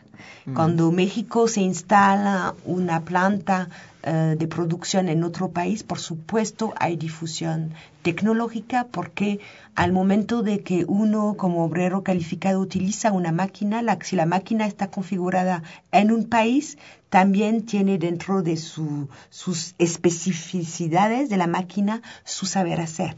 Mm. 0.46 0.54
Cuando 0.54 0.92
México 0.92 1.48
se 1.48 1.60
instala 1.60 2.54
una 2.64 3.04
planta 3.04 3.68
eh, 4.02 4.36
de 4.38 4.46
producción 4.46 5.08
en 5.08 5.24
otro 5.24 5.50
país, 5.50 5.82
por 5.82 5.98
supuesto 5.98 6.72
hay 6.78 6.96
difusión 6.96 7.72
tecnológica 8.02 8.86
porque 8.90 9.40
al 9.74 9.92
momento 9.92 10.42
de 10.42 10.60
que 10.60 10.84
uno 10.86 11.34
como 11.36 11.64
obrero 11.64 12.02
calificado 12.02 12.60
utiliza 12.60 13.12
una 13.12 13.32
máquina, 13.32 13.82
si 14.02 14.16
la 14.16 14.26
máquina 14.26 14.66
está 14.66 14.88
configurada 14.88 15.62
en 15.92 16.12
un 16.12 16.24
país, 16.28 16.78
también 17.16 17.64
tiene 17.64 17.96
dentro 17.96 18.42
de 18.42 18.58
sus 18.58 19.74
especificidades 19.78 21.30
de 21.30 21.38
la 21.38 21.46
máquina 21.46 22.02
su 22.24 22.44
saber 22.44 22.78
hacer. 22.78 23.14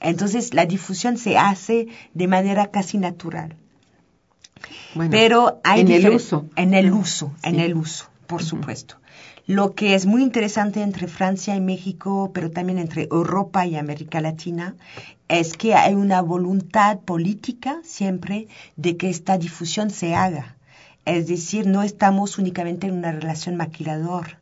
Entonces 0.00 0.54
la 0.54 0.64
difusión 0.64 1.18
se 1.18 1.36
hace 1.36 1.88
de 2.14 2.28
manera 2.28 2.70
casi 2.70 2.96
natural. 2.96 3.56
Pero 5.10 5.60
hay 5.64 5.82
en 5.82 5.90
el 5.90 6.08
uso. 6.08 6.46
En 6.56 6.72
el 6.72 6.90
uso, 6.94 7.30
en 7.42 7.60
el 7.60 7.74
uso, 7.74 8.06
por 8.26 8.42
supuesto. 8.42 8.96
Lo 9.46 9.74
que 9.74 9.94
es 9.94 10.06
muy 10.06 10.22
interesante 10.22 10.80
entre 10.80 11.06
Francia 11.06 11.54
y 11.54 11.60
México, 11.60 12.30
pero 12.32 12.50
también 12.50 12.78
entre 12.78 13.02
Europa 13.02 13.66
y 13.66 13.76
América 13.76 14.22
Latina, 14.22 14.76
es 15.28 15.58
que 15.58 15.74
hay 15.74 15.92
una 15.92 16.22
voluntad 16.22 17.00
política 17.00 17.82
siempre 17.84 18.48
de 18.76 18.96
que 18.96 19.10
esta 19.10 19.36
difusión 19.36 19.90
se 19.90 20.14
haga. 20.14 20.56
Es 21.04 21.26
decir, 21.26 21.66
no 21.66 21.82
estamos 21.82 22.38
únicamente 22.38 22.86
en 22.86 22.94
una 22.94 23.12
relación 23.12 23.56
maquilador, 23.56 24.38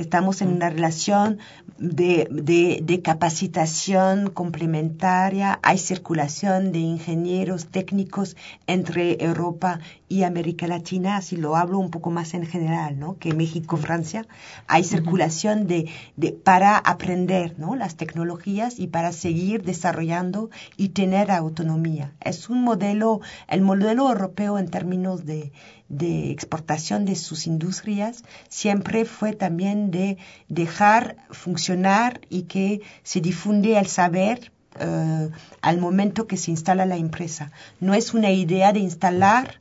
Estamos 0.00 0.40
en 0.40 0.48
una 0.48 0.70
relación 0.70 1.38
de, 1.76 2.26
de, 2.30 3.02
capacitación 3.02 4.30
complementaria, 4.30 5.60
hay 5.62 5.76
circulación 5.76 6.72
de 6.72 6.78
ingenieros 6.78 7.66
técnicos 7.66 8.34
entre 8.66 9.22
Europa 9.22 9.80
y 10.10 10.24
América 10.24 10.66
Latina, 10.66 11.16
así 11.16 11.36
lo 11.36 11.54
hablo 11.54 11.78
un 11.78 11.92
poco 11.92 12.10
más 12.10 12.34
en 12.34 12.44
general, 12.44 12.98
¿no? 12.98 13.16
Que 13.18 13.32
México, 13.32 13.76
Francia, 13.76 14.26
hay 14.66 14.82
circulación 14.82 15.68
de, 15.68 15.88
de, 16.16 16.32
para 16.32 16.76
aprender, 16.76 17.54
¿no? 17.60 17.76
Las 17.76 17.94
tecnologías 17.94 18.80
y 18.80 18.88
para 18.88 19.12
seguir 19.12 19.62
desarrollando 19.62 20.50
y 20.76 20.88
tener 20.88 21.30
autonomía. 21.30 22.12
Es 22.20 22.50
un 22.50 22.64
modelo, 22.64 23.20
el 23.46 23.62
modelo 23.62 24.08
europeo 24.08 24.58
en 24.58 24.68
términos 24.68 25.24
de, 25.24 25.52
de 25.88 26.32
exportación 26.32 27.04
de 27.04 27.14
sus 27.14 27.46
industrias 27.46 28.24
siempre 28.48 29.04
fue 29.04 29.32
también 29.32 29.92
de 29.92 30.18
dejar 30.48 31.18
funcionar 31.30 32.20
y 32.28 32.42
que 32.42 32.80
se 33.04 33.20
difunde 33.20 33.78
el 33.78 33.86
saber 33.86 34.50
eh, 34.80 35.30
al 35.62 35.78
momento 35.78 36.26
que 36.26 36.36
se 36.36 36.50
instala 36.50 36.84
la 36.84 36.96
empresa. 36.96 37.52
No 37.78 37.94
es 37.94 38.12
una 38.12 38.32
idea 38.32 38.72
de 38.72 38.80
instalar, 38.80 39.60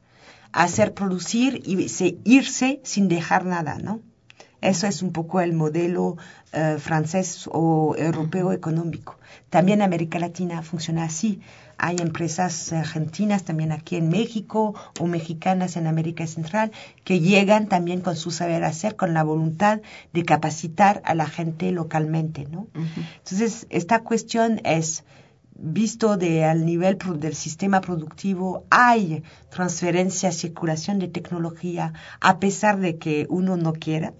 hacer 0.51 0.93
producir 0.93 1.61
y 1.65 1.87
irse 2.23 2.79
sin 2.83 3.07
dejar 3.07 3.45
nada, 3.45 3.77
¿no? 3.77 4.01
Eso 4.61 4.87
es 4.87 5.01
un 5.01 5.13
poco 5.13 5.39
el 5.39 5.53
modelo 5.53 6.17
eh, 6.51 6.77
francés 6.79 7.47
o 7.51 7.95
europeo 7.97 8.51
económico. 8.51 9.17
También 9.49 9.81
América 9.81 10.19
Latina 10.19 10.61
funciona 10.61 11.05
así. 11.05 11.39
Hay 11.77 11.95
empresas 11.99 12.73
argentinas 12.73 13.43
también 13.43 13.71
aquí 13.71 13.95
en 13.95 14.09
México 14.09 14.75
o 14.99 15.07
mexicanas 15.07 15.77
en 15.77 15.87
América 15.87 16.27
Central 16.27 16.71
que 17.05 17.21
llegan 17.21 17.67
también 17.67 18.01
con 18.01 18.17
su 18.17 18.31
saber 18.31 18.65
hacer, 18.65 18.97
con 18.97 19.13
la 19.13 19.23
voluntad 19.23 19.79
de 20.11 20.25
capacitar 20.25 21.01
a 21.05 21.15
la 21.15 21.27
gente 21.27 21.71
localmente, 21.71 22.45
¿no? 22.51 22.67
Entonces, 22.73 23.65
esta 23.69 24.01
cuestión 24.01 24.59
es 24.65 25.05
visto 25.61 26.17
de 26.17 26.45
al 26.45 26.65
nivel 26.65 26.97
del 26.97 27.35
sistema 27.35 27.81
productivo 27.81 28.65
hay 28.69 29.23
transferencia, 29.49 30.31
circulación 30.31 30.99
de 30.99 31.07
tecnología 31.07 31.93
a 32.21 32.39
pesar 32.39 32.79
de 32.79 32.97
que 32.97 33.27
uno 33.29 33.57
no 33.57 33.73
quiera 33.73 34.13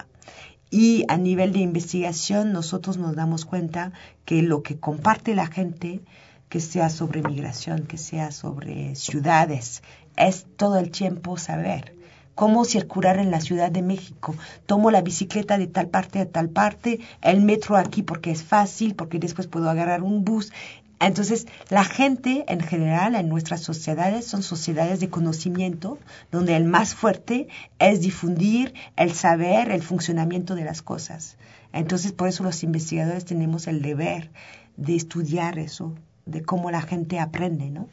Y 0.69 1.05
a 1.07 1.17
nivel 1.17 1.53
de 1.53 1.59
investigación, 1.59 2.51
nosotros 2.51 2.97
nos 2.97 3.15
damos 3.15 3.45
cuenta 3.45 3.91
que 4.25 4.41
lo 4.41 4.61
que 4.61 4.79
comparte 4.79 5.33
la 5.33 5.47
gente, 5.47 6.01
que 6.49 6.59
sea 6.59 6.89
sobre 6.89 7.23
migración, 7.23 7.87
que 7.87 7.97
sea 7.97 8.31
sobre 8.31 8.95
ciudades, 8.95 9.81
es 10.15 10.45
todo 10.57 10.77
el 10.77 10.91
tiempo 10.91 11.37
saber 11.37 11.95
cómo 12.39 12.63
circular 12.63 13.17
en 13.19 13.31
la 13.31 13.41
Ciudad 13.41 13.69
de 13.69 13.81
México. 13.81 14.33
Tomo 14.65 14.91
la 14.91 15.01
bicicleta 15.01 15.57
de 15.57 15.67
tal 15.67 15.89
parte 15.89 16.19
a 16.19 16.25
tal 16.25 16.47
parte, 16.47 17.01
el 17.21 17.41
metro 17.41 17.75
aquí 17.75 18.01
porque 18.01 18.31
es 18.31 18.43
fácil, 18.43 18.95
porque 18.95 19.19
después 19.19 19.47
puedo 19.47 19.69
agarrar 19.69 20.03
un 20.03 20.23
bus. 20.23 20.53
Entonces, 20.99 21.47
la 21.69 21.85
gente 21.85 22.43
en 22.47 22.59
general 22.59 23.15
en 23.15 23.29
nuestras 23.29 23.61
sociedades 23.61 24.25
son 24.25 24.43
sociedades 24.43 24.99
de 24.99 25.09
conocimiento, 25.09 25.97
donde 26.31 26.57
el 26.57 26.65
más 26.65 26.93
fuerte 26.93 27.47
es 27.79 28.01
difundir 28.01 28.73
el 28.97 29.13
saber, 29.13 29.71
el 29.71 29.81
funcionamiento 29.81 30.55
de 30.55 30.65
las 30.65 30.81
cosas. 30.81 31.37
Entonces, 31.71 32.11
por 32.11 32.27
eso 32.27 32.43
los 32.43 32.63
investigadores 32.63 33.23
tenemos 33.23 33.67
el 33.67 33.81
deber 33.81 34.29
de 34.75 34.95
estudiar 34.95 35.57
eso, 35.57 35.95
de 36.25 36.41
cómo 36.41 36.69
la 36.69 36.81
gente 36.81 37.19
aprende, 37.19 37.69
¿no? 37.69 37.87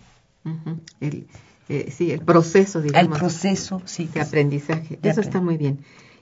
el, 1.01 1.27
eh, 1.69 1.91
sí, 1.91 2.13
el 2.13 2.21
proceso, 2.21 2.81
digamos. 2.81 3.13
El 3.13 3.19
proceso, 3.19 3.83
sí. 3.85 4.09
De 4.13 4.21
aprendizaje. 4.21 4.99
eso 5.03 5.21
está 5.21 5.41
muy 5.41 5.57
bien. 5.57 5.81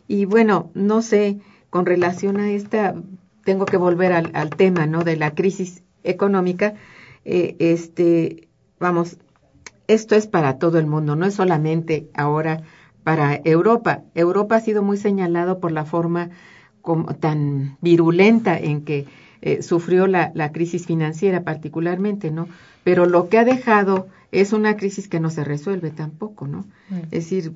Y 0.08 0.24
bueno, 0.24 0.70
no 0.74 1.02
sé, 1.02 1.38
con 1.70 1.86
relación 1.86 2.38
a 2.38 2.50
esta, 2.50 2.94
tengo 3.44 3.66
que 3.66 3.76
volver 3.76 4.12
al, 4.12 4.30
al 4.34 4.50
tema, 4.50 4.86
¿no? 4.86 5.04
De 5.04 5.16
la 5.16 5.34
crisis 5.34 5.82
económica, 6.04 6.74
eh, 7.24 7.56
este, 7.58 8.48
vamos, 8.78 9.18
esto 9.88 10.14
es 10.14 10.26
para 10.26 10.58
todo 10.58 10.78
el 10.78 10.86
mundo, 10.86 11.16
no 11.16 11.26
es 11.26 11.34
solamente 11.34 12.08
ahora 12.14 12.62
para 13.02 13.40
Europa. 13.44 14.02
Europa 14.14 14.56
ha 14.56 14.60
sido 14.60 14.82
muy 14.82 14.96
señalado 14.96 15.58
por 15.60 15.72
la 15.72 15.84
forma 15.84 16.30
como, 16.80 17.14
tan 17.14 17.76
virulenta 17.80 18.58
en 18.58 18.84
que 18.84 19.06
eh, 19.42 19.62
sufrió 19.62 20.06
la, 20.06 20.32
la, 20.34 20.52
crisis 20.52 20.86
financiera 20.86 21.42
particularmente, 21.42 22.30
¿no? 22.30 22.48
Pero 22.82 23.06
lo 23.06 23.28
que 23.28 23.38
ha 23.38 23.44
dejado 23.44 24.08
es 24.32 24.52
una 24.52 24.76
crisis 24.76 25.08
que 25.08 25.20
no 25.20 25.30
se 25.30 25.44
resuelve 25.44 25.90
tampoco, 25.90 26.46
¿no? 26.46 26.64
Mm. 26.88 26.96
Es 27.04 27.10
decir, 27.10 27.52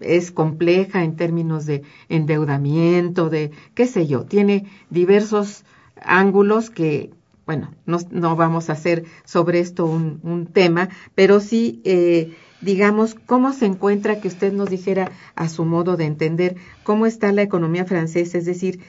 es 0.00 0.30
compleja 0.30 1.04
en 1.04 1.16
términos 1.16 1.66
de 1.66 1.82
endeudamiento, 2.08 3.30
de 3.30 3.52
qué 3.74 3.86
sé 3.86 4.06
yo, 4.06 4.24
tiene 4.24 4.66
diversos 4.90 5.64
ángulos 6.04 6.70
que 6.70 7.10
bueno, 7.52 7.74
no, 7.84 7.98
no, 8.10 8.34
vamos 8.34 8.70
a 8.70 8.72
hacer 8.72 9.04
sobre 9.26 9.60
esto 9.60 9.84
un, 9.84 10.20
un 10.22 10.46
tema, 10.46 10.88
pero 11.14 11.38
sí, 11.38 11.82
eh, 11.84 12.34
digamos, 12.62 13.14
cómo 13.14 13.52
se 13.52 13.66
encuentra, 13.66 14.20
que 14.20 14.28
usted 14.28 14.54
nos 14.54 14.70
dijera 14.70 15.12
a 15.34 15.50
su 15.50 15.66
modo 15.66 15.98
de 15.98 16.06
entender 16.06 16.56
cómo 16.82 17.04
está 17.04 17.30
la 17.30 17.42
economía 17.42 17.84
francesa, 17.84 18.38
es 18.38 18.46
decir, 18.46 18.80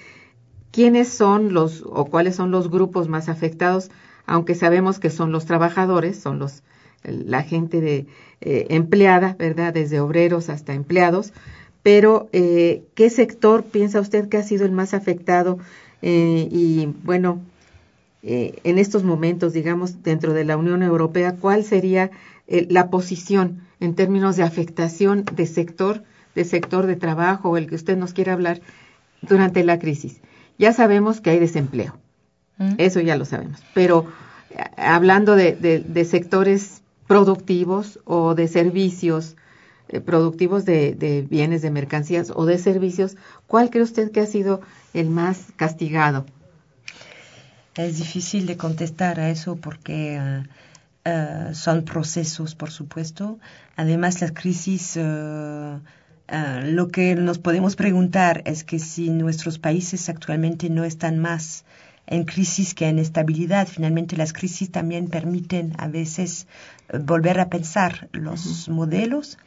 quiénes 0.72 1.10
son 1.10 1.54
los 1.54 1.84
o 1.86 2.06
cuáles 2.06 2.38
son 2.38 2.52
los 2.52 2.72
grupos 2.72 3.10
más 3.10 3.28
afectados, 3.28 3.92
aunque 4.26 4.56
sabemos 4.56 4.98
que 4.98 5.10
son 5.10 5.34
los 5.34 5.46
trabajadores, 5.46 6.18
son 6.18 6.40
los 6.40 6.64
la 7.04 7.44
gente 7.44 7.82
de 7.82 8.08
eh, 8.40 8.68
empleada, 8.70 9.36
¿verdad? 9.38 9.74
Desde 9.74 10.00
obreros 10.00 10.48
hasta 10.48 10.74
empleados, 10.74 11.34
pero 11.82 12.30
eh, 12.32 12.84
¿qué 12.96 13.10
sector 13.10 13.66
piensa 13.66 14.00
usted 14.00 14.30
que 14.30 14.38
ha 14.38 14.44
sido 14.44 14.64
el 14.66 14.72
más 14.72 14.94
afectado? 14.94 15.60
Eh, 16.02 16.48
y 16.50 16.88
bueno, 17.04 17.42
eh, 18.26 18.62
en 18.64 18.80
estos 18.80 19.04
momentos, 19.04 19.52
digamos, 19.52 20.02
dentro 20.02 20.34
de 20.34 20.46
la 20.46 20.56
Unión 20.56 20.82
Europea, 20.82 21.36
cuál 21.36 21.66
sería 21.66 22.10
eh, 22.48 22.66
la 22.70 22.90
posición 22.90 23.64
en 23.82 23.96
términos 23.96 24.38
de 24.38 24.44
afectación 24.44 25.26
de 25.36 25.46
sector, 25.46 26.04
de 26.34 26.46
sector 26.46 26.88
de 26.88 26.96
trabajo, 26.96 27.50
o 27.50 27.58
el 27.58 27.68
que 27.68 27.76
usted 27.76 27.98
nos 27.98 28.14
quiera 28.14 28.32
hablar 28.32 28.62
durante 29.22 29.66
la 29.66 29.78
crisis. 29.78 30.22
Ya 30.58 30.72
sabemos 30.72 31.20
que 31.20 31.32
hay 31.32 31.40
desempleo, 31.40 31.98
mm. 32.60 32.76
eso 32.78 33.02
ya 33.02 33.18
lo 33.18 33.26
sabemos, 33.26 33.62
pero 33.74 34.06
eh, 34.52 34.64
hablando 34.78 35.36
de, 35.36 35.52
de, 35.86 36.06
sectores 36.06 36.82
productivos 37.08 38.00
o 38.06 38.36
de 38.36 38.48
servicios, 38.48 39.36
productivos 40.06 40.64
de, 40.64 40.96
de, 40.96 41.24
bienes, 41.30 41.62
de 41.62 41.72
mercancías 41.72 42.32
o 42.34 42.46
de 42.46 42.58
servicios, 42.58 43.18
¿cuál 43.48 43.70
cree 43.70 43.84
usted 43.84 44.12
que 44.12 44.22
ha 44.22 44.26
sido 44.26 44.62
el 44.94 45.10
más 45.10 45.48
castigado 45.58 46.26
es 47.76 47.98
difícil 47.98 48.46
de 48.46 48.58
contestar 48.58 49.20
a 49.20 49.30
eso 49.30 49.56
porque 49.56 50.20
uh, 50.20 51.10
uh, 51.10 51.54
son 51.54 51.84
procesos, 51.84 52.56
por 52.56 52.72
supuesto. 52.72 53.40
Además, 53.76 54.22
las 54.22 54.32
crisis, 54.32 54.98
uh, 54.98 55.80
lo 56.64 56.88
que 56.88 57.16
nos 57.16 57.40
podemos 57.40 57.76
preguntar 57.76 58.42
es 58.46 58.64
que 58.64 58.80
si 58.80 59.10
nuestros 59.10 59.60
países 59.60 60.10
actualmente 60.10 60.70
no 60.70 60.84
están 60.84 61.20
más 61.20 61.66
en 62.06 62.26
crisis 62.26 62.74
que 62.74 62.88
en 62.88 63.00
estabilidad, 63.00 63.68
finalmente 63.68 64.18
las 64.18 64.34
crisis 64.34 64.72
también 64.72 65.08
permiten 65.08 65.74
a 65.78 65.88
veces 65.88 66.48
volver 66.92 67.40
a 67.40 67.50
pensar 67.50 68.10
los 68.12 68.68
modelos 68.70 69.38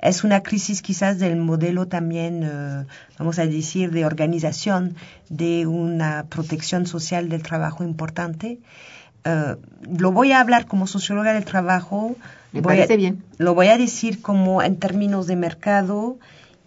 es 0.00 0.24
una 0.24 0.42
crisis 0.42 0.82
quizás 0.82 1.18
del 1.18 1.36
modelo 1.36 1.86
también, 1.88 2.42
eh, 2.42 2.86
vamos 3.18 3.38
a 3.38 3.46
decir, 3.46 3.90
de 3.90 4.04
organización 4.04 4.96
de 5.28 5.66
una 5.66 6.26
protección 6.28 6.86
social 6.86 7.28
del 7.28 7.42
trabajo 7.42 7.84
importante. 7.84 8.58
Uh, 9.24 9.56
lo 9.98 10.12
voy 10.12 10.30
a 10.30 10.40
hablar 10.40 10.66
como 10.66 10.86
socióloga 10.86 11.34
del 11.34 11.44
trabajo. 11.44 12.14
Me 12.52 12.62
parece 12.62 12.96
bien. 12.96 13.24
Lo 13.38 13.54
voy 13.54 13.66
a 13.68 13.76
decir 13.76 14.22
como 14.22 14.62
en 14.62 14.76
términos 14.76 15.26
de 15.26 15.34
mercado 15.34 16.18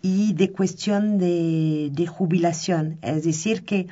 y 0.01 0.33
de 0.33 0.51
cuestión 0.51 1.19
de, 1.19 1.89
de 1.93 2.07
jubilación. 2.07 2.97
Es 3.01 3.23
decir, 3.23 3.63
que 3.63 3.87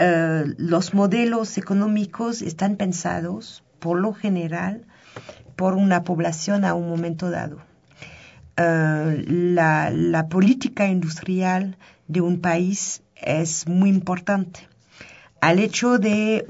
uh, 0.00 0.54
los 0.58 0.92
modelos 0.92 1.56
económicos 1.56 2.42
están 2.42 2.74
pensados, 2.74 3.62
por 3.78 4.00
lo 4.00 4.12
general, 4.12 4.82
por 5.54 5.74
una 5.74 6.02
población 6.02 6.64
a 6.64 6.74
un 6.74 6.88
momento 6.88 7.30
dado. 7.30 7.58
Eh, 8.56 9.24
la, 9.26 9.90
la, 9.90 10.28
política 10.28 10.86
industrial 10.86 11.76
de 12.06 12.20
un 12.20 12.40
país 12.40 13.02
es 13.16 13.66
muy 13.66 13.90
importante. 13.90 14.60
Al 15.40 15.58
hecho 15.58 15.98
de 15.98 16.46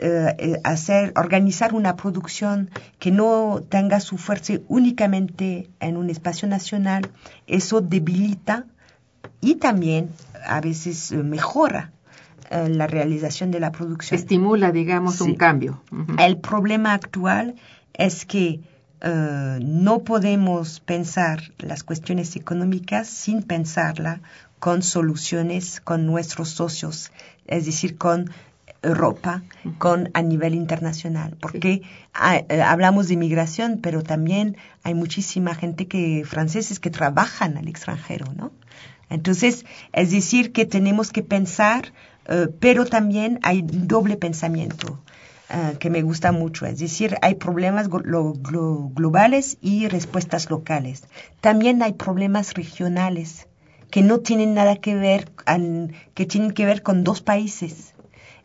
eh, 0.00 0.60
hacer, 0.64 1.12
organizar 1.16 1.72
una 1.72 1.96
producción 1.96 2.70
que 2.98 3.10
no 3.10 3.62
tenga 3.68 4.00
su 4.00 4.18
fuerza 4.18 4.54
únicamente 4.68 5.70
en 5.80 5.96
un 5.96 6.10
espacio 6.10 6.48
nacional, 6.48 7.10
eso 7.46 7.80
debilita 7.80 8.66
y 9.40 9.54
también 9.54 10.10
a 10.46 10.60
veces 10.60 11.12
mejora 11.12 11.92
eh, 12.50 12.68
la 12.68 12.86
realización 12.86 13.50
de 13.50 13.60
la 13.60 13.72
producción. 13.72 14.18
Estimula, 14.18 14.72
digamos, 14.72 15.20
un 15.20 15.36
cambio. 15.36 15.82
El 16.18 16.38
problema 16.38 16.92
actual 16.92 17.54
es 17.94 18.26
que 18.26 18.60
eh, 19.06 19.58
no 19.60 19.98
podemos 20.02 20.80
pensar 20.80 21.52
las 21.58 21.84
cuestiones 21.84 22.36
económicas 22.36 23.06
sin 23.06 23.42
pensarla 23.42 24.22
con 24.58 24.82
soluciones 24.82 25.82
con 25.82 26.06
nuestros 26.06 26.48
socios, 26.48 27.12
es 27.46 27.66
decir, 27.66 27.98
con 27.98 28.30
Europa, 28.80 29.42
con 29.76 30.08
a 30.14 30.22
nivel 30.22 30.54
internacional, 30.54 31.36
porque 31.38 31.82
eh, 32.48 32.62
hablamos 32.62 33.08
de 33.08 33.14
inmigración, 33.14 33.80
pero 33.82 34.02
también 34.02 34.56
hay 34.84 34.94
muchísima 34.94 35.54
gente 35.54 35.86
que 35.86 36.24
franceses 36.24 36.80
que 36.80 36.88
trabajan 36.90 37.58
al 37.58 37.68
extranjero, 37.68 38.32
¿no? 38.34 38.52
Entonces, 39.10 39.66
es 39.92 40.12
decir, 40.12 40.52
que 40.52 40.64
tenemos 40.64 41.12
que 41.12 41.22
pensar, 41.22 41.92
eh, 42.26 42.48
pero 42.58 42.86
también 42.86 43.38
hay 43.42 43.60
doble 43.62 44.16
pensamiento. 44.16 45.03
Ah, 45.50 45.74
que 45.78 45.90
me 45.90 46.02
gusta 46.02 46.32
mucho. 46.32 46.66
Es 46.66 46.78
decir, 46.78 47.16
hay 47.20 47.34
problemas 47.34 47.88
globales 47.88 49.58
y 49.60 49.88
respuestas 49.88 50.48
locales. 50.48 51.04
También 51.40 51.82
hay 51.82 51.92
problemas 51.92 52.54
regionales 52.54 53.46
que 53.90 54.02
no 54.02 54.20
tienen 54.20 54.54
nada 54.54 54.76
que 54.76 54.94
ver, 54.94 55.30
que 56.14 56.26
tienen 56.26 56.52
que 56.52 56.64
ver 56.64 56.82
con 56.82 57.04
dos 57.04 57.20
países. 57.20 57.94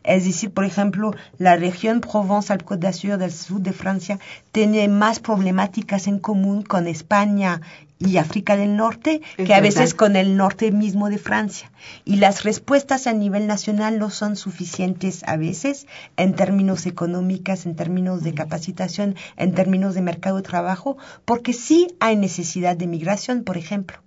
Es 0.02 0.24
decir, 0.24 0.52
por 0.52 0.64
ejemplo, 0.64 1.14
la 1.38 1.56
región 1.56 2.00
Provence-Alpes 2.00 2.80
d'Azur 2.80 3.18
del 3.18 3.32
sur 3.32 3.60
de 3.60 3.72
Francia 3.72 4.18
tiene 4.52 4.88
más 4.88 5.20
problemáticas 5.20 6.06
en 6.06 6.18
común 6.18 6.62
con 6.62 6.86
España 6.86 7.60
y 8.00 8.16
África 8.16 8.56
del 8.56 8.76
Norte 8.76 9.20
que 9.36 9.54
a 9.54 9.60
veces 9.60 9.94
con 9.94 10.16
el 10.16 10.36
norte 10.36 10.72
mismo 10.72 11.10
de 11.10 11.18
Francia. 11.18 11.70
Y 12.04 12.16
las 12.16 12.42
respuestas 12.42 13.06
a 13.06 13.12
nivel 13.12 13.46
nacional 13.46 13.98
no 13.98 14.10
son 14.10 14.36
suficientes 14.36 15.22
a 15.26 15.36
veces 15.36 15.86
en 16.16 16.34
términos 16.34 16.86
económicos, 16.86 17.66
en 17.66 17.76
términos 17.76 18.22
de 18.22 18.34
capacitación, 18.34 19.16
en 19.36 19.54
términos 19.54 19.94
de 19.94 20.00
mercado 20.00 20.36
de 20.36 20.42
trabajo, 20.42 20.96
porque 21.26 21.52
sí 21.52 21.88
hay 22.00 22.16
necesidad 22.16 22.76
de 22.76 22.86
migración, 22.86 23.44
por 23.44 23.58
ejemplo. 23.58 23.98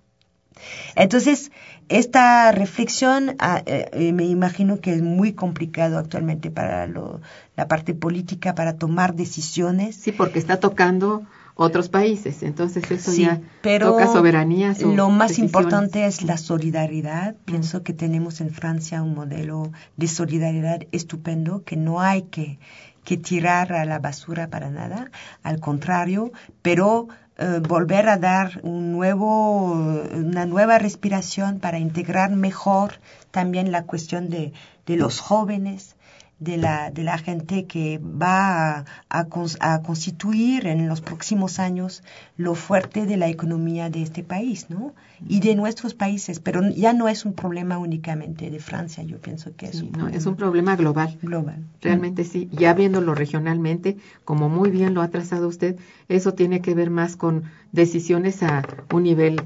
Entonces, 0.96 1.52
esta 1.90 2.52
reflexión 2.52 3.36
ah, 3.40 3.62
eh, 3.66 3.90
eh, 3.94 4.14
me 4.14 4.26
imagino 4.26 4.80
que 4.80 4.94
es 4.94 5.02
muy 5.02 5.34
complicado 5.34 5.98
actualmente 5.98 6.50
para 6.50 6.88
la 6.88 7.68
parte 7.68 7.94
política, 7.94 8.56
para 8.56 8.78
tomar 8.78 9.14
decisiones. 9.16 9.96
Sí, 9.96 10.12
porque 10.12 10.40
está 10.40 10.60
tocando 10.60 11.24
otros 11.56 11.90
países. 11.90 12.44
Entonces 12.44 12.90
eso 12.90 13.12
Sí, 13.12 13.24
ya 13.24 13.42
pero 13.62 13.92
toca 13.92 14.08
soberanía. 14.08 14.74
lo 14.82 15.10
más 15.10 15.30
decisiones. 15.30 15.40
importante 15.54 16.06
es 16.06 16.24
la 16.24 16.38
solidaridad. 16.38 17.36
Pienso 17.46 17.84
que 17.84 17.94
tenemos 17.94 18.42
en 18.42 18.50
Francia 18.52 19.02
un 19.04 19.14
modelo 19.16 19.72
de 19.98 20.08
solidaridad 20.08 20.82
estupendo 20.92 21.64
que 21.64 21.76
no 21.78 22.02
hay 22.02 22.24
que, 22.24 22.60
que 23.04 23.18
tirar 23.18 23.74
a 23.74 23.86
la 23.86 24.00
basura 24.00 24.48
para 24.50 24.70
nada, 24.70 25.12
al 25.44 25.60
contrario, 25.60 26.32
pero 26.62 27.08
eh, 27.38 27.60
volver 27.68 28.10
a 28.10 28.18
dar 28.18 28.60
un 28.64 28.92
nuevo, 28.92 29.74
una 30.14 30.46
nueva 30.46 30.78
respiración 30.80 31.60
para 31.60 31.80
integrar 31.80 32.32
mejor 32.32 33.00
también 33.32 33.72
la 33.72 33.84
cuestión 33.84 34.30
de, 34.30 34.54
de 34.86 34.96
los 34.98 35.20
jóvenes, 35.20 35.96
de 36.40 36.58
la, 36.58 36.92
de 36.92 37.04
la 37.04 37.18
gente 37.18 37.66
que 37.66 38.00
va 38.00 38.80
a, 38.80 38.86
a 39.10 39.26
cons- 39.30 39.58
a 39.62 39.82
constituir 39.82 40.68
en 40.68 40.88
los 40.90 41.00
próximos 41.02 41.60
años 41.60 42.04
lo 42.38 42.54
fuerte 42.56 43.06
de 43.06 43.16
la 43.18 43.28
economía 43.30 43.90
de 43.90 44.02
este 44.02 44.24
país, 44.24 44.70
¿no? 44.70 44.94
Y 45.30 45.40
de 45.40 45.56
nuestros 45.56 45.94
países, 45.94 46.40
pero 46.42 46.62
ya 46.70 46.92
no 46.92 47.08
es 47.08 47.24
un 47.24 47.34
problema 47.34 47.78
únicamente 47.78 48.50
de 48.52 48.60
Francia, 48.60 49.04
yo 49.04 49.20
pienso 49.20 49.56
que 49.56 49.68
es 49.68 49.78
Sí, 49.78 49.86
un 49.86 49.92
no, 49.92 49.98
problema 50.00 50.18
es 50.18 50.26
un 50.26 50.36
problema 50.36 50.76
global. 50.76 51.18
global. 51.22 51.64
Realmente 51.82 52.26
sí, 52.26 52.50
ya 52.52 52.74
viéndolo 52.74 53.16
regionalmente, 53.16 53.98
como 54.26 54.50
muy 54.50 54.70
bien 54.70 54.94
lo 54.94 55.02
ha 55.02 55.10
trazado 55.10 55.48
usted, 55.48 55.78
eso 56.10 56.34
tiene 56.34 56.62
que 56.62 56.74
ver 56.76 56.90
más 56.90 57.16
con 57.16 57.44
decisiones 57.72 58.44
a 58.44 58.64
un 58.92 59.04
nivel 59.04 59.42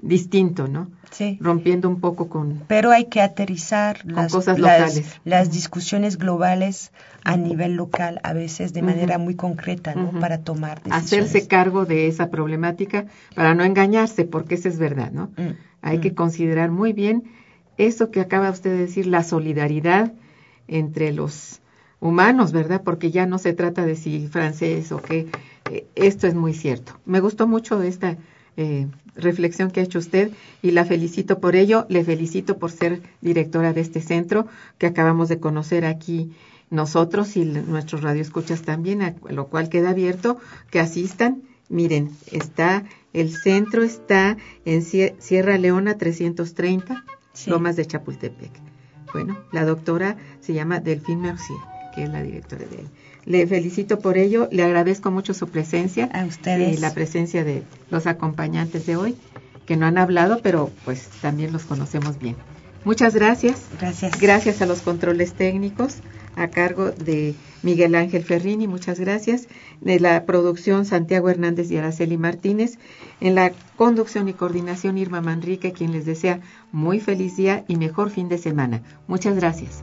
distinto, 0.00 0.68
¿no? 0.68 0.90
Sí. 1.10 1.38
Rompiendo 1.40 1.88
un 1.88 2.00
poco 2.00 2.28
con... 2.28 2.62
Pero 2.68 2.90
hay 2.92 3.06
que 3.06 3.20
aterrizar 3.20 4.04
las, 4.04 4.32
cosas 4.32 4.58
locales. 4.58 5.20
las 5.24 5.50
discusiones 5.50 6.18
globales 6.18 6.92
a 7.24 7.36
nivel 7.36 7.74
local, 7.74 8.20
a 8.22 8.32
veces 8.32 8.72
de 8.72 8.82
manera 8.82 9.18
muy 9.18 9.34
concreta, 9.34 9.94
¿no? 9.94 10.18
Para 10.20 10.38
tomar 10.38 10.82
decisiones. 10.82 11.04
Hacerse 11.04 11.48
cargo 11.48 11.84
de 11.84 12.06
esa 12.06 12.30
problemática 12.30 13.06
para 13.34 13.54
no 13.54 13.64
engañarse, 13.64 14.24
porque 14.24 14.54
eso 14.54 14.68
es 14.68 14.78
verdad, 14.78 15.10
¿no? 15.12 15.30
Mm, 15.36 15.56
Hay 15.82 15.98
mm. 15.98 16.00
que 16.00 16.14
considerar 16.14 16.70
muy 16.70 16.92
bien 16.92 17.24
eso 17.76 18.10
que 18.10 18.20
acaba 18.20 18.50
usted 18.50 18.70
de 18.70 18.78
decir, 18.78 19.06
la 19.06 19.22
solidaridad 19.24 20.12
entre 20.66 21.12
los 21.12 21.60
humanos, 22.00 22.52
¿verdad? 22.52 22.82
Porque 22.84 23.10
ya 23.10 23.26
no 23.26 23.38
se 23.38 23.52
trata 23.52 23.84
de 23.84 23.96
si 23.96 24.28
francés 24.28 24.92
o 24.92 25.00
qué. 25.00 25.26
Eh, 25.70 25.86
esto 25.94 26.26
es 26.26 26.34
muy 26.34 26.54
cierto. 26.54 26.98
Me 27.04 27.20
gustó 27.20 27.46
mucho 27.46 27.82
esta 27.82 28.16
eh, 28.56 28.88
reflexión 29.18 29.70
que 29.70 29.80
ha 29.80 29.82
hecho 29.82 29.98
usted 29.98 30.30
y 30.62 30.70
la 30.70 30.84
felicito 30.84 31.38
por 31.40 31.56
ello. 31.56 31.86
Le 31.88 32.04
felicito 32.04 32.58
por 32.58 32.70
ser 32.70 33.02
directora 33.20 33.72
de 33.72 33.80
este 33.80 34.00
centro 34.00 34.46
que 34.78 34.86
acabamos 34.86 35.28
de 35.28 35.38
conocer 35.40 35.84
aquí 35.84 36.30
nosotros 36.70 37.36
y 37.36 37.44
nuestros 37.44 38.02
radioescuchas 38.02 38.62
también, 38.62 39.02
a 39.02 39.14
lo 39.28 39.48
cual 39.48 39.68
queda 39.68 39.90
abierto 39.90 40.38
que 40.70 40.80
asistan. 40.80 41.42
Miren, 41.68 42.10
está 42.32 42.84
el 43.12 43.34
centro 43.34 43.82
está 43.82 44.36
en 44.64 44.82
Sierra 44.82 45.58
Leona 45.58 45.98
330, 45.98 47.04
Sí. 47.32 47.50
Lomas 47.50 47.76
de 47.76 47.86
Chapultepec. 47.86 48.50
Bueno, 49.12 49.38
la 49.52 49.64
doctora 49.64 50.16
se 50.40 50.54
llama 50.54 50.80
Delphine 50.80 51.22
Mercier, 51.22 51.58
que 51.98 52.04
es 52.04 52.10
la 52.10 52.22
directora 52.22 52.64
de 52.64 52.76
él. 52.76 52.86
Le 53.24 53.46
felicito 53.46 53.98
por 53.98 54.16
ello, 54.16 54.48
le 54.52 54.62
agradezco 54.62 55.10
mucho 55.10 55.34
su 55.34 55.48
presencia 55.48 56.08
A 56.12 56.24
ustedes. 56.24 56.78
y 56.78 56.80
la 56.80 56.94
presencia 56.94 57.42
de 57.42 57.64
los 57.90 58.06
acompañantes 58.06 58.86
de 58.86 58.96
hoy, 58.96 59.16
que 59.66 59.76
no 59.76 59.86
han 59.86 59.98
hablado, 59.98 60.38
pero 60.40 60.70
pues 60.84 61.08
también 61.20 61.52
los 61.52 61.64
conocemos 61.64 62.18
bien. 62.20 62.36
Muchas 62.84 63.14
gracias. 63.14 63.62
Gracias. 63.80 64.18
Gracias 64.20 64.62
a 64.62 64.66
los 64.66 64.80
controles 64.80 65.32
técnicos 65.34 65.96
a 66.36 66.48
cargo 66.48 66.92
de 66.92 67.34
Miguel 67.62 67.96
Ángel 67.96 68.22
Ferrini, 68.22 68.68
muchas 68.68 69.00
gracias. 69.00 69.48
De 69.80 69.98
la 69.98 70.24
producción 70.24 70.84
Santiago 70.84 71.28
Hernández 71.28 71.68
y 71.72 71.76
Araceli 71.76 72.16
Martínez. 72.16 72.78
En 73.20 73.34
la 73.34 73.50
conducción 73.76 74.28
y 74.28 74.34
coordinación 74.34 74.98
Irma 74.98 75.20
Manrique, 75.20 75.72
quien 75.72 75.90
les 75.90 76.06
desea 76.06 76.38
muy 76.70 77.00
feliz 77.00 77.36
día 77.36 77.64
y 77.66 77.74
mejor 77.74 78.10
fin 78.10 78.28
de 78.28 78.38
semana. 78.38 78.82
Muchas 79.08 79.34
gracias. 79.34 79.82